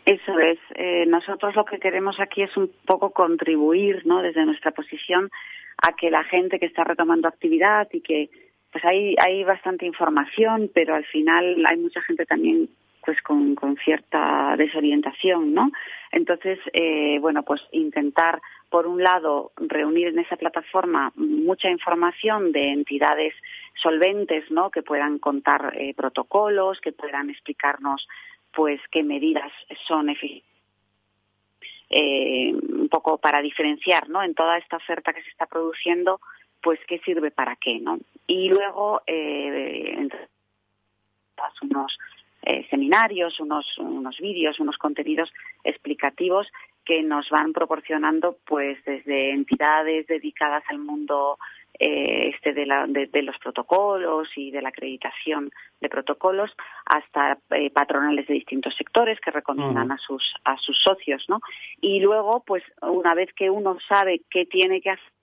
Eso 0.06 0.38
es. 0.40 0.60
Eh, 0.76 1.06
nosotros 1.08 1.56
lo 1.56 1.66
que 1.66 1.80
queremos 1.80 2.20
aquí 2.20 2.44
es 2.44 2.56
un 2.58 2.70
poco 2.86 3.12
contribuir, 3.12 4.06
¿no? 4.06 4.22
Desde 4.22 4.46
nuestra 4.46 4.72
posición 4.72 5.30
a 5.78 5.94
que 5.94 6.10
la 6.10 6.24
gente 6.24 6.60
que 6.60 6.68
está 6.68 6.84
retomando 6.84 7.28
actividad 7.28 7.88
y 7.92 8.02
que 8.02 8.30
pues 8.72 8.84
hay, 8.84 9.16
hay 9.24 9.44
bastante 9.44 9.86
información, 9.86 10.70
pero 10.74 10.96
al 10.96 11.06
final 11.06 11.66
hay 11.66 11.78
mucha 11.78 12.02
gente 12.02 12.26
también 12.26 12.70
pues 13.06 13.22
con, 13.22 13.56
cierta 13.84 14.56
desorientación, 14.58 15.54
¿no? 15.54 15.72
Entonces, 16.12 16.60
eh, 16.74 17.20
bueno, 17.20 17.44
pues 17.44 17.62
intentar, 17.72 18.42
por 18.70 18.88
un 18.88 19.04
lado, 19.04 19.52
reunir 19.58 20.08
en 20.08 20.20
esa 20.20 20.38
plataforma 20.38 21.12
mucha 21.16 21.70
información 21.70 22.52
de 22.52 22.72
entidades 22.72 23.34
solventes, 23.76 24.50
¿no? 24.50 24.72
Que 24.72 24.82
puedan 24.82 25.20
contar 25.20 25.74
eh, 25.76 25.94
protocolos, 25.94 26.82
que 26.82 26.92
puedan 26.92 27.30
explicarnos 27.30 28.08
pues 28.54 28.80
qué 28.90 29.04
medidas 29.04 29.52
son 29.88 30.10
eficaces. 30.10 30.50
Eh, 31.88 32.52
un 32.52 32.90
poco 32.90 33.20
para 33.20 33.42
diferenciar, 33.42 34.10
¿no? 34.10 34.24
En 34.24 34.34
toda 34.34 34.58
esta 34.58 34.78
oferta 34.78 35.14
que 35.14 35.22
se 35.22 35.30
está 35.30 35.46
produciendo, 35.46 36.20
pues 36.64 36.80
qué 36.88 36.98
sirve 37.00 37.30
para 37.30 37.56
qué, 37.58 37.80
¿no? 37.80 38.00
Y 38.26 38.50
luego, 38.50 39.02
eh, 39.06 40.10
unos 41.62 41.98
eh, 42.46 42.66
seminarios, 42.70 43.40
unos, 43.40 43.78
unos 43.78 44.18
vídeos, 44.20 44.60
unos 44.60 44.78
contenidos 44.78 45.32
explicativos 45.64 46.48
que 46.86 47.02
nos 47.02 47.30
van 47.30 47.52
proporcionando, 47.52 48.38
pues 48.46 48.78
desde 48.86 49.32
entidades 49.32 50.06
dedicadas 50.08 50.64
al 50.70 50.78
mundo 50.78 51.40
eh, 51.80 52.30
este 52.34 52.54
de, 52.54 52.66
la, 52.66 52.86
de, 52.88 53.22
los 53.22 53.38
protocolos 53.40 54.30
y 54.38 54.52
de 54.52 54.62
la 54.62 54.70
acreditación 54.70 55.52
de 55.82 55.90
protocolos 55.90 56.56
hasta 56.86 57.38
eh, 57.50 57.70
patronales 57.70 58.28
de 58.28 58.36
distintos 58.36 58.76
sectores 58.76 59.20
que 59.20 59.32
recomiendan 59.32 59.92
a 59.92 59.98
sus 59.98 60.36
a 60.46 60.58
sus 60.58 60.82
socios, 60.82 61.26
¿no? 61.28 61.42
Y 61.82 62.00
luego, 62.00 62.44
pues 62.46 62.64
una 62.82 63.14
vez 63.14 63.34
que 63.34 63.50
uno 63.50 63.78
sabe 63.90 64.22
qué 64.30 64.46
tiene 64.46 64.80
que 64.80 64.92
hacer 64.92 65.15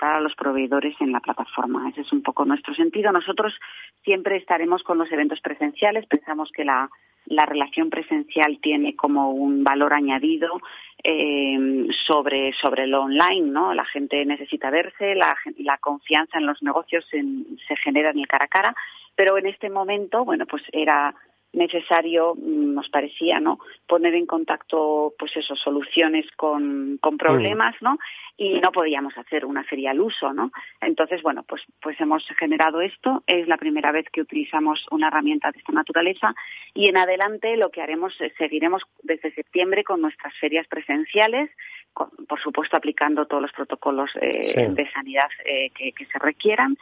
a 0.00 0.20
los 0.20 0.34
proveedores 0.34 0.94
en 1.00 1.12
la 1.12 1.20
plataforma. 1.20 1.88
Ese 1.90 2.02
es 2.02 2.12
un 2.12 2.22
poco 2.22 2.44
nuestro 2.44 2.74
sentido. 2.74 3.12
Nosotros 3.12 3.54
siempre 4.02 4.36
estaremos 4.36 4.82
con 4.82 4.98
los 4.98 5.10
eventos 5.12 5.40
presenciales. 5.40 6.06
Pensamos 6.06 6.50
que 6.52 6.64
la, 6.64 6.90
la 7.26 7.46
relación 7.46 7.90
presencial 7.90 8.58
tiene 8.60 8.96
como 8.96 9.30
un 9.30 9.64
valor 9.64 9.94
añadido 9.94 10.60
eh, 11.02 11.86
sobre, 12.06 12.52
sobre 12.54 12.86
lo 12.86 13.02
online, 13.02 13.50
¿no? 13.50 13.74
La 13.74 13.84
gente 13.84 14.24
necesita 14.24 14.70
verse, 14.70 15.14
la, 15.14 15.36
la 15.58 15.78
confianza 15.78 16.38
en 16.38 16.46
los 16.46 16.62
negocios 16.62 17.06
se 17.10 17.76
genera 17.76 18.10
en 18.10 18.18
el 18.18 18.26
cara 18.26 18.46
a 18.46 18.48
cara, 18.48 18.76
pero 19.14 19.38
en 19.38 19.46
este 19.46 19.70
momento, 19.70 20.24
bueno, 20.24 20.46
pues 20.46 20.62
era 20.72 21.14
necesario, 21.54 22.34
mm, 22.34 22.74
nos 22.74 22.88
parecía, 22.88 23.40
¿no? 23.40 23.58
Poner 23.86 24.14
en 24.14 24.26
contacto, 24.26 25.14
pues 25.18 25.36
eso, 25.36 25.56
soluciones 25.56 26.26
con, 26.36 26.98
con 27.00 27.16
problemas, 27.16 27.74
¿no? 27.80 27.98
Y 28.36 28.60
no 28.60 28.72
podíamos 28.72 29.16
hacer 29.16 29.44
una 29.44 29.62
feria 29.64 29.92
al 29.92 30.00
uso, 30.00 30.32
¿no? 30.32 30.50
Entonces, 30.80 31.22
bueno, 31.22 31.44
pues, 31.44 31.62
pues 31.80 32.00
hemos 32.00 32.26
generado 32.38 32.80
esto. 32.80 33.22
Es 33.26 33.46
la 33.46 33.56
primera 33.56 33.92
vez 33.92 34.06
que 34.12 34.20
utilizamos 34.20 34.86
una 34.90 35.08
herramienta 35.08 35.52
de 35.52 35.58
esta 35.58 35.72
naturaleza 35.72 36.34
y 36.74 36.88
en 36.88 36.96
adelante 36.96 37.56
lo 37.56 37.70
que 37.70 37.82
haremos 37.82 38.20
es 38.20 38.32
seguiremos 38.36 38.82
desde 39.02 39.32
septiembre 39.34 39.84
con 39.84 40.00
nuestras 40.00 40.34
ferias 40.38 40.66
presenciales, 40.66 41.50
por 41.94 42.40
supuesto 42.42 42.76
aplicando 42.76 43.26
todos 43.26 43.42
los 43.42 43.52
protocolos 43.52 44.10
eh, 44.20 44.68
de 44.68 44.90
sanidad 44.90 45.28
eh, 45.44 45.70
que, 45.70 45.92
que 45.92 46.06
se 46.06 46.18
requieran 46.18 46.76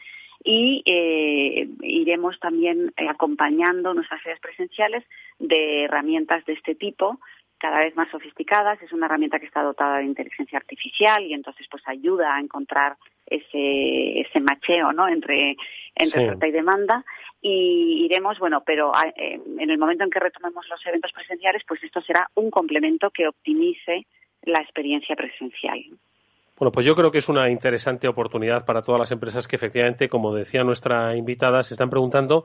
y 0.44 0.82
eh, 0.86 1.68
iremos 1.82 2.38
también 2.40 2.92
acompañando 3.08 3.94
nuestras 3.94 4.22
sedes 4.22 4.40
presenciales 4.40 5.04
de 5.38 5.84
herramientas 5.84 6.44
de 6.46 6.54
este 6.54 6.74
tipo 6.74 7.20
cada 7.58 7.78
vez 7.78 7.94
más 7.94 8.10
sofisticadas. 8.10 8.82
Es 8.82 8.92
una 8.92 9.06
herramienta 9.06 9.38
que 9.38 9.46
está 9.46 9.62
dotada 9.62 9.98
de 9.98 10.04
inteligencia 10.04 10.58
artificial 10.58 11.24
y 11.24 11.32
entonces 11.32 11.66
pues 11.70 11.82
ayuda 11.86 12.34
a 12.34 12.40
encontrar 12.40 12.96
ese, 13.26 14.20
ese 14.20 14.40
macheo 14.40 14.92
¿no? 14.92 15.06
entre, 15.08 15.56
entre 15.94 16.24
oferta 16.26 16.48
y 16.48 16.50
demanda 16.50 17.04
y 17.40 18.04
iremos, 18.04 18.38
bueno, 18.38 18.62
pero 18.64 18.94
ah, 18.94 19.08
eh, 19.08 19.40
en 19.58 19.70
el 19.70 19.78
momento 19.78 20.04
en 20.04 20.10
que 20.10 20.20
retomemos 20.20 20.68
los 20.68 20.84
eventos 20.86 21.12
presenciales, 21.12 21.62
pues 21.66 21.82
esto 21.82 22.00
será 22.00 22.30
un 22.34 22.50
complemento 22.50 23.10
que 23.10 23.26
optimice 23.26 24.06
la 24.42 24.60
experiencia 24.60 25.16
presencial. 25.16 25.84
Bueno, 26.62 26.70
pues 26.70 26.86
yo 26.86 26.94
creo 26.94 27.10
que 27.10 27.18
es 27.18 27.28
una 27.28 27.50
interesante 27.50 28.06
oportunidad 28.06 28.64
para 28.64 28.82
todas 28.82 29.00
las 29.00 29.10
empresas 29.10 29.48
que 29.48 29.56
efectivamente, 29.56 30.08
como 30.08 30.32
decía 30.32 30.62
nuestra 30.62 31.16
invitada, 31.16 31.64
se 31.64 31.74
están 31.74 31.90
preguntando 31.90 32.44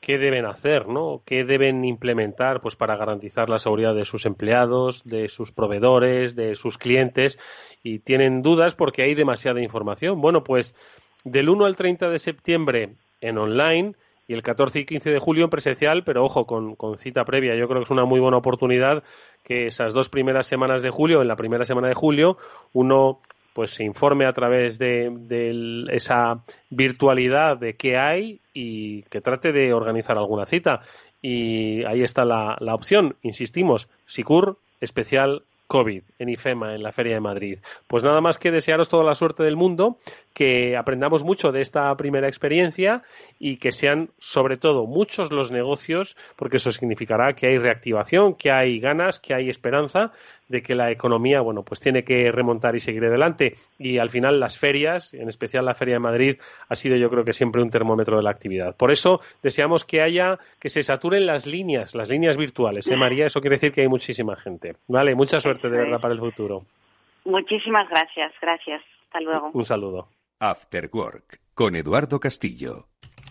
qué 0.00 0.16
deben 0.16 0.46
hacer, 0.46 0.88
¿no? 0.88 1.20
¿Qué 1.26 1.44
deben 1.44 1.84
implementar 1.84 2.62
pues 2.62 2.74
para 2.74 2.96
garantizar 2.96 3.50
la 3.50 3.58
seguridad 3.58 3.94
de 3.94 4.06
sus 4.06 4.24
empleados, 4.24 5.04
de 5.04 5.28
sus 5.28 5.52
proveedores, 5.52 6.34
de 6.34 6.56
sus 6.56 6.78
clientes 6.78 7.38
y 7.82 7.98
tienen 7.98 8.40
dudas 8.40 8.74
porque 8.74 9.02
hay 9.02 9.14
demasiada 9.14 9.60
información. 9.60 10.22
Bueno, 10.22 10.42
pues 10.42 10.74
del 11.24 11.50
1 11.50 11.66
al 11.66 11.76
30 11.76 12.08
de 12.08 12.18
septiembre 12.18 12.94
en 13.20 13.36
online 13.36 13.92
y 14.26 14.32
el 14.32 14.40
14 14.40 14.80
y 14.80 14.84
15 14.86 15.10
de 15.10 15.18
julio 15.18 15.44
en 15.44 15.50
presencial, 15.50 16.02
pero 16.02 16.24
ojo, 16.24 16.46
con, 16.46 16.76
con, 16.76 16.96
cita 16.96 17.26
previa. 17.26 17.54
Yo 17.56 17.68
creo 17.68 17.80
que 17.80 17.84
es 17.84 17.90
una 17.90 18.06
muy 18.06 18.20
buena 18.20 18.38
oportunidad 18.38 19.04
que 19.44 19.66
esas 19.66 19.92
dos 19.92 20.08
primeras 20.08 20.46
semanas 20.46 20.82
de 20.82 20.88
julio, 20.88 21.20
en 21.20 21.28
la 21.28 21.36
primera 21.36 21.66
semana 21.66 21.88
de 21.88 21.94
julio, 21.94 22.38
uno 22.72 23.20
pues 23.60 23.72
se 23.72 23.84
informe 23.84 24.24
a 24.24 24.32
través 24.32 24.78
de, 24.78 25.86
esa 25.90 26.42
virtualidad 26.70 27.58
de 27.58 27.76
qué 27.76 27.98
hay 27.98 28.40
y 28.54 29.02
que 29.02 29.20
trate 29.20 29.52
de 29.52 29.74
organizar 29.74 30.16
alguna 30.16 30.46
cita. 30.46 30.80
Y 31.20 31.84
ahí 31.84 32.02
está 32.02 32.24
la, 32.24 32.56
la 32.58 32.74
opción, 32.74 33.16
insistimos, 33.20 33.90
SICUR 34.06 34.56
especial 34.80 35.42
COVID 35.66 36.02
en 36.18 36.28
IFEMA, 36.30 36.74
en 36.74 36.82
la 36.82 36.90
Feria 36.90 37.14
de 37.14 37.20
Madrid. 37.20 37.58
Pues 37.86 38.02
nada 38.02 38.22
más 38.22 38.38
que 38.38 38.50
desearos 38.50 38.88
toda 38.88 39.04
la 39.04 39.14
suerte 39.14 39.42
del 39.42 39.56
mundo, 39.56 39.98
que 40.32 40.74
aprendamos 40.74 41.22
mucho 41.22 41.52
de 41.52 41.60
esta 41.60 41.94
primera 41.96 42.28
experiencia 42.28 43.02
y 43.38 43.58
que 43.58 43.72
sean 43.72 44.08
sobre 44.18 44.56
todo 44.56 44.86
muchos 44.86 45.30
los 45.30 45.50
negocios, 45.50 46.16
porque 46.36 46.56
eso 46.56 46.72
significará 46.72 47.34
que 47.34 47.46
hay 47.46 47.58
reactivación, 47.58 48.34
que 48.36 48.50
hay 48.50 48.80
ganas, 48.80 49.20
que 49.20 49.34
hay 49.34 49.50
esperanza 49.50 50.12
de 50.50 50.62
que 50.62 50.74
la 50.74 50.90
economía, 50.90 51.40
bueno, 51.40 51.62
pues 51.62 51.78
tiene 51.78 52.02
que 52.02 52.30
remontar 52.32 52.74
y 52.74 52.80
seguir 52.80 53.04
adelante. 53.04 53.54
Y 53.78 53.98
al 53.98 54.10
final 54.10 54.40
las 54.40 54.58
ferias, 54.58 55.14
en 55.14 55.28
especial 55.28 55.64
la 55.64 55.74
Feria 55.74 55.94
de 55.94 56.00
Madrid, 56.00 56.38
ha 56.68 56.74
sido 56.74 56.96
yo 56.96 57.08
creo 57.08 57.24
que 57.24 57.32
siempre 57.32 57.62
un 57.62 57.70
termómetro 57.70 58.16
de 58.16 58.24
la 58.24 58.32
actividad. 58.32 58.76
Por 58.76 58.90
eso 58.90 59.20
deseamos 59.44 59.84
que 59.84 60.02
haya, 60.02 60.40
que 60.58 60.68
se 60.68 60.82
saturen 60.82 61.24
las 61.24 61.46
líneas, 61.46 61.94
las 61.94 62.08
líneas 62.08 62.36
virtuales, 62.36 62.88
¿eh, 62.88 62.96
María? 62.96 63.26
Eso 63.26 63.40
quiere 63.40 63.56
decir 63.56 63.72
que 63.72 63.82
hay 63.82 63.88
muchísima 63.88 64.34
gente. 64.34 64.74
Vale, 64.88 65.14
mucha 65.14 65.38
suerte 65.38 65.70
de 65.70 65.78
verdad 65.78 66.00
para 66.00 66.14
el 66.14 66.20
futuro. 66.20 66.64
Muchísimas 67.24 67.88
gracias, 67.88 68.32
gracias. 68.42 68.82
Hasta 69.04 69.20
luego. 69.20 69.50
Un 69.54 69.64
saludo. 69.64 70.08
After 70.40 70.90
Work, 70.92 71.38
con 71.54 71.76
Eduardo 71.76 72.18
Castillo. 72.18 72.86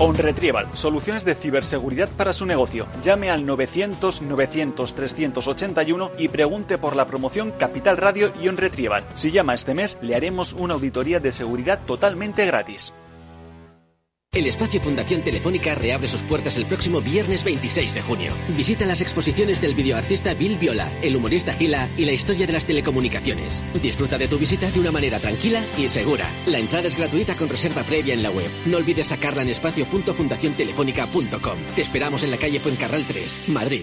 OnRetrieval, 0.00 0.68
soluciones 0.74 1.24
de 1.24 1.34
ciberseguridad 1.34 2.08
para 2.16 2.32
su 2.32 2.46
negocio. 2.46 2.86
Llame 3.02 3.30
al 3.30 3.44
900 3.44 4.22
900 4.22 4.94
381 4.94 6.12
y 6.18 6.28
pregunte 6.28 6.78
por 6.78 6.94
la 6.94 7.06
promoción 7.06 7.50
Capital 7.50 7.96
Radio 7.96 8.32
y 8.40 8.46
OnRetrieval. 8.46 9.04
Si 9.16 9.32
llama 9.32 9.54
este 9.54 9.74
mes, 9.74 9.98
le 10.00 10.14
haremos 10.14 10.52
una 10.52 10.74
auditoría 10.74 11.18
de 11.18 11.32
seguridad 11.32 11.80
totalmente 11.84 12.46
gratis. 12.46 12.92
El 14.38 14.46
espacio 14.46 14.80
Fundación 14.80 15.22
Telefónica 15.22 15.74
reabre 15.74 16.06
sus 16.06 16.22
puertas 16.22 16.56
el 16.56 16.66
próximo 16.66 17.00
viernes 17.00 17.42
26 17.42 17.92
de 17.92 18.02
junio. 18.02 18.32
Visita 18.56 18.86
las 18.86 19.00
exposiciones 19.00 19.60
del 19.60 19.74
videoartista 19.74 20.32
Bill 20.32 20.58
Viola, 20.58 20.92
el 21.02 21.16
humorista 21.16 21.54
Gila 21.54 21.88
y 21.96 22.04
la 22.04 22.12
historia 22.12 22.46
de 22.46 22.52
las 22.52 22.64
telecomunicaciones. 22.64 23.64
Disfruta 23.82 24.16
de 24.16 24.28
tu 24.28 24.38
visita 24.38 24.70
de 24.70 24.78
una 24.78 24.92
manera 24.92 25.18
tranquila 25.18 25.64
y 25.76 25.88
segura. 25.88 26.30
La 26.46 26.60
entrada 26.60 26.86
es 26.86 26.96
gratuita 26.96 27.34
con 27.34 27.48
reserva 27.48 27.82
previa 27.82 28.14
en 28.14 28.22
la 28.22 28.30
web. 28.30 28.48
No 28.66 28.76
olvides 28.76 29.08
sacarla 29.08 29.42
en 29.42 29.48
espacio.fundaciontelefónica.com. 29.48 31.58
Te 31.74 31.82
esperamos 31.82 32.22
en 32.22 32.30
la 32.30 32.36
calle 32.36 32.60
Fuencarral 32.60 33.04
3, 33.08 33.48
Madrid. 33.48 33.82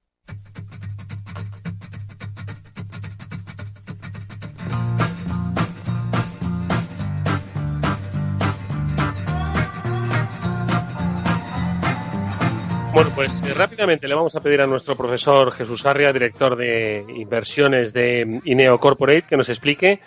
Pues 13.21 13.39
eh, 13.43 13.53
rápidamente 13.53 14.07
le 14.07 14.15
vamos 14.15 14.35
a 14.35 14.39
pedir 14.39 14.61
a 14.61 14.65
nuestro 14.65 14.95
profesor 14.95 15.51
Jesús 15.53 15.85
Arria, 15.85 16.11
director 16.11 16.55
de 16.55 17.05
inversiones 17.17 17.93
de 17.93 18.41
Ineo 18.45 18.79
Corporate, 18.79 19.25
que 19.29 19.37
nos 19.37 19.47
explique 19.47 19.99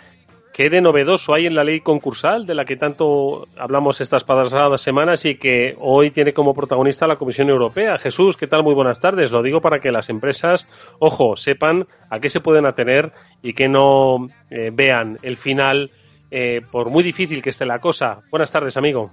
qué 0.53 0.69
de 0.69 0.81
novedoso 0.81 1.33
hay 1.33 1.45
en 1.45 1.55
la 1.55 1.63
ley 1.63 1.79
concursal 1.79 2.45
de 2.45 2.53
la 2.55 2.65
que 2.65 2.75
tanto 2.75 3.47
hablamos 3.57 4.01
estas 4.01 4.25
pasadas 4.25 4.81
semanas 4.81 5.23
y 5.23 5.37
que 5.37 5.77
hoy 5.79 6.11
tiene 6.11 6.33
como 6.33 6.53
protagonista 6.53 7.07
la 7.07 7.15
Comisión 7.15 7.47
Europea. 7.47 7.97
Jesús, 7.99 8.35
¿qué 8.35 8.47
tal? 8.47 8.63
Muy 8.63 8.73
buenas 8.73 8.99
tardes. 8.99 9.31
Lo 9.31 9.41
digo 9.41 9.61
para 9.61 9.79
que 9.79 9.93
las 9.93 10.09
empresas, 10.09 10.67
ojo, 10.99 11.37
sepan 11.37 11.87
a 12.09 12.19
qué 12.19 12.29
se 12.29 12.41
pueden 12.41 12.65
atener 12.65 13.13
y 13.41 13.53
que 13.53 13.69
no 13.69 14.27
eh, 14.49 14.71
vean 14.73 15.19
el 15.21 15.37
final, 15.37 15.89
eh, 16.31 16.59
por 16.69 16.89
muy 16.89 17.01
difícil 17.01 17.41
que 17.41 17.51
esté 17.51 17.65
la 17.65 17.79
cosa. 17.79 18.23
Buenas 18.29 18.51
tardes, 18.51 18.75
amigo. 18.75 19.11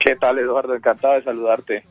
¿Qué 0.00 0.16
tal, 0.16 0.40
Eduardo? 0.40 0.74
Encantado 0.74 1.14
de 1.14 1.22
saludarte. 1.22 1.84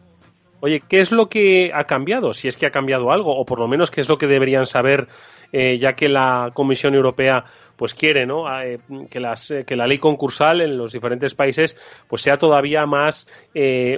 Oye, 0.62 0.84
¿qué 0.88 0.99
es 1.01 1.12
lo 1.12 1.28
que 1.28 1.72
ha 1.74 1.86
cambiado? 1.86 2.34
Si 2.34 2.47
es 2.47 2.55
que 2.55 2.68
ha 2.68 2.72
cambiado 2.72 3.12
algo, 3.12 3.36
o 3.36 3.45
por 3.45 3.59
lo 3.59 3.68
menos 3.68 3.89
qué 3.89 3.99
es 3.99 4.07
lo 4.07 4.18
que 4.20 4.28
deberían 4.28 4.68
saber, 4.68 5.07
eh, 5.51 5.80
ya 5.80 5.93
que 5.93 6.07
la 6.07 6.51
Comisión 6.53 6.93
Europea 6.93 7.43
pues 7.76 7.95
quiere 7.95 8.28
¿no? 8.28 8.45
Eh, 8.62 8.78
que, 9.09 9.20
las, 9.20 9.49
eh, 9.49 9.66
que 9.66 9.76
la 9.76 9.88
ley 9.88 9.97
concursal 9.97 10.62
en 10.62 10.78
los 10.78 10.93
diferentes 10.93 11.34
países 11.34 11.76
pues 12.07 12.22
sea 12.22 12.38
todavía 12.38 12.86
más 12.86 13.28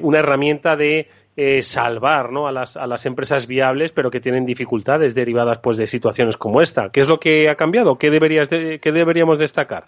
una 0.01 0.19
herramienta 0.19 0.77
de 0.77 1.09
salvar 1.61 2.31
¿no? 2.31 2.47
a, 2.47 2.51
las, 2.53 2.77
a 2.77 2.87
las 2.87 3.05
empresas 3.05 3.45
viables 3.45 3.91
pero 3.91 4.09
que 4.09 4.21
tienen 4.21 4.45
dificultades 4.45 5.15
derivadas 5.15 5.57
pues 5.57 5.75
de 5.75 5.87
situaciones 5.87 6.37
como 6.37 6.61
esta. 6.61 6.89
¿Qué 6.89 7.01
es 7.01 7.09
lo 7.09 7.19
que 7.19 7.49
ha 7.49 7.55
cambiado? 7.55 7.97
¿Qué, 7.97 8.09
deberías 8.09 8.47
qué 8.47 8.91
deberíamos 8.91 9.37
destacar? 9.37 9.85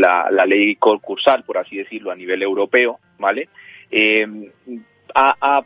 la, 0.00 0.30
ley 0.46 0.76
concursal, 0.76 1.42
por 1.42 1.58
así 1.58 1.76
decirlo, 1.76 2.12
a 2.12 2.14
nivel 2.14 2.44
europeo, 2.44 3.00
¿vale? 3.18 3.48
Em, 3.90 4.48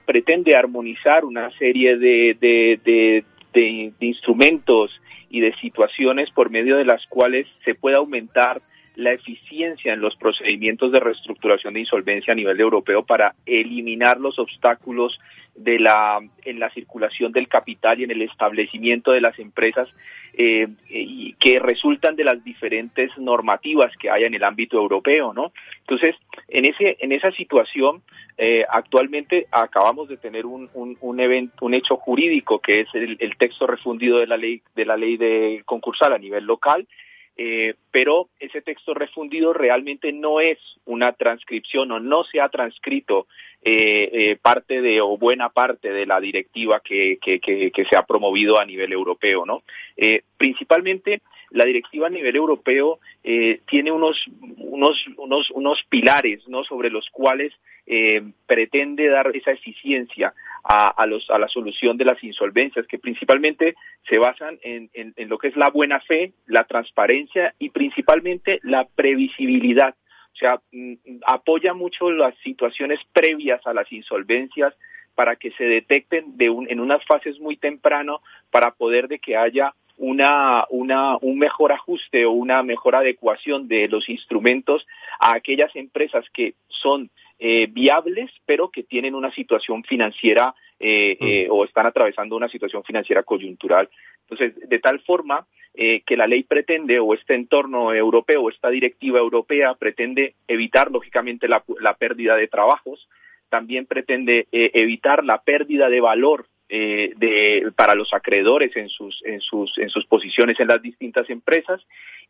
pretende 0.07 0.57
armonizar 0.57 1.27
una 1.27 1.51
serie 1.59 1.99
de, 1.99 2.35
de, 2.41 3.23
de 3.53 3.93
instrumentos 4.01 5.03
y 5.29 5.41
de 5.41 5.53
situaciones 5.57 6.31
por 6.31 6.49
medio 6.49 6.79
de 6.79 6.87
las 6.87 7.07
cuales 7.09 7.47
se 7.63 7.75
puede 7.75 7.97
aumentar 7.97 8.63
la 8.95 9.13
eficiencia 9.13 9.93
en 9.93 10.01
los 10.01 10.17
procedimientos 10.17 10.93
de 10.93 11.01
reestructuración 11.01 11.75
de 11.75 11.81
insolvencia 11.81 12.33
a 12.33 12.37
nivel 12.37 12.61
europeo 12.61 13.05
para 13.05 13.35
eliminar 13.47 14.21
los 14.21 14.39
obstáculos 14.39 15.19
de 15.55 15.79
la, 15.79 16.21
en 16.45 16.59
la 16.59 16.71
circulación 16.71 17.33
del 17.33 17.49
capital 17.49 18.01
y 18.01 18.05
en 18.05 18.11
el 18.11 18.23
establecimiento 18.23 19.13
de 19.13 19.21
las 19.21 19.39
empresas 19.39 19.89
eh, 20.35 20.69
que 21.39 21.59
resultan 21.59 22.17
de 22.17 22.25
las 22.25 22.43
diferentes 22.43 23.11
normativas 23.19 23.95
que 23.99 24.09
hay 24.09 24.25
en 24.25 24.35
el 24.35 24.45
ámbito 24.45 24.79
europeo, 24.79 25.35
¿no? 25.35 25.53
Entonces, 25.81 26.17
en 26.49 26.65
ese, 26.65 26.97
en 27.01 27.13
esa 27.13 27.33
situación, 27.33 28.03
eh, 28.39 28.65
actualmente 28.71 29.47
acabamos 29.51 30.09
de 30.09 30.17
tener 30.17 30.47
un, 30.47 30.71
un, 30.73 30.97
un 31.03 31.75
hecho 31.75 31.97
jurídico 31.97 32.61
que 32.61 32.81
es 32.81 32.89
el, 32.95 33.19
el 33.21 33.37
texto 33.37 33.67
refundido 33.67 34.19
de 34.19 34.27
la 34.27 34.39
ley, 34.39 34.63
de 34.75 34.87
la 34.87 34.97
ley 34.97 35.19
de 35.19 35.63
concursal 35.67 36.15
a 36.15 36.19
nivel 36.19 36.45
local, 36.45 36.87
eh, 37.37 37.75
pero 37.91 38.29
ese 38.39 38.61
texto 38.61 38.93
refundido 38.93 39.53
realmente 39.53 40.13
no 40.13 40.41
es 40.41 40.59
una 40.85 41.13
transcripción 41.13 41.91
o 41.93 42.01
no 42.01 42.25
se 42.25 42.41
ha 42.41 42.49
transcrito 42.51 43.27
eh, 43.63 44.11
eh, 44.13 44.37
parte 44.41 44.83
de 44.83 45.01
o 45.01 45.17
buena 45.17 45.49
parte 45.49 45.93
de 45.93 46.05
la 46.05 46.21
directiva 46.21 46.81
que, 46.81 47.19
que, 47.23 47.41
que, 47.41 47.85
se 47.85 47.97
ha 47.97 48.05
promovido 48.05 48.59
a 48.59 48.67
nivel 48.67 48.93
europeo, 48.93 49.47
¿no? 49.47 49.63
principalmente 50.37 51.23
la 51.53 51.65
directiva 51.65 52.07
a 52.07 52.11
nivel 52.11 52.37
europeo 52.37 52.99
tiene 53.23 53.93
unos, 53.93 54.25
unos, 54.59 55.05
unos, 55.17 55.51
unos 55.51 55.83
pilares, 55.89 56.47
¿no? 56.49 56.65
Sobre 56.65 56.91
los 56.91 57.09
cuales 57.11 57.53
pretende 58.47 59.09
dar 59.09 59.31
esa 59.35 59.53
eficiencia 59.53 60.35
a, 60.65 61.07
los, 61.07 61.29
a 61.31 61.39
la 61.39 61.49
solución 61.49 61.97
de 61.97 62.05
las 62.05 62.23
insolvencias, 62.23 62.87
que 62.87 62.99
principalmente 62.99 63.75
se 64.09 64.19
basan 64.19 64.59
en, 64.63 64.91
en, 64.95 65.29
lo 65.29 65.39
que 65.39 65.49
es 65.49 65.57
la 65.57 65.71
buena 65.71 66.01
fe, 66.01 66.33
la 66.47 66.65
transparencia 66.65 67.55
y 67.59 67.71
principalmente 67.71 68.61
la 68.63 68.87
previsibilidad. 68.87 69.95
O 70.33 70.37
sea, 70.37 70.61
mm, 70.71 70.95
apoya 71.27 71.75
mucho 71.75 72.11
las 72.11 72.35
situaciones 72.39 73.01
previas 73.13 73.61
a 73.67 73.75
las 73.75 73.91
insolvencias 73.93 74.75
para 75.15 75.37
que 75.37 75.51
se 75.53 75.65
detecten 75.65 76.37
de 76.37 76.49
un, 76.49 76.71
en 76.71 76.81
unas 76.81 77.05
fases 77.05 77.39
muy 77.39 77.57
temprano 77.57 78.23
para 78.51 78.71
poder 78.71 79.09
de 79.09 79.19
que 79.19 79.37
haya 79.37 79.75
una, 80.03 80.67
una, 80.71 81.17
un 81.21 81.39
mejor 81.39 81.71
ajuste 81.71 82.27
o 82.27 82.33
una 82.33 82.65
mejor 82.65 82.97
adecuación 82.97 83.69
de 83.69 83.87
los 83.87 84.09
instrumentos 84.09 84.85
a 85.21 85.35
aquellas 85.35 85.75
empresas 85.77 86.25
que 86.35 86.55
son 86.67 87.09
eh, 87.39 87.69
viables, 87.71 88.29
pero 88.45 88.69
que 88.69 88.83
tienen 88.83 89.15
una 89.15 89.33
situación 89.33 89.85
financiera 89.85 90.57
eh, 90.81 91.17
mm. 91.21 91.25
eh, 91.25 91.47
o 91.49 91.65
están 91.65 91.87
atravesando 91.87 92.35
una 92.35 92.49
situación 92.49 92.83
financiera 92.83 93.23
coyuntural. 93.23 93.89
Entonces, 94.29 94.69
de 94.69 94.79
tal 94.81 94.99
forma 95.01 95.47
que 95.75 96.19
la 96.19 96.27
ley 96.27 96.43
pretende, 96.43 96.99
o 96.99 97.15
este 97.15 97.35
entorno 97.35 97.95
europeo, 97.95 98.43
o 98.43 98.51
esta 98.51 98.69
directiva 98.69 99.19
europea 99.19 99.73
pretende 99.73 100.35
evitar, 100.47 100.91
lógicamente, 100.91 101.49
la, 101.49 101.65
la 101.81 101.95
pérdida 101.95 102.37
de 102.37 102.47
trabajos, 102.47 103.09
también 103.49 103.87
pretende 103.87 104.47
evitar 104.53 105.25
la 105.25 105.41
pérdida 105.41 105.89
de 105.89 106.03
valor 106.03 106.45
eh, 106.69 107.13
de, 107.17 107.71
para 107.77 107.95
los 107.95 108.15
acreedores 108.15 108.75
en 108.77 108.89
sus, 108.89 109.23
en, 109.25 109.41
sus, 109.41 109.77
en 109.79 109.91
sus 109.91 110.07
posiciones 110.07 110.59
en 110.61 110.69
las 110.69 110.81
distintas 110.81 111.29
empresas 111.31 111.81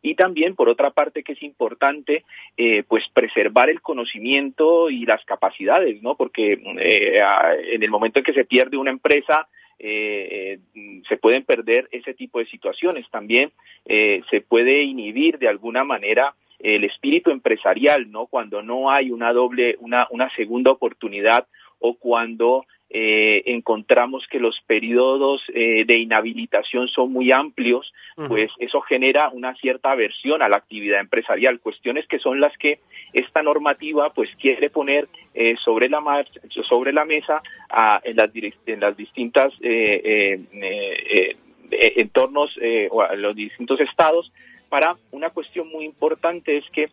y 0.03 0.15
también, 0.15 0.53
por 0.53 0.67
otra 0.67 0.91
parte, 0.91 1.23
que 1.23 1.31
es 1.31 1.41
importante, 1.41 2.25
eh, 2.57 2.83
pues 2.83 3.05
preservar 3.13 3.69
el 3.69 3.81
conocimiento 3.81 4.89
y 4.89 5.05
las 5.05 5.23
capacidades, 5.23 6.03
¿no? 6.03 6.15
Porque 6.15 6.59
eh, 6.77 7.21
en 7.71 7.81
el 7.81 7.89
momento 7.89 8.19
en 8.19 8.25
que 8.25 8.33
se 8.33 8.43
pierde 8.43 8.75
una 8.75 8.91
empresa, 8.91 9.47
eh, 9.79 10.59
se 11.07 11.17
pueden 11.17 11.45
perder 11.45 11.87
ese 11.93 12.13
tipo 12.13 12.39
de 12.39 12.45
situaciones. 12.47 13.09
También 13.09 13.53
se 13.85 14.41
puede 14.41 14.83
inhibir 14.83 15.39
de 15.39 15.47
alguna 15.47 15.85
manera 15.85 16.35
el 16.59 16.83
espíritu 16.83 17.31
empresarial, 17.31 18.11
¿no? 18.11 18.27
Cuando 18.27 18.61
no 18.61 18.91
hay 18.91 19.09
una 19.09 19.31
doble, 19.31 19.77
una, 19.79 20.07
una 20.11 20.29
segunda 20.35 20.71
oportunidad 20.71 21.47
o 21.79 21.95
cuando 21.95 22.65
eh, 22.95 23.41
encontramos 23.47 24.27
que 24.27 24.39
los 24.39 24.61
periodos 24.67 25.41
eh, 25.51 25.83
de 25.83 25.97
inhabilitación 25.97 26.87
son 26.87 27.11
muy 27.11 27.31
amplios, 27.31 27.91
pues 28.27 28.51
eso 28.59 28.81
genera 28.81 29.29
una 29.29 29.55
cierta 29.55 29.93
aversión 29.93 30.43
a 30.43 30.47
la 30.47 30.57
actividad 30.57 30.99
empresarial, 30.99 31.59
cuestiones 31.59 32.05
que 32.05 32.19
son 32.19 32.39
las 32.39 32.55
que 32.59 32.81
esta 33.11 33.41
normativa 33.41 34.13
pues 34.13 34.29
quiere 34.39 34.69
poner 34.69 35.07
eh, 35.33 35.55
sobre 35.65 35.89
la 35.89 36.01
marcha, 36.01 36.39
sobre 36.69 36.93
la 36.93 37.03
mesa 37.03 37.41
en, 38.03 38.15
las, 38.15 38.29
en 38.67 38.79
las 38.79 38.95
distintas 38.95 39.51
entornos 41.71 42.55
o 42.91 43.11
en 43.11 43.21
los 43.23 43.35
distintos 43.35 43.79
estados 43.79 44.31
para 44.73 44.97
una 45.11 45.29
cuestión 45.29 45.67
muy 45.67 45.85
importante 45.85 46.57
es 46.57 46.65
que, 46.71 46.89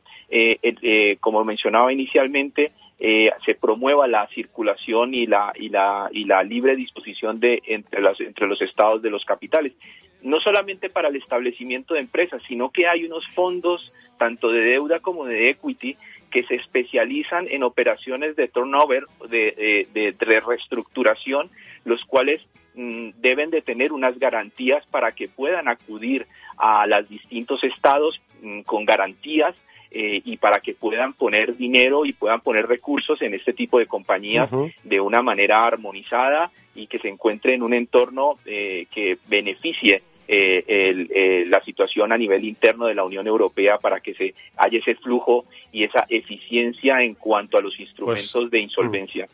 como 1.18 1.46
mencionaba 1.46 1.90
inicialmente, 1.90 2.72
eh, 2.98 3.30
se 3.46 3.54
promueva 3.54 4.06
la 4.06 4.28
circulación 4.34 5.14
y 5.14 5.26
la, 5.26 5.54
y 5.58 5.70
la, 5.70 6.10
y 6.12 6.26
la 6.26 6.42
libre 6.42 6.76
disposición 6.76 7.40
de, 7.40 7.62
entre, 7.66 8.02
las, 8.02 8.20
entre 8.20 8.46
los 8.46 8.60
estados 8.60 9.00
de 9.00 9.08
los 9.08 9.24
capitales. 9.24 9.72
No 10.20 10.40
solamente 10.40 10.90
para 10.90 11.08
el 11.08 11.16
establecimiento 11.16 11.94
de 11.94 12.00
empresas, 12.00 12.42
sino 12.46 12.68
que 12.68 12.86
hay 12.86 13.06
unos 13.06 13.26
fondos, 13.28 13.90
tanto 14.18 14.52
de 14.52 14.60
deuda 14.60 15.00
como 15.00 15.24
de 15.24 15.48
equity, 15.48 15.96
que 16.30 16.42
se 16.42 16.56
especializan 16.56 17.48
en 17.48 17.62
operaciones 17.62 18.36
de 18.36 18.48
turnover, 18.48 19.04
de, 19.30 20.14
reestructuración, 20.46 21.50
los 21.86 22.04
cuales 22.04 22.42
deben 22.74 23.50
de 23.50 23.62
tener 23.62 23.92
unas 23.92 24.18
garantías 24.18 24.84
para 24.86 25.12
que 25.12 25.28
puedan 25.28 25.68
acudir 25.68 26.26
a 26.56 26.86
los 26.86 27.08
distintos 27.08 27.62
estados 27.64 28.20
mm, 28.42 28.60
con 28.62 28.84
garantías 28.84 29.54
eh, 29.92 30.22
y 30.24 30.36
para 30.36 30.60
que 30.60 30.74
puedan 30.74 31.14
poner 31.14 31.56
dinero 31.56 32.04
y 32.04 32.12
puedan 32.12 32.40
poner 32.42 32.68
recursos 32.68 33.20
en 33.22 33.34
este 33.34 33.52
tipo 33.52 33.80
de 33.80 33.86
compañías 33.86 34.48
de 34.84 35.00
una 35.00 35.20
manera 35.20 35.66
armonizada 35.66 36.52
y 36.76 36.86
que 36.86 37.00
se 37.00 37.08
encuentre 37.08 37.54
en 37.54 37.62
un 37.62 37.74
entorno 37.74 38.36
eh, 38.46 38.86
que 38.94 39.18
beneficie 39.28 40.02
eh, 40.28 41.44
la 41.48 41.60
situación 41.64 42.12
a 42.12 42.16
nivel 42.16 42.44
interno 42.44 42.86
de 42.86 42.94
la 42.94 43.02
Unión 43.02 43.26
Europea 43.26 43.78
para 43.78 43.98
que 43.98 44.14
se 44.14 44.34
haya 44.56 44.78
ese 44.78 44.94
flujo 44.94 45.46
y 45.72 45.82
esa 45.82 46.06
eficiencia 46.08 47.02
en 47.02 47.14
cuanto 47.14 47.58
a 47.58 47.60
los 47.60 47.74
pues, 47.74 47.88
instrumentos 47.88 48.48
de 48.48 48.60
insolvencia. 48.60 49.28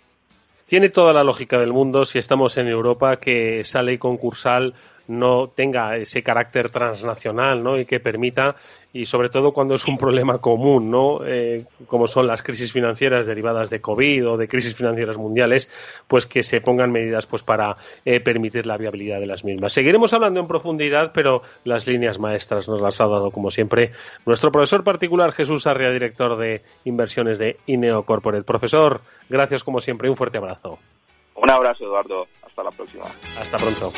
Tiene 0.67 0.89
toda 0.89 1.12
la 1.12 1.23
lógica 1.23 1.61
del 1.61 1.73
mundo 1.73 2.05
si 2.05 2.19
estamos 2.19 2.57
en 2.57 2.67
Europa 2.67 3.19
que 3.19 3.61
esa 3.61 3.85
ley 3.85 3.99
concursal 3.99 4.75
no 5.07 5.49
tenga 5.49 5.97
ese 5.97 6.25
carácter 6.25 6.71
transnacional 6.71 7.62
¿no? 7.62 7.79
y 7.79 7.87
que 7.87 8.01
permita 8.01 8.57
y 8.97 9.07
sobre 9.07 9.28
todo 9.28 9.53
cuando 9.53 9.74
es 9.74 9.86
un 9.86 9.99
problema 9.99 10.38
común, 10.38 10.90
¿no? 10.90 11.24
Eh, 11.24 11.64
como 11.86 12.07
son 12.07 12.26
las 12.26 12.42
crisis 12.42 12.72
financieras 12.72 13.26
derivadas 13.26 13.70
de 13.70 13.80
COVID 13.80 14.28
o 14.28 14.36
de 14.36 14.49
crisis 14.49 14.74
financieras 14.74 15.16
mundiales, 15.16 15.70
pues 16.09 16.26
que 16.26 16.42
se 16.42 16.61
pongan 16.61 16.90
medidas 16.90 17.26
pues 17.26 17.42
para 17.42 17.76
eh, 18.05 18.20
permitir 18.20 18.66
la 18.66 18.76
viabilidad 18.76 19.20
de 19.20 19.26
las 19.26 19.44
mismas. 19.44 19.72
Seguiremos 19.72 20.12
hablando 20.12 20.40
en 20.40 20.47
profundidad, 20.47 21.12
pero 21.12 21.42
las 21.64 21.86
líneas 21.86 22.18
maestras 22.18 22.68
nos 22.68 22.80
las 22.80 23.01
ha 23.01 23.07
dado 23.07 23.30
como 23.30 23.51
siempre 23.51 23.92
nuestro 24.24 24.51
profesor 24.51 24.82
particular 24.82 25.32
Jesús 25.32 25.66
Arria, 25.66 25.90
director 25.90 26.38
de 26.38 26.62
inversiones 26.84 27.38
de 27.38 27.57
Ineo 27.66 28.05
Corporate. 28.05 28.44
Profesor, 28.44 29.03
gracias 29.28 29.62
como 29.62 29.80
siempre, 29.80 30.09
un 30.09 30.16
fuerte 30.16 30.38
abrazo. 30.38 30.78
Un 31.34 31.51
abrazo, 31.51 31.84
Eduardo. 31.84 32.26
Hasta 32.42 32.62
la 32.62 32.70
próxima. 32.70 33.05
Hasta 33.38 33.59
pronto. 33.59 33.92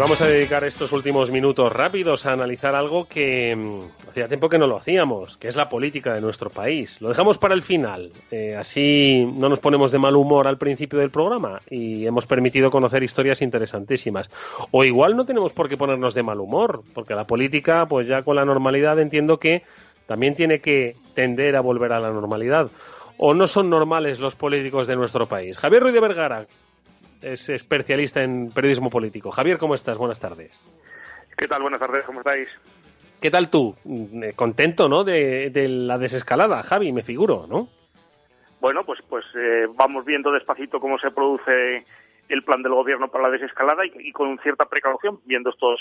Vamos 0.00 0.22
a 0.22 0.26
dedicar 0.26 0.64
estos 0.64 0.92
últimos 0.92 1.30
minutos 1.30 1.70
rápidos 1.70 2.24
a 2.24 2.32
analizar 2.32 2.74
algo 2.74 3.06
que 3.06 3.54
mm, 3.54 4.08
hacía 4.08 4.28
tiempo 4.28 4.48
que 4.48 4.56
no 4.56 4.66
lo 4.66 4.78
hacíamos, 4.78 5.36
que 5.36 5.46
es 5.48 5.56
la 5.56 5.68
política 5.68 6.14
de 6.14 6.22
nuestro 6.22 6.48
país. 6.48 6.98
Lo 7.02 7.10
dejamos 7.10 7.36
para 7.36 7.52
el 7.52 7.62
final, 7.62 8.10
eh, 8.30 8.56
así 8.56 9.30
no 9.36 9.50
nos 9.50 9.58
ponemos 9.58 9.92
de 9.92 9.98
mal 9.98 10.16
humor 10.16 10.48
al 10.48 10.56
principio 10.56 10.98
del 11.00 11.10
programa 11.10 11.60
y 11.68 12.06
hemos 12.06 12.24
permitido 12.24 12.70
conocer 12.70 13.02
historias 13.02 13.42
interesantísimas. 13.42 14.30
O 14.70 14.84
igual 14.84 15.16
no 15.16 15.26
tenemos 15.26 15.52
por 15.52 15.68
qué 15.68 15.76
ponernos 15.76 16.14
de 16.14 16.22
mal 16.22 16.40
humor, 16.40 16.82
porque 16.94 17.14
la 17.14 17.24
política, 17.24 17.86
pues 17.86 18.08
ya 18.08 18.22
con 18.22 18.36
la 18.36 18.46
normalidad 18.46 18.98
entiendo 18.98 19.38
que 19.38 19.64
también 20.06 20.34
tiene 20.34 20.60
que 20.60 20.96
tender 21.14 21.56
a 21.56 21.60
volver 21.60 21.92
a 21.92 22.00
la 22.00 22.10
normalidad. 22.10 22.70
¿O 23.18 23.34
no 23.34 23.46
son 23.46 23.68
normales 23.68 24.18
los 24.18 24.34
políticos 24.34 24.86
de 24.86 24.96
nuestro 24.96 25.26
país? 25.26 25.58
Javier 25.58 25.82
Ruiz 25.82 25.92
de 25.92 26.00
Vergara, 26.00 26.46
es 27.22 27.48
especialista 27.48 28.22
en 28.22 28.50
periodismo 28.52 28.90
político. 28.90 29.30
Javier, 29.30 29.58
¿cómo 29.58 29.74
estás? 29.74 29.98
Buenas 29.98 30.20
tardes. 30.20 30.52
¿Qué 31.36 31.46
tal? 31.48 31.62
Buenas 31.62 31.80
tardes, 31.80 32.04
¿cómo 32.04 32.20
estáis? 32.20 32.48
¿Qué 33.20 33.30
tal 33.30 33.50
tú? 33.50 33.74
Mm, 33.84 34.24
eh, 34.24 34.32
contento, 34.34 34.88
¿no? 34.88 35.04
De, 35.04 35.50
la 35.68 35.98
desescalada, 35.98 36.62
Javi, 36.62 36.92
me 36.92 37.02
figuro, 37.02 37.46
¿no? 37.46 37.68
Bueno, 38.60 38.84
pues, 38.84 39.00
pues 39.08 39.24
eh, 39.34 39.66
vamos 39.74 40.04
viendo 40.04 40.32
despacito 40.32 40.80
cómo 40.80 40.98
se 40.98 41.10
produce 41.10 41.84
el 42.28 42.42
plan 42.44 42.62
del 42.62 42.74
gobierno 42.74 43.08
para 43.08 43.24
la 43.24 43.30
desescalada 43.30 43.84
y, 43.84 44.12
con 44.12 44.38
cierta 44.38 44.66
precaución, 44.66 45.20
viendo 45.24 45.50
estos 45.50 45.80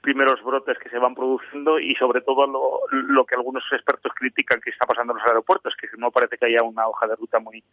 primeros 0.00 0.42
brotes 0.44 0.78
que 0.78 0.88
se 0.90 0.98
van 0.98 1.14
produciendo 1.14 1.78
y 1.80 1.94
sobre 1.94 2.20
todo 2.20 2.46
lo, 2.46 2.80
lo 2.90 3.24
que 3.24 3.34
algunos 3.34 3.64
expertos 3.72 4.12
critican 4.14 4.60
que 4.60 4.70
está 4.70 4.86
pasando 4.86 5.12
en 5.12 5.18
los 5.18 5.26
aeropuertos, 5.26 5.74
que 5.80 5.88
no 5.96 6.10
parece 6.10 6.36
que 6.36 6.46
haya 6.46 6.62
una 6.62 6.86
hoja 6.86 7.06
de 7.06 7.16
ruta 7.16 7.40
muy 7.40 7.64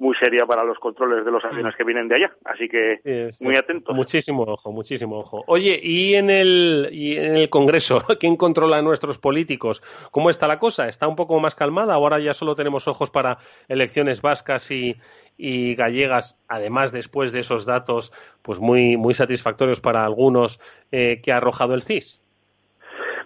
muy 0.00 0.16
seria 0.16 0.46
para 0.46 0.64
los 0.64 0.78
controles 0.78 1.24
de 1.24 1.30
los 1.30 1.44
aviones 1.44 1.76
que 1.76 1.84
vienen 1.84 2.08
de 2.08 2.16
allá. 2.16 2.32
Así 2.46 2.68
que 2.68 3.30
muy 3.42 3.56
atentos. 3.56 3.94
Muchísimo 3.94 4.44
ojo, 4.44 4.72
muchísimo 4.72 5.18
ojo. 5.18 5.44
Oye, 5.46 5.78
¿y 5.80 6.14
en, 6.14 6.30
el, 6.30 6.88
y 6.90 7.16
en 7.18 7.36
el 7.36 7.50
Congreso 7.50 7.98
quién 8.18 8.36
controla 8.36 8.78
a 8.78 8.82
nuestros 8.82 9.18
políticos? 9.18 9.82
¿Cómo 10.10 10.30
está 10.30 10.48
la 10.48 10.58
cosa? 10.58 10.88
¿Está 10.88 11.06
un 11.06 11.16
poco 11.16 11.38
más 11.38 11.54
calmada? 11.54 11.94
Ahora 11.94 12.18
ya 12.18 12.32
solo 12.32 12.54
tenemos 12.54 12.88
ojos 12.88 13.10
para 13.10 13.38
elecciones 13.68 14.22
vascas 14.22 14.70
y, 14.70 14.96
y 15.36 15.74
gallegas, 15.74 16.38
además 16.48 16.92
después 16.92 17.32
de 17.32 17.40
esos 17.40 17.66
datos 17.66 18.10
pues 18.40 18.58
muy, 18.58 18.96
muy 18.96 19.12
satisfactorios 19.12 19.82
para 19.82 20.04
algunos 20.04 20.60
eh, 20.92 21.20
que 21.22 21.30
ha 21.30 21.36
arrojado 21.36 21.74
el 21.74 21.82
CIS. 21.82 22.22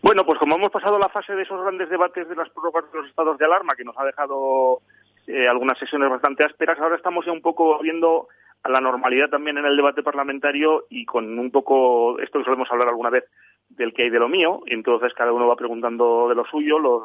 Bueno, 0.02 0.26
pues 0.26 0.40
como 0.40 0.56
hemos 0.56 0.72
pasado 0.72 0.98
la 0.98 1.08
fase 1.08 1.34
de 1.34 1.42
esos 1.42 1.62
grandes 1.62 1.88
debates 1.88 2.28
de 2.28 2.34
las 2.34 2.50
prórrogas 2.50 2.90
de 2.92 2.98
los 2.98 3.08
estados 3.08 3.38
de 3.38 3.44
alarma 3.44 3.76
que 3.76 3.84
nos 3.84 3.96
ha 3.96 4.04
dejado 4.04 4.82
eh, 5.26 5.48
algunas 5.48 5.78
sesiones 5.78 6.10
bastante 6.10 6.44
ásperas. 6.44 6.78
Ahora 6.78 6.96
estamos 6.96 7.24
ya 7.24 7.32
un 7.32 7.42
poco 7.42 7.78
viendo 7.80 8.28
a 8.62 8.68
la 8.68 8.80
normalidad 8.80 9.28
también 9.28 9.58
en 9.58 9.66
el 9.66 9.76
debate 9.76 10.02
parlamentario 10.02 10.86
y 10.88 11.04
con 11.04 11.38
un 11.38 11.50
poco 11.50 12.18
esto 12.18 12.38
que 12.38 12.44
solemos 12.44 12.70
hablar 12.70 12.88
alguna 12.88 13.10
vez 13.10 13.24
del 13.68 13.92
que 13.92 14.04
hay 14.04 14.10
de 14.10 14.18
lo 14.18 14.28
mío. 14.28 14.62
Entonces 14.66 15.12
cada 15.14 15.32
uno 15.32 15.46
va 15.46 15.56
preguntando 15.56 16.28
de 16.28 16.34
lo 16.34 16.44
suyo. 16.46 16.78
Los, 16.78 17.04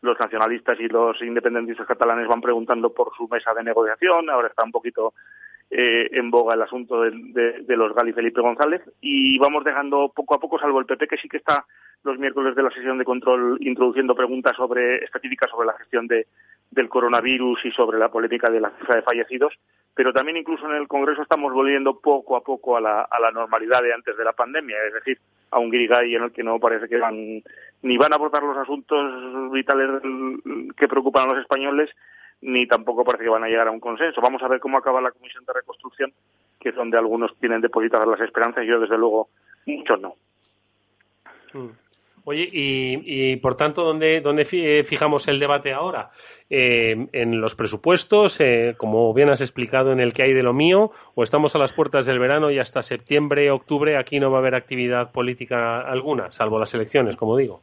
los 0.00 0.18
nacionalistas 0.18 0.78
y 0.80 0.88
los 0.88 1.20
independentistas 1.22 1.86
catalanes 1.86 2.28
van 2.28 2.40
preguntando 2.40 2.92
por 2.92 3.12
su 3.16 3.28
mesa 3.28 3.52
de 3.54 3.64
negociación. 3.64 4.30
Ahora 4.30 4.48
está 4.48 4.62
un 4.64 4.72
poquito 4.72 5.14
eh, 5.74 6.10
en 6.12 6.30
boga 6.30 6.54
el 6.54 6.60
asunto 6.60 7.00
de, 7.00 7.62
de, 7.62 7.76
los 7.76 7.94
Gal 7.94 8.06
y 8.06 8.12
Felipe 8.12 8.42
González. 8.42 8.82
Y 9.00 9.38
vamos 9.38 9.64
dejando 9.64 10.12
poco 10.14 10.34
a 10.34 10.38
poco, 10.38 10.58
salvo 10.58 10.78
el 10.78 10.84
PP 10.86 11.08
que 11.08 11.16
sí 11.16 11.30
que 11.30 11.38
está 11.38 11.64
los 12.04 12.18
miércoles 12.18 12.54
de 12.54 12.62
la 12.62 12.70
sesión 12.70 12.98
de 12.98 13.06
control 13.06 13.56
introduciendo 13.60 14.14
preguntas 14.14 14.54
sobre 14.54 14.96
específicas 14.96 15.48
sobre 15.48 15.68
la 15.68 15.78
gestión 15.78 16.06
de, 16.06 16.26
del 16.70 16.88
coronavirus 16.88 17.64
y 17.64 17.70
sobre 17.70 17.98
la 17.98 18.10
política 18.10 18.50
de 18.50 18.60
la 18.60 18.70
cifra 18.78 18.96
de 18.96 19.02
fallecidos, 19.02 19.54
pero 19.94 20.12
también 20.12 20.36
incluso 20.36 20.66
en 20.66 20.76
el 20.76 20.88
Congreso 20.88 21.22
estamos 21.22 21.52
volviendo 21.52 22.00
poco 22.00 22.36
a 22.36 22.42
poco 22.42 22.76
a 22.76 22.80
la, 22.80 23.02
a 23.02 23.20
la 23.20 23.30
normalidad 23.30 23.82
de 23.82 23.94
antes 23.94 24.14
de 24.16 24.24
la 24.24 24.32
pandemia, 24.32 24.76
es 24.88 24.94
decir, 24.94 25.18
a 25.50 25.58
un 25.58 25.70
grigay 25.70 26.14
en 26.14 26.24
el 26.24 26.32
que 26.32 26.42
no 26.42 26.58
parece 26.58 26.88
que 26.88 26.98
van 26.98 27.42
ni 27.82 27.96
van 27.96 28.12
a 28.12 28.16
abordar 28.16 28.42
los 28.42 28.56
asuntos 28.56 29.52
vitales 29.52 30.02
que 30.76 30.88
preocupan 30.88 31.24
a 31.24 31.32
los 31.34 31.42
españoles, 31.42 31.90
ni 32.42 32.66
tampoco 32.66 33.04
parece 33.04 33.24
que 33.24 33.30
van 33.30 33.44
a 33.44 33.48
llegar 33.48 33.68
a 33.68 33.70
un 33.70 33.80
consenso. 33.80 34.20
Vamos 34.20 34.42
a 34.42 34.48
ver 34.48 34.60
cómo 34.60 34.76
acaba 34.76 35.00
la 35.00 35.12
Comisión 35.12 35.44
de 35.44 35.52
Reconstrucción, 35.52 36.12
que 36.60 36.70
es 36.70 36.74
donde 36.74 36.98
algunos 36.98 37.34
tienen 37.38 37.60
depositadas 37.60 38.06
las 38.06 38.20
esperanzas 38.20 38.64
y 38.64 38.68
yo, 38.68 38.80
desde 38.80 38.98
luego, 38.98 39.28
muchos 39.66 40.00
no. 40.00 40.14
Mm. 41.54 41.70
Oye, 42.24 42.48
y, 42.52 43.36
por 43.36 43.56
tanto, 43.56 43.82
¿dónde, 43.82 44.20
dónde 44.20 44.46
eh, 44.52 44.84
fijamos 44.84 45.26
el 45.26 45.40
debate 45.40 45.72
ahora? 45.72 46.10
Eh, 46.48 47.08
¿En 47.12 47.40
los 47.40 47.56
presupuestos, 47.56 48.38
eh, 48.38 48.74
como 48.78 49.12
bien 49.12 49.30
has 49.30 49.40
explicado, 49.40 49.90
en 49.90 49.98
el 49.98 50.12
que 50.12 50.22
hay 50.22 50.32
de 50.32 50.44
lo 50.44 50.52
mío? 50.52 50.92
¿O 51.16 51.24
estamos 51.24 51.56
a 51.56 51.58
las 51.58 51.72
puertas 51.72 52.06
del 52.06 52.20
verano 52.20 52.52
y 52.52 52.60
hasta 52.60 52.84
septiembre, 52.84 53.50
octubre 53.50 53.96
aquí 53.96 54.20
no 54.20 54.30
va 54.30 54.38
a 54.38 54.40
haber 54.40 54.54
actividad 54.54 55.10
política 55.10 55.80
alguna, 55.80 56.30
salvo 56.30 56.60
las 56.60 56.72
elecciones, 56.74 57.16
como 57.16 57.36
digo? 57.36 57.60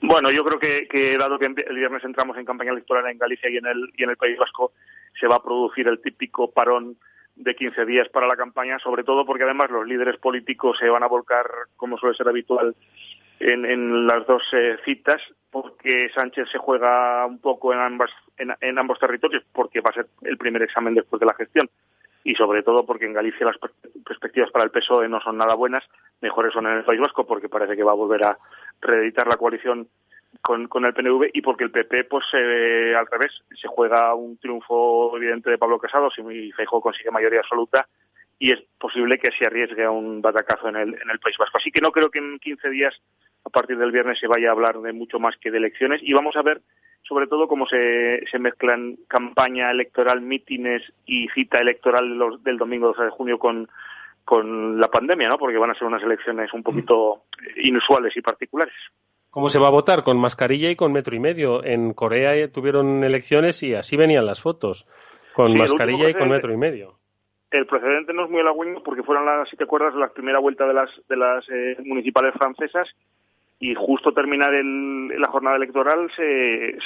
Bueno, 0.00 0.30
yo 0.30 0.44
creo 0.44 0.58
que, 0.58 1.18
dado 1.18 1.38
que 1.38 1.46
el 1.46 1.76
viernes 1.76 2.04
entramos 2.04 2.36
en 2.36 2.44
campaña 2.44 2.72
electoral 2.72 3.10
en 3.10 3.18
Galicia 3.18 3.50
y 3.50 3.56
en 3.56 3.66
el, 3.66 3.92
y 3.96 4.04
en 4.04 4.10
el 4.10 4.16
País 4.16 4.38
Vasco, 4.38 4.72
se 5.18 5.26
va 5.26 5.36
a 5.36 5.42
producir 5.42 5.88
el 5.88 6.00
típico 6.00 6.50
parón 6.52 6.96
de 7.34 7.54
15 7.54 7.84
días 7.84 8.08
para 8.08 8.26
la 8.26 8.36
campaña, 8.36 8.78
sobre 8.78 9.04
todo 9.04 9.24
porque 9.24 9.44
además 9.44 9.70
los 9.70 9.86
líderes 9.86 10.18
políticos 10.18 10.76
se 10.78 10.88
van 10.88 11.02
a 11.02 11.08
volcar, 11.08 11.46
como 11.76 11.98
suele 11.98 12.16
ser 12.16 12.28
habitual, 12.28 12.74
en, 13.40 14.06
las 14.06 14.26
dos 14.26 14.42
eh, 14.52 14.76
citas 14.84 15.22
porque 15.50 16.10
Sánchez 16.14 16.48
se 16.50 16.58
juega 16.58 17.24
un 17.26 17.38
poco 17.38 17.72
en, 17.72 17.78
ambas, 17.78 18.10
en, 18.36 18.78
ambos 18.78 18.98
territorios 18.98 19.44
porque 19.52 19.80
va 19.80 19.90
a 19.90 19.94
ser 19.94 20.06
el 20.22 20.36
primer 20.36 20.62
examen 20.62 20.94
después 20.94 21.20
de 21.20 21.26
la 21.26 21.34
gestión. 21.34 21.70
Y 22.24 22.34
sobre 22.34 22.62
todo 22.62 22.84
porque 22.84 23.06
en 23.06 23.14
Galicia 23.14 23.46
las 23.46 23.56
perspectivas 24.04 24.50
para 24.50 24.64
el 24.64 24.70
PSOE 24.70 25.08
no 25.08 25.20
son 25.20 25.38
nada 25.38 25.54
buenas, 25.54 25.84
mejores 26.20 26.52
son 26.52 26.66
en 26.66 26.78
el 26.78 26.84
País 26.84 27.00
Vasco 27.00 27.26
porque 27.26 27.48
parece 27.48 27.76
que 27.76 27.84
va 27.84 27.92
a 27.92 27.94
volver 27.94 28.24
a 28.24 28.38
reeditar 28.80 29.26
la 29.26 29.36
coalición 29.36 29.88
con, 30.42 30.68
con 30.68 30.84
el 30.84 30.94
PNV 30.94 31.30
y 31.32 31.42
porque 31.42 31.64
el 31.64 31.70
PP, 31.70 32.04
pues 32.04 32.24
al 32.32 33.06
revés, 33.06 33.32
se 33.60 33.68
juega 33.68 34.14
un 34.14 34.38
triunfo 34.38 35.16
evidente 35.16 35.50
de 35.50 35.58
Pablo 35.58 35.78
Casado 35.78 36.10
si 36.10 36.22
Feijóo 36.52 36.80
consigue 36.80 37.10
mayoría 37.10 37.40
absoluta 37.40 37.86
y 38.38 38.52
es 38.52 38.60
posible 38.78 39.18
que 39.18 39.32
se 39.32 39.46
arriesgue 39.46 39.84
a 39.84 39.90
un 39.90 40.22
batacazo 40.22 40.68
en 40.68 40.76
el, 40.76 40.88
en 40.94 41.10
el 41.10 41.18
País 41.18 41.36
Vasco. 41.38 41.58
Así 41.58 41.70
que 41.72 41.80
no 41.80 41.90
creo 41.90 42.10
que 42.10 42.20
en 42.20 42.38
15 42.38 42.70
días 42.70 42.94
a 43.44 43.50
partir 43.50 43.78
del 43.78 43.90
viernes 43.90 44.18
se 44.18 44.28
vaya 44.28 44.48
a 44.48 44.52
hablar 44.52 44.80
de 44.80 44.92
mucho 44.92 45.18
más 45.18 45.36
que 45.38 45.50
de 45.50 45.58
elecciones 45.58 46.00
y 46.02 46.12
vamos 46.12 46.36
a 46.36 46.42
ver 46.42 46.60
sobre 47.02 47.26
todo 47.26 47.48
cómo 47.48 47.66
se, 47.66 48.24
se 48.30 48.38
mezclan 48.38 48.96
campaña 49.08 49.70
electoral, 49.70 50.20
mítines 50.20 50.82
y 51.06 51.28
cita 51.28 51.58
electoral 51.58 52.18
del 52.42 52.58
domingo 52.58 52.88
12 52.88 53.04
de 53.04 53.10
junio 53.10 53.38
con, 53.38 53.68
con 54.28 54.78
la 54.78 54.88
pandemia, 54.88 55.26
¿no? 55.26 55.38
Porque 55.38 55.56
van 55.56 55.70
a 55.70 55.74
ser 55.74 55.86
unas 55.86 56.02
elecciones 56.02 56.52
un 56.52 56.62
poquito 56.62 57.22
inusuales 57.56 58.14
y 58.14 58.20
particulares. 58.20 58.74
¿Cómo 59.30 59.48
se 59.48 59.58
va 59.58 59.68
a 59.68 59.70
votar? 59.70 60.04
Con 60.04 60.20
mascarilla 60.20 60.70
y 60.70 60.76
con 60.76 60.92
metro 60.92 61.16
y 61.16 61.18
medio. 61.18 61.64
En 61.64 61.94
Corea 61.94 62.52
tuvieron 62.52 63.02
elecciones 63.04 63.62
y 63.62 63.74
así 63.74 63.96
venían 63.96 64.26
las 64.26 64.42
fotos, 64.42 64.86
con 65.34 65.56
mascarilla 65.56 66.10
y 66.10 66.14
con 66.14 66.28
metro 66.28 66.52
y 66.52 66.58
medio. 66.58 66.98
El 67.50 67.64
precedente 67.64 68.12
no 68.12 68.26
es 68.26 68.30
muy 68.30 68.40
halagüeño 68.40 68.82
porque 68.82 69.02
fueron 69.02 69.24
las, 69.24 69.48
si 69.48 69.56
te 69.56 69.64
acuerdas, 69.64 69.94
la 69.94 70.08
primera 70.08 70.40
vuelta 70.40 70.66
de 70.66 70.74
las, 70.74 70.90
de 71.08 71.16
las 71.16 71.48
eh, 71.48 71.78
municipales 71.86 72.34
francesas 72.34 72.86
y 73.60 73.74
justo 73.74 74.12
terminar 74.12 74.54
el, 74.54 75.08
la 75.20 75.28
jornada 75.28 75.56
electoral 75.56 76.08
se, 76.14 76.78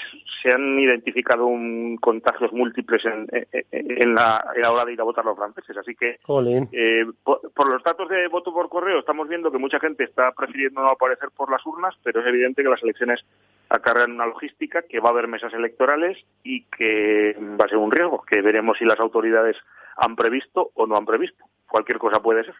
se 0.42 0.50
han 0.50 0.78
identificado 0.78 1.46
un, 1.46 1.98
contagios 1.98 2.50
múltiples 2.52 3.04
en, 3.04 3.26
en, 3.70 4.14
la, 4.14 4.42
hora 4.70 4.86
de 4.86 4.94
ir 4.94 5.00
a 5.00 5.04
votar 5.04 5.24
los 5.24 5.36
franceses. 5.36 5.76
Así 5.76 5.94
que, 5.94 6.18
eh, 6.72 7.04
por, 7.22 7.68
los 7.68 7.82
datos 7.82 8.08
de 8.08 8.26
voto 8.28 8.54
por 8.54 8.70
correo, 8.70 9.00
estamos 9.00 9.28
viendo 9.28 9.52
que 9.52 9.58
mucha 9.58 9.78
gente 9.80 10.04
está 10.04 10.32
prefiriendo 10.32 10.80
no 10.80 10.88
aparecer 10.88 11.28
por 11.36 11.50
las 11.50 11.64
urnas, 11.66 11.94
pero 12.02 12.20
es 12.20 12.26
evidente 12.26 12.62
que 12.62 12.70
las 12.70 12.82
elecciones 12.82 13.22
acarrean 13.68 14.12
una 14.12 14.26
logística, 14.26 14.82
que 14.82 15.00
va 15.00 15.10
a 15.10 15.12
haber 15.12 15.28
mesas 15.28 15.52
electorales 15.52 16.16
y 16.42 16.64
que 16.64 17.36
va 17.60 17.66
a 17.66 17.68
ser 17.68 17.78
un 17.78 17.90
riesgo, 17.90 18.22
que 18.22 18.40
veremos 18.40 18.78
si 18.78 18.86
las 18.86 18.98
autoridades 18.98 19.58
han 19.98 20.16
previsto 20.16 20.70
o 20.74 20.86
no 20.86 20.96
han 20.96 21.04
previsto. 21.04 21.44
Cualquier 21.68 21.98
cosa 21.98 22.20
puede 22.20 22.44
ser. 22.44 22.54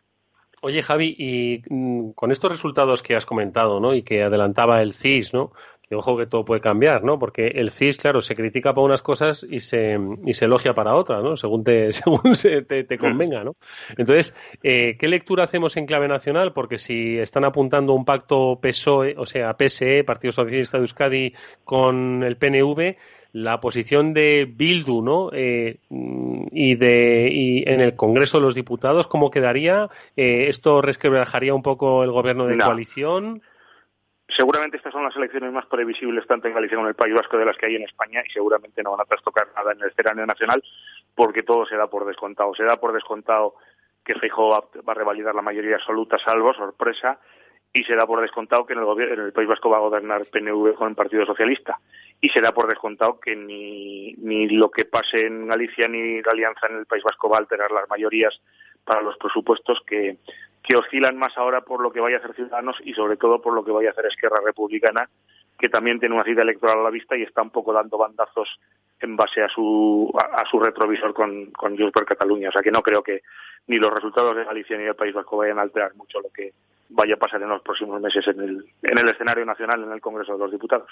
Oye, 0.65 0.81
Javi, 0.81 1.17
y 1.19 1.63
mm, 1.69 2.13
con 2.13 2.31
estos 2.31 2.49
resultados 2.49 3.03
que 3.03 3.17
has 3.17 3.27
comentado, 3.27 3.81
¿no? 3.81 3.95
Y 3.95 4.05
que 4.05 4.23
adelantaba 4.23 4.81
el 4.81 4.93
CIS, 4.93 5.35
¿no? 5.35 5.51
Que 5.83 5.97
ojo 5.97 6.17
que 6.17 6.27
todo 6.27 6.45
puede 6.45 6.61
cambiar, 6.61 7.03
¿no? 7.03 7.19
Porque 7.19 7.49
el 7.49 7.73
CIS, 7.73 7.99
claro, 7.99 8.23
se 8.23 8.37
critica 8.37 8.73
para 8.73 8.85
unas 8.85 9.03
cosas 9.03 9.45
y 9.51 9.59
se, 9.59 9.99
y 10.25 10.35
se 10.35 10.45
elogia 10.45 10.73
para 10.73 10.95
otras, 10.95 11.21
¿no? 11.25 11.37
Según 11.37 11.65
te, 11.65 11.93
según 11.93 12.37
se, 12.37 12.63
te, 12.63 12.97
convenga, 12.97 13.43
¿no? 13.43 13.57
Entonces, 13.99 14.37
eh, 14.63 14.97
¿qué 15.01 15.09
lectura 15.09 15.43
hacemos 15.43 15.77
en 15.77 15.87
clave 15.87 16.07
nacional? 16.07 16.53
Porque 16.53 16.79
si 16.79 17.19
están 17.19 17.45
apuntando 17.45 17.93
un 17.93 18.05
pacto 18.05 18.61
PSOE, 18.63 19.17
o 19.19 19.27
sea, 19.27 19.55
PSE, 19.55 20.05
Partido 20.05 20.31
Socialista 20.31 20.79
de 20.79 20.85
Euskadi, 20.85 21.35
con 21.65 22.23
el 22.23 22.37
PNV, 22.37 22.95
la 23.33 23.61
posición 23.61 24.13
de 24.13 24.47
Bildu, 24.49 25.03
¿no? 25.03 25.31
Eh, 25.33 25.79
y 25.91 26.75
de 26.77 27.29
y 27.33 27.69
en 27.69 27.81
el 27.81 27.97
Congreso 27.97 28.39
de 28.39 28.45
los 28.45 28.55
Diputados, 28.55 29.07
¿cómo 29.07 29.31
quedaría? 29.31 29.89
Eh, 30.17 30.49
¿Esto 30.49 30.83
resquebrajaría 30.83 31.55
un 31.55 31.63
poco 31.63 32.05
el 32.05 32.11
gobierno 32.11 32.47
de 32.47 32.59
coalición? 32.59 33.43
Seguramente 34.29 34.79
estas 34.79 34.93
son 34.93 35.05
las 35.05 35.17
elecciones 35.17 35.53
más 35.53 35.67
previsibles 35.67 36.27
tanto 36.27 36.49
en 36.49 36.55
Galicia 36.55 36.77
como 36.77 36.87
en 36.87 36.91
el 36.91 36.97
País 36.97 37.15
Vasco 37.15 37.37
de 37.37 37.45
las 37.45 37.57
que 37.57 37.67
hay 37.67 37.77
en 37.77 37.83
España 37.83 38.23
y 38.27 38.31
seguramente 38.31 38.83
no 38.83 38.93
van 38.93 39.01
a 39.01 39.05
trastocar 39.05 39.49
nada 39.55 39.73
en 39.73 39.83
el 39.83 39.89
escenario 39.89 40.25
nacional 40.25 40.63
porque 41.15 41.43
todo 41.43 41.67
se 41.67 41.77
da 41.77 41.89
por 41.89 42.07
descontado. 42.07 42.55
Se 42.55 42.65
da 42.65 42.77
por 42.77 42.93
descontado 42.93 43.57
que 44.05 44.15
Feijóo 44.15 44.51
va, 44.51 44.93
a 44.93 44.95
revalidar 44.95 45.35
la 45.35 45.43
mayoría 45.43 45.77
absoluta, 45.77 46.19
salvo 46.19 46.55
sorpresa, 46.55 47.19
y 47.75 47.85
se 47.85 47.95
da 47.95 48.07
por 48.07 48.21
descontado 48.21 48.67
que 48.67 48.75
en 48.75 48.81
el, 48.81 48.85
gobierno, 48.85 49.15
en 49.15 49.21
el 49.21 49.33
País 49.33 49.49
Vasco 49.49 49.71
va 49.71 49.79
a 49.79 49.81
gobernar 49.81 50.27
PNV 50.27 50.75
con 50.75 50.91
el 50.91 50.95
Partido 50.95 51.25
Socialista. 51.25 51.79
Y 52.21 52.29
se 52.29 52.41
da 52.41 52.53
por 52.53 52.69
descontado 52.69 53.19
que 53.19 53.35
ni, 53.35 54.13
ni 54.15 54.49
lo 54.49 54.71
que 54.71 54.85
pase 54.85 55.27
en 55.27 55.47
Galicia 55.47 55.89
ni 55.89 56.21
la 56.21 56.33
alianza 56.33 56.67
en 56.69 56.79
el 56.79 56.87
País 56.87 57.03
Vasco 57.03 57.29
va 57.29 57.37
a 57.37 57.41
alterar 57.41 57.71
las 57.71 57.89
mayorías 57.89 58.39
para 58.85 59.01
los 59.01 59.17
presupuestos 59.17 59.81
que, 59.87 60.19
oscilan 60.77 61.19
más 61.19 61.37
ahora 61.37 61.61
por 61.61 61.83
lo 61.83 61.93
que 61.93 62.01
vaya 62.01 62.17
a 62.17 62.19
hacer 62.21 62.35
Ciudadanos 62.35 62.77
y 62.83 62.95
sobre 62.95 63.19
todo 63.19 63.43
por 63.43 63.53
lo 63.53 63.63
que 63.63 63.73
vaya 63.73 63.91
a 63.91 63.93
hacer 63.93 64.07
Esquerra 64.07 64.41
Republicana, 64.43 65.07
que 65.59 65.69
también 65.69 66.01
tiene 66.01 66.15
una 66.15 66.25
cita 66.25 66.41
electoral 66.41 66.79
a 66.79 66.83
la 66.85 66.91
vista 66.91 67.15
y 67.15 67.23
está 67.23 67.43
un 67.43 67.51
poco 67.51 67.75
dando 67.75 67.99
bandazos 67.99 68.59
en 69.01 69.15
base 69.15 69.43
a 69.43 69.49
su, 69.49 70.11
a, 70.19 70.45
su 70.47 70.59
retrovisor 70.59 71.13
con, 71.13 71.51
con 71.51 71.77
por 71.77 72.07
Cataluña. 72.07 72.49
O 72.49 72.53
sea 72.53 72.63
que 72.63 72.71
no 72.71 72.83
creo 72.83 73.03
que 73.03 73.21
ni 73.67 73.77
los 73.77 73.93
resultados 73.93 74.35
de 74.35 74.45
Galicia 74.45 74.79
ni 74.79 74.85
del 74.85 74.95
País 74.95 75.15
Vasco 75.15 75.37
vayan 75.37 75.59
a 75.59 75.63
alterar 75.63 75.95
mucho 75.95 76.21
lo 76.21 76.31
que 76.31 76.53
vaya 76.89 77.15
a 77.15 77.19
pasar 77.19 77.43
en 77.43 77.49
los 77.49 77.63
próximos 77.63 78.01
meses 78.01 78.27
en 78.29 78.41
el, 78.41 78.65
en 78.83 78.99
el 78.99 79.09
escenario 79.09 79.45
nacional, 79.45 79.83
en 79.83 79.93
el 79.93 80.01
Congreso 80.01 80.33
de 80.33 80.39
los 80.39 80.51
Diputados. 80.51 80.89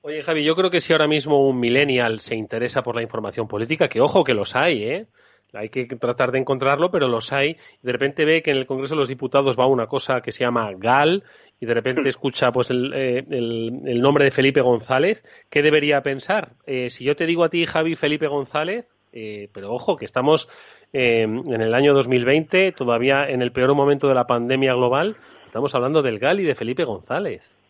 Oye, 0.00 0.22
Javi, 0.22 0.44
yo 0.44 0.56
creo 0.56 0.70
que 0.70 0.80
si 0.80 0.92
ahora 0.92 1.06
mismo 1.06 1.46
un 1.46 1.60
millennial 1.60 2.20
se 2.20 2.34
interesa 2.34 2.82
por 2.82 2.96
la 2.96 3.02
información 3.02 3.46
política, 3.46 3.88
que 3.88 4.00
ojo 4.00 4.24
que 4.24 4.34
los 4.34 4.56
hay, 4.56 4.84
¿eh? 4.84 5.06
Hay 5.54 5.68
que 5.68 5.84
tratar 5.84 6.32
de 6.32 6.38
encontrarlo, 6.38 6.90
pero 6.90 7.08
los 7.08 7.32
hay. 7.32 7.56
De 7.82 7.92
repente 7.92 8.24
ve 8.24 8.42
que 8.42 8.52
en 8.52 8.56
el 8.56 8.66
Congreso 8.66 8.94
de 8.94 9.00
los 9.00 9.08
Diputados 9.08 9.58
va 9.58 9.66
una 9.66 9.86
cosa 9.86 10.22
que 10.22 10.32
se 10.32 10.44
llama 10.44 10.70
GAL 10.78 11.24
y 11.60 11.66
de 11.66 11.74
repente 11.74 12.08
escucha 12.08 12.50
pues 12.52 12.70
el, 12.70 12.92
eh, 12.94 13.24
el, 13.28 14.00
nombre 14.00 14.24
de 14.24 14.30
Felipe 14.30 14.62
González. 14.62 15.22
¿Qué 15.50 15.62
debería 15.62 16.02
pensar? 16.02 16.52
Eh, 16.66 16.88
si 16.90 17.04
yo 17.04 17.14
te 17.14 17.26
digo 17.26 17.44
a 17.44 17.50
ti, 17.50 17.66
Javi, 17.66 17.96
Felipe 17.96 18.28
González, 18.28 18.86
eh, 19.12 19.50
pero 19.52 19.72
ojo, 19.72 19.96
que 19.96 20.06
estamos 20.06 20.48
en 20.92 21.60
el 21.60 21.74
año 21.74 21.94
2020, 21.94 22.72
todavía 22.72 23.28
en 23.28 23.42
el 23.42 23.52
peor 23.52 23.74
momento 23.74 24.08
de 24.08 24.14
la 24.14 24.26
pandemia 24.26 24.74
global, 24.74 25.16
Estamos 25.52 25.74
hablando 25.74 26.00
del 26.00 26.18
GAL 26.18 26.40
y 26.40 26.44
de 26.44 26.54
Felipe 26.54 26.82
González. 26.82 27.60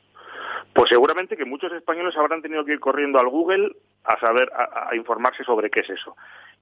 Pues 0.73 0.89
seguramente 0.89 1.37
que 1.37 1.45
muchos 1.45 1.73
españoles 1.73 2.17
habrán 2.17 2.41
tenido 2.41 2.65
que 2.65 2.75
ir 2.75 2.79
corriendo 2.79 3.19
al 3.19 3.27
Google 3.27 3.73
a 4.05 4.21
saber, 4.21 4.49
a, 4.55 4.95
informarse 4.95 5.43
sobre 5.43 5.69
qué 5.69 5.81
es 5.81 5.91
eso. 5.91 6.15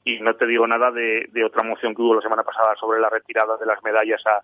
Y 0.02 0.18
no 0.20 0.34
te 0.36 0.46
digo 0.46 0.66
nada 0.66 0.90
de, 0.90 1.28
otra 1.44 1.62
moción 1.62 1.94
que 1.94 2.00
hubo 2.00 2.14
la 2.14 2.22
semana 2.22 2.42
pasada 2.42 2.74
sobre 2.76 3.00
la 3.00 3.10
retirada 3.10 3.58
de 3.58 3.66
las 3.66 3.82
medallas 3.82 4.24
a, 4.26 4.42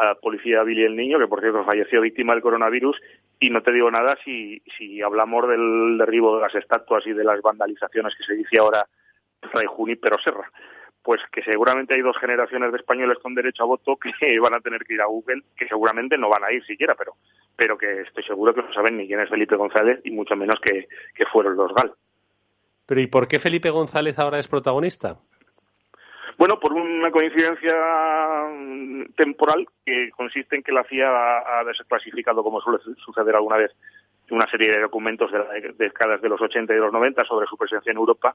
la 0.00 0.14
policía 0.14 0.62
Billy 0.62 0.84
el 0.84 0.94
Niño, 0.94 1.18
que 1.18 1.26
por 1.26 1.40
cierto 1.40 1.64
falleció 1.64 2.00
víctima 2.00 2.34
del 2.34 2.42
coronavirus, 2.42 2.96
y 3.40 3.50
no 3.50 3.60
te 3.62 3.72
digo 3.72 3.90
nada 3.90 4.16
si, 4.24 4.62
si 4.78 5.02
hablamos 5.02 5.48
del 5.48 5.98
derribo 5.98 6.36
de 6.36 6.42
las 6.42 6.54
estatuas 6.54 7.04
y 7.04 7.14
de 7.14 7.24
las 7.24 7.42
vandalizaciones 7.42 8.14
que 8.14 8.22
se 8.22 8.34
dice 8.34 8.58
ahora 8.58 8.86
Fray 9.50 9.66
pero 9.96 10.18
Serra 10.20 10.48
pues 11.02 11.20
que 11.32 11.42
seguramente 11.42 11.94
hay 11.94 12.00
dos 12.00 12.16
generaciones 12.18 12.70
de 12.70 12.78
españoles 12.78 13.18
con 13.18 13.34
derecho 13.34 13.64
a 13.64 13.66
voto 13.66 13.96
que 13.96 14.12
van 14.40 14.54
a 14.54 14.60
tener 14.60 14.84
que 14.84 14.94
ir 14.94 15.00
a 15.00 15.06
Google, 15.06 15.42
que 15.56 15.66
seguramente 15.68 16.16
no 16.16 16.28
van 16.28 16.44
a 16.44 16.52
ir 16.52 16.64
siquiera, 16.64 16.94
pero, 16.94 17.14
pero 17.56 17.76
que 17.76 18.02
estoy 18.02 18.22
seguro 18.24 18.54
que 18.54 18.62
no 18.62 18.72
saben 18.72 18.96
ni 18.96 19.06
quién 19.06 19.20
es 19.20 19.28
Felipe 19.28 19.56
González 19.56 20.00
y 20.04 20.10
mucho 20.10 20.36
menos 20.36 20.60
que, 20.60 20.86
fueron 21.32 21.56
los 21.56 21.72
GAL. 21.74 21.92
Pero 22.86 23.00
¿y 23.00 23.06
por 23.06 23.26
qué 23.26 23.38
Felipe 23.38 23.70
González 23.70 24.18
ahora 24.18 24.38
es 24.38 24.48
protagonista? 24.48 25.16
Bueno, 26.36 26.58
por 26.58 26.72
una 26.72 27.10
coincidencia 27.10 27.74
temporal 29.16 29.66
que 29.84 30.10
consiste 30.10 30.56
en 30.56 30.62
que 30.62 30.72
la 30.72 30.84
CIA 30.84 31.08
ha 31.08 31.64
desclasificado, 31.64 32.42
como 32.42 32.60
suele 32.60 32.80
suceder 33.04 33.36
alguna 33.36 33.56
vez, 33.56 33.70
una 34.30 34.48
serie 34.48 34.72
de 34.72 34.80
documentos 34.80 35.30
de 35.30 35.38
las 35.38 35.78
décadas 35.78 36.20
de 36.20 36.28
los 36.28 36.40
80 36.40 36.72
y 36.72 36.76
de 36.76 36.82
los 36.82 36.92
90 36.92 37.24
sobre 37.24 37.46
su 37.46 37.56
presencia 37.56 37.90
en 37.90 37.98
Europa 37.98 38.34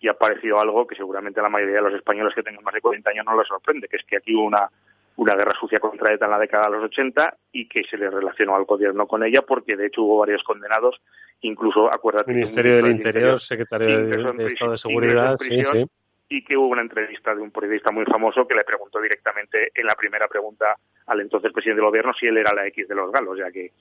y 0.00 0.08
ha 0.08 0.12
aparecido 0.12 0.60
algo 0.60 0.86
que 0.86 0.94
seguramente 0.94 1.42
la 1.42 1.48
mayoría 1.48 1.76
de 1.76 1.82
los 1.82 1.94
españoles 1.94 2.34
que 2.34 2.42
tengan 2.42 2.62
más 2.62 2.74
de 2.74 2.80
40 2.80 3.10
años 3.10 3.24
no 3.26 3.38
les 3.38 3.48
sorprende, 3.48 3.88
que 3.88 3.96
es 3.96 4.04
que 4.04 4.16
aquí 4.16 4.34
hubo 4.34 4.44
una, 4.44 4.68
una 5.16 5.34
guerra 5.34 5.54
sucia 5.58 5.80
contra 5.80 6.12
ETA 6.12 6.26
en 6.26 6.30
la 6.30 6.38
década 6.38 6.66
de 6.66 6.76
los 6.76 6.84
80 6.84 7.36
y 7.52 7.68
que 7.68 7.82
se 7.84 7.96
le 7.96 8.08
relacionó 8.08 8.54
al 8.54 8.64
gobierno 8.64 9.06
con 9.06 9.24
ella 9.24 9.42
porque 9.42 9.76
de 9.76 9.86
hecho 9.86 10.02
hubo 10.02 10.18
varios 10.18 10.42
condenados, 10.44 11.00
incluso 11.40 11.92
acuérdate. 11.92 12.32
Ministerio 12.32 12.76
del 12.76 12.92
Interior, 12.92 13.40
Secretario 13.40 14.06
de, 14.06 14.46
Estado 14.46 14.72
de 14.72 14.78
Seguridad, 14.78 15.36
sí, 15.38 15.62
sí. 15.64 15.84
Y 16.28 16.44
que 16.44 16.56
hubo 16.56 16.66
una 16.66 16.82
entrevista 16.82 17.34
de 17.34 17.40
un 17.40 17.50
periodista 17.50 17.90
muy 17.90 18.04
famoso 18.04 18.46
que 18.46 18.54
le 18.54 18.64
preguntó 18.64 19.00
directamente 19.00 19.70
en 19.74 19.86
la 19.86 19.94
primera 19.94 20.28
pregunta 20.28 20.76
al 21.06 21.20
entonces 21.20 21.52
presidente 21.52 21.80
del 21.80 21.88
gobierno 21.88 22.12
si 22.12 22.26
él 22.26 22.36
era 22.36 22.54
la 22.54 22.66
X 22.66 22.86
de 22.86 22.94
los 22.94 23.10
galos, 23.10 23.38
ya 23.38 23.50
que 23.50 23.72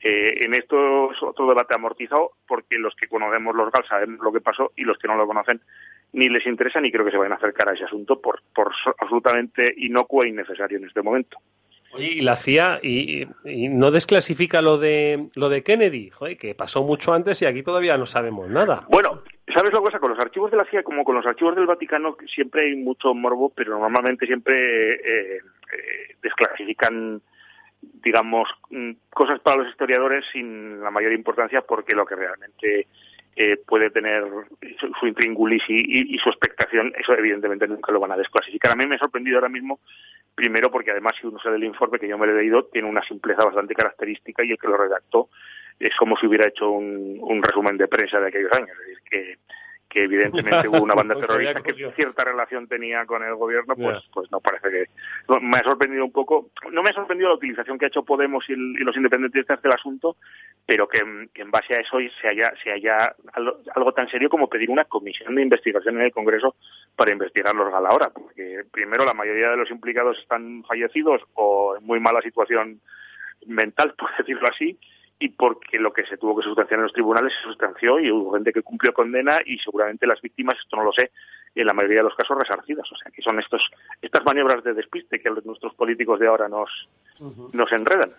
eh, 0.00 0.44
en 0.44 0.54
esto 0.54 1.10
es 1.12 1.22
otro 1.22 1.48
debate 1.48 1.74
amortizado 1.74 2.32
porque 2.46 2.78
los 2.78 2.94
que 2.94 3.08
conocemos 3.08 3.56
los 3.56 3.72
GAL 3.72 3.84
sabemos 3.88 4.20
lo 4.20 4.32
que 4.32 4.40
pasó 4.40 4.72
y 4.76 4.84
los 4.84 4.98
que 4.98 5.08
no 5.08 5.16
lo 5.16 5.26
conocen 5.26 5.60
ni 6.12 6.28
les 6.28 6.46
interesa 6.46 6.80
ni 6.80 6.92
creo 6.92 7.04
que 7.04 7.10
se 7.10 7.16
vayan 7.16 7.32
a 7.32 7.36
acercar 7.36 7.68
a 7.68 7.74
ese 7.74 7.84
asunto 7.84 8.20
por, 8.20 8.42
por 8.54 8.72
absolutamente 8.98 9.74
inocuo 9.76 10.22
e 10.22 10.28
innecesario 10.28 10.78
en 10.78 10.84
este 10.84 11.02
momento. 11.02 11.38
Oye, 11.92 12.08
y 12.08 12.20
la 12.20 12.36
CIA 12.36 12.80
y, 12.82 13.26
no 13.44 13.90
desclasifica 13.90 14.60
lo 14.60 14.78
de 14.78 15.28
lo 15.34 15.48
de 15.48 15.62
Kennedy, 15.62 16.10
Joder, 16.10 16.36
que 16.36 16.54
pasó 16.54 16.82
mucho 16.82 17.14
antes 17.14 17.40
y 17.42 17.46
aquí 17.46 17.62
todavía 17.62 17.96
no 17.96 18.06
sabemos 18.06 18.48
nada. 18.48 18.86
Bueno, 18.88 19.22
¿sabes 19.52 19.72
la 19.72 19.80
cosa? 19.80 19.98
Con 19.98 20.10
los 20.10 20.18
archivos 20.18 20.50
de 20.50 20.56
la 20.56 20.64
CIA, 20.64 20.82
como 20.82 21.04
con 21.04 21.14
los 21.14 21.26
archivos 21.26 21.54
del 21.54 21.66
Vaticano, 21.66 22.16
siempre 22.26 22.66
hay 22.66 22.76
mucho 22.76 23.14
morbo, 23.14 23.50
pero 23.54 23.78
normalmente 23.78 24.26
siempre 24.26 24.94
eh, 24.94 25.36
eh, 25.36 26.16
desclasifican 26.22 27.20
digamos, 27.80 28.48
mm, 28.70 28.92
cosas 29.10 29.40
para 29.40 29.58
los 29.58 29.68
historiadores 29.68 30.24
sin 30.32 30.80
la 30.80 30.90
mayor 30.90 31.12
importancia 31.12 31.62
porque 31.62 31.94
lo 31.94 32.06
que 32.06 32.16
realmente 32.16 32.86
eh, 33.36 33.58
puede 33.66 33.90
tener 33.90 34.24
su, 34.80 34.92
su 34.98 35.06
intríngulis 35.06 35.62
y, 35.68 36.16
su 36.18 36.30
expectación, 36.30 36.92
eso 36.98 37.12
evidentemente 37.14 37.68
nunca 37.68 37.92
lo 37.92 38.00
van 38.00 38.12
a 38.12 38.16
desclasificar. 38.16 38.72
A 38.72 38.76
mí 38.76 38.86
me 38.86 38.96
ha 38.96 38.98
sorprendido 38.98 39.36
ahora 39.36 39.50
mismo, 39.50 39.80
primero 40.34 40.70
porque 40.70 40.90
además 40.90 41.16
si 41.20 41.26
uno 41.26 41.38
sale 41.38 41.54
del 41.54 41.64
informe 41.64 41.98
que 41.98 42.08
yo 42.08 42.16
me 42.16 42.26
lo 42.26 42.32
he 42.32 42.42
leído, 42.42 42.64
tiene 42.64 42.88
una 42.88 43.02
simpleza 43.02 43.44
bastante 43.44 43.74
característica 43.74 44.42
y 44.42 44.52
el 44.52 44.58
que 44.58 44.68
lo 44.68 44.76
redactó 44.76 45.28
es 45.78 45.94
como 45.96 46.16
si 46.16 46.26
hubiera 46.26 46.48
hecho 46.48 46.70
un, 46.70 47.18
un 47.20 47.42
resumen 47.42 47.76
de 47.76 47.88
prensa 47.88 48.20
de 48.20 48.28
aquellos 48.28 48.52
años. 48.52 48.70
Es 48.70 48.78
decir, 48.78 48.98
que 49.10 49.38
que 49.96 50.02
evidentemente 50.02 50.68
hubo 50.68 50.82
una 50.82 50.94
banda 50.94 51.14
terrorista 51.20 51.62
que 51.62 51.72
cierta 51.72 52.24
relación 52.24 52.66
tenía 52.68 53.06
con 53.06 53.22
el 53.22 53.34
gobierno, 53.34 53.74
pues, 53.76 54.04
pues 54.12 54.30
no 54.30 54.40
parece 54.40 54.68
que... 54.70 54.84
me 55.40 55.56
ha 55.56 55.62
sorprendido 55.62 56.04
un 56.04 56.12
poco, 56.12 56.50
no 56.70 56.82
me 56.82 56.90
ha 56.90 56.92
sorprendido 56.92 57.30
la 57.30 57.36
utilización 57.36 57.78
que 57.78 57.86
ha 57.86 57.88
hecho 57.88 58.04
Podemos 58.04 58.44
y, 58.48 58.54
los 58.54 58.96
independentistas 58.96 59.62
del 59.62 59.72
asunto, 59.72 60.16
pero 60.66 60.86
que, 60.86 60.98
en 60.98 61.50
base 61.50 61.74
a 61.74 61.80
eso 61.80 61.98
se 62.20 62.28
haya, 62.28 62.52
se 62.62 62.72
haya 62.72 63.14
algo, 63.74 63.92
tan 63.92 64.08
serio 64.10 64.28
como 64.28 64.48
pedir 64.48 64.70
una 64.70 64.84
comisión 64.84 65.34
de 65.34 65.42
investigación 65.42 65.96
en 65.96 66.02
el 66.02 66.12
Congreso 66.12 66.56
para 66.94 67.12
investigar 67.12 67.54
los 67.54 67.72
ahora, 67.72 68.10
porque 68.10 68.64
primero 68.70 69.04
la 69.04 69.14
mayoría 69.14 69.50
de 69.50 69.56
los 69.56 69.70
implicados 69.70 70.18
están 70.18 70.62
fallecidos 70.64 71.22
o 71.34 71.76
en 71.78 71.86
muy 71.86 72.00
mala 72.00 72.20
situación 72.20 72.80
mental, 73.46 73.94
por 73.98 74.14
decirlo 74.18 74.48
así, 74.48 74.78
y 75.18 75.30
porque 75.30 75.78
lo 75.78 75.92
que 75.92 76.04
se 76.04 76.18
tuvo 76.18 76.36
que 76.36 76.44
sustanciar 76.44 76.78
en 76.78 76.84
los 76.84 76.92
tribunales 76.92 77.32
se 77.34 77.48
sustanció 77.48 77.98
y 77.98 78.10
hubo 78.10 78.32
gente 78.32 78.52
que 78.52 78.62
cumplió 78.62 78.92
condena 78.92 79.38
y 79.44 79.58
seguramente 79.58 80.06
las 80.06 80.20
víctimas, 80.20 80.58
esto 80.58 80.76
no 80.76 80.84
lo 80.84 80.92
sé, 80.92 81.10
en 81.54 81.66
la 81.66 81.72
mayoría 81.72 81.98
de 81.98 82.04
los 82.04 82.14
casos 82.14 82.36
resarcidas. 82.36 82.90
O 82.92 82.96
sea, 82.96 83.10
que 83.10 83.22
son 83.22 83.38
estos, 83.38 83.62
estas 84.02 84.24
maniobras 84.24 84.62
de 84.62 84.74
despiste 84.74 85.20
que 85.20 85.30
nuestros 85.44 85.74
políticos 85.74 86.20
de 86.20 86.26
ahora 86.26 86.48
nos, 86.48 86.70
nos 87.52 87.72
enredan. 87.72 88.10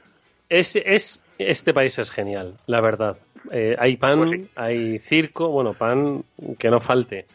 Es, 0.50 0.76
es, 0.76 1.24
este 1.38 1.74
país 1.74 2.00
es 2.00 2.10
genial, 2.10 2.56
la 2.66 2.82
verdad. 2.82 3.18
Eh, 3.52 3.76
hay 3.78 3.98
pan, 3.98 4.20
pues 4.20 4.50
hay 4.56 5.00
circo, 5.00 5.50
bueno, 5.50 5.74
pan 5.74 6.24
que 6.58 6.70
no 6.70 6.80
falte. 6.80 7.26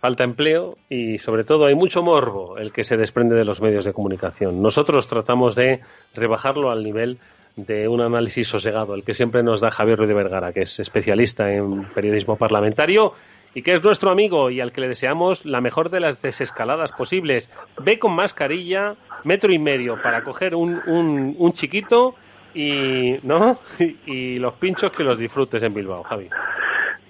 Falta 0.00 0.24
empleo 0.24 0.78
y 0.88 1.18
sobre 1.18 1.44
todo 1.44 1.66
hay 1.66 1.74
mucho 1.74 2.02
morbo 2.02 2.56
el 2.56 2.72
que 2.72 2.84
se 2.84 2.96
desprende 2.96 3.36
de 3.36 3.44
los 3.44 3.60
medios 3.60 3.84
de 3.84 3.92
comunicación. 3.92 4.62
Nosotros 4.62 5.06
tratamos 5.06 5.54
de 5.54 5.80
rebajarlo 6.14 6.70
al 6.70 6.82
nivel 6.82 7.18
de 7.56 7.88
un 7.88 8.00
análisis 8.00 8.48
sosegado, 8.48 8.94
el 8.94 9.04
que 9.04 9.14
siempre 9.14 9.42
nos 9.42 9.60
da 9.60 9.70
Javier 9.70 9.98
Ruiz 9.98 10.08
de 10.08 10.14
Vergara, 10.14 10.52
que 10.52 10.62
es 10.62 10.80
especialista 10.80 11.52
en 11.52 11.84
periodismo 11.84 12.36
parlamentario 12.36 13.14
y 13.54 13.62
que 13.62 13.74
es 13.74 13.84
nuestro 13.84 14.10
amigo 14.10 14.50
y 14.50 14.60
al 14.60 14.72
que 14.72 14.80
le 14.80 14.88
deseamos 14.88 15.44
la 15.44 15.60
mejor 15.60 15.90
de 15.90 16.00
las 16.00 16.22
desescaladas 16.22 16.92
posibles. 16.92 17.50
Ve 17.82 17.98
con 17.98 18.14
mascarilla, 18.14 18.94
metro 19.24 19.52
y 19.52 19.58
medio 19.58 20.00
para 20.00 20.22
coger 20.22 20.54
un, 20.54 20.80
un, 20.86 21.52
chiquito 21.52 22.14
y, 22.54 23.16
¿no? 23.22 23.58
y 24.06 24.38
los 24.38 24.54
pinchos 24.54 24.92
que 24.92 25.02
los 25.02 25.18
disfrutes 25.18 25.62
en 25.62 25.74
Bilbao, 25.74 26.02
Javi. 26.04 26.28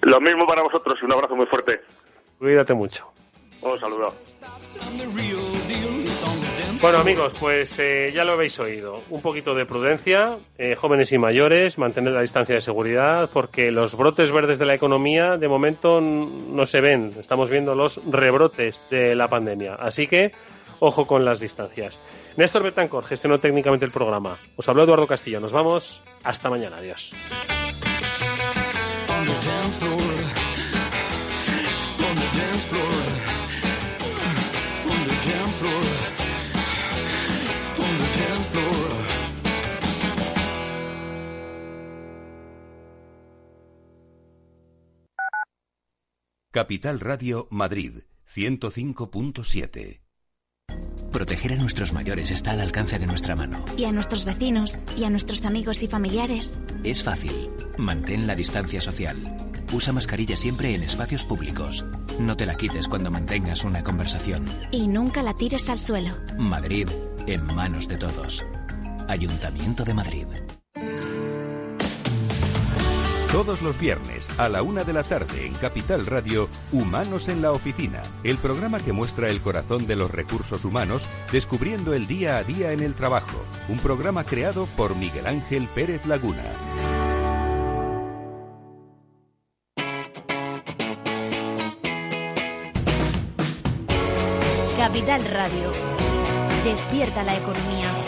Lo 0.01 0.19
mismo 0.19 0.47
para 0.47 0.63
vosotros 0.63 0.97
y 1.01 1.05
un 1.05 1.13
abrazo 1.13 1.35
muy 1.35 1.45
fuerte. 1.45 1.81
Cuídate 2.39 2.73
mucho. 2.73 3.07
Un 3.61 3.79
saludo. 3.79 4.11
Bueno 6.81 6.97
amigos, 6.97 7.33
pues 7.39 7.77
eh, 7.77 8.11
ya 8.11 8.23
lo 8.23 8.33
habéis 8.33 8.59
oído. 8.59 9.03
Un 9.11 9.21
poquito 9.21 9.53
de 9.53 9.67
prudencia, 9.67 10.39
eh, 10.57 10.75
jóvenes 10.75 11.11
y 11.11 11.19
mayores, 11.19 11.77
mantener 11.77 12.13
la 12.13 12.21
distancia 12.21 12.55
de 12.55 12.61
seguridad, 12.61 13.29
porque 13.31 13.71
los 13.71 13.95
brotes 13.95 14.31
verdes 14.31 14.57
de 14.57 14.65
la 14.65 14.73
economía 14.73 15.37
de 15.37 15.47
momento 15.47 16.01
no 16.01 16.65
se 16.65 16.81
ven. 16.81 17.13
Estamos 17.19 17.51
viendo 17.51 17.75
los 17.75 18.01
rebrotes 18.09 18.81
de 18.89 19.13
la 19.13 19.27
pandemia. 19.27 19.75
Así 19.75 20.07
que, 20.07 20.31
ojo 20.79 21.05
con 21.05 21.23
las 21.23 21.39
distancias. 21.39 21.99
Néstor 22.35 22.63
Betancor 22.63 23.03
gestionó 23.03 23.37
técnicamente 23.37 23.85
el 23.85 23.91
programa. 23.91 24.37
Os 24.55 24.67
habló 24.67 24.83
Eduardo 24.83 25.05
Castillo. 25.05 25.39
Nos 25.39 25.53
vamos. 25.53 26.01
Hasta 26.23 26.49
mañana. 26.49 26.77
Adiós. 26.77 27.13
Capital 46.53 46.99
Radio 46.99 47.47
Madrid 47.49 48.03
105.7. 48.35 50.01
Proteger 51.09 51.53
a 51.53 51.55
nuestros 51.55 51.93
mayores 51.93 52.29
está 52.29 52.51
al 52.51 52.59
alcance 52.59 52.99
de 52.99 53.07
nuestra 53.07 53.37
mano. 53.37 53.63
Y 53.77 53.85
a 53.85 53.93
nuestros 53.93 54.25
vecinos, 54.25 54.83
y 54.97 55.05
a 55.05 55.09
nuestros 55.09 55.45
amigos 55.45 55.81
y 55.81 55.87
familiares. 55.87 56.59
Es 56.83 57.05
fácil. 57.05 57.31
Mantén 57.77 58.27
la 58.27 58.35
distancia 58.35 58.81
social. 58.81 59.15
Usa 59.71 59.93
mascarilla 59.93 60.35
siempre 60.35 60.75
en 60.75 60.83
espacios 60.83 61.23
públicos. 61.23 61.85
No 62.19 62.35
te 62.35 62.45
la 62.45 62.55
quites 62.55 62.89
cuando 62.89 63.11
mantengas 63.11 63.63
una 63.63 63.81
conversación. 63.81 64.45
Y 64.71 64.89
nunca 64.89 65.23
la 65.23 65.33
tires 65.33 65.69
al 65.69 65.79
suelo. 65.79 66.17
Madrid, 66.37 66.89
en 67.27 67.45
manos 67.45 67.87
de 67.87 67.95
todos. 67.95 68.43
Ayuntamiento 69.07 69.85
de 69.85 69.93
Madrid. 69.93 70.27
Todos 73.31 73.61
los 73.61 73.79
viernes 73.79 74.27
a 74.37 74.49
la 74.49 74.61
una 74.61 74.83
de 74.83 74.91
la 74.91 75.03
tarde 75.03 75.45
en 75.45 75.53
Capital 75.53 76.05
Radio, 76.05 76.49
Humanos 76.73 77.29
en 77.29 77.41
la 77.41 77.53
Oficina, 77.53 78.03
el 78.25 78.37
programa 78.37 78.81
que 78.81 78.91
muestra 78.91 79.29
el 79.29 79.39
corazón 79.39 79.87
de 79.87 79.95
los 79.95 80.11
recursos 80.11 80.65
humanos, 80.65 81.07
descubriendo 81.31 81.93
el 81.93 82.07
día 82.07 82.35
a 82.35 82.43
día 82.43 82.73
en 82.73 82.81
el 82.81 82.93
trabajo. 82.93 83.41
Un 83.69 83.79
programa 83.79 84.25
creado 84.25 84.65
por 84.75 84.97
Miguel 84.97 85.27
Ángel 85.27 85.69
Pérez 85.73 86.05
Laguna. 86.05 86.43
Capital 94.77 95.23
Radio. 95.23 95.71
Despierta 96.65 97.23
la 97.23 97.37
economía. 97.37 98.00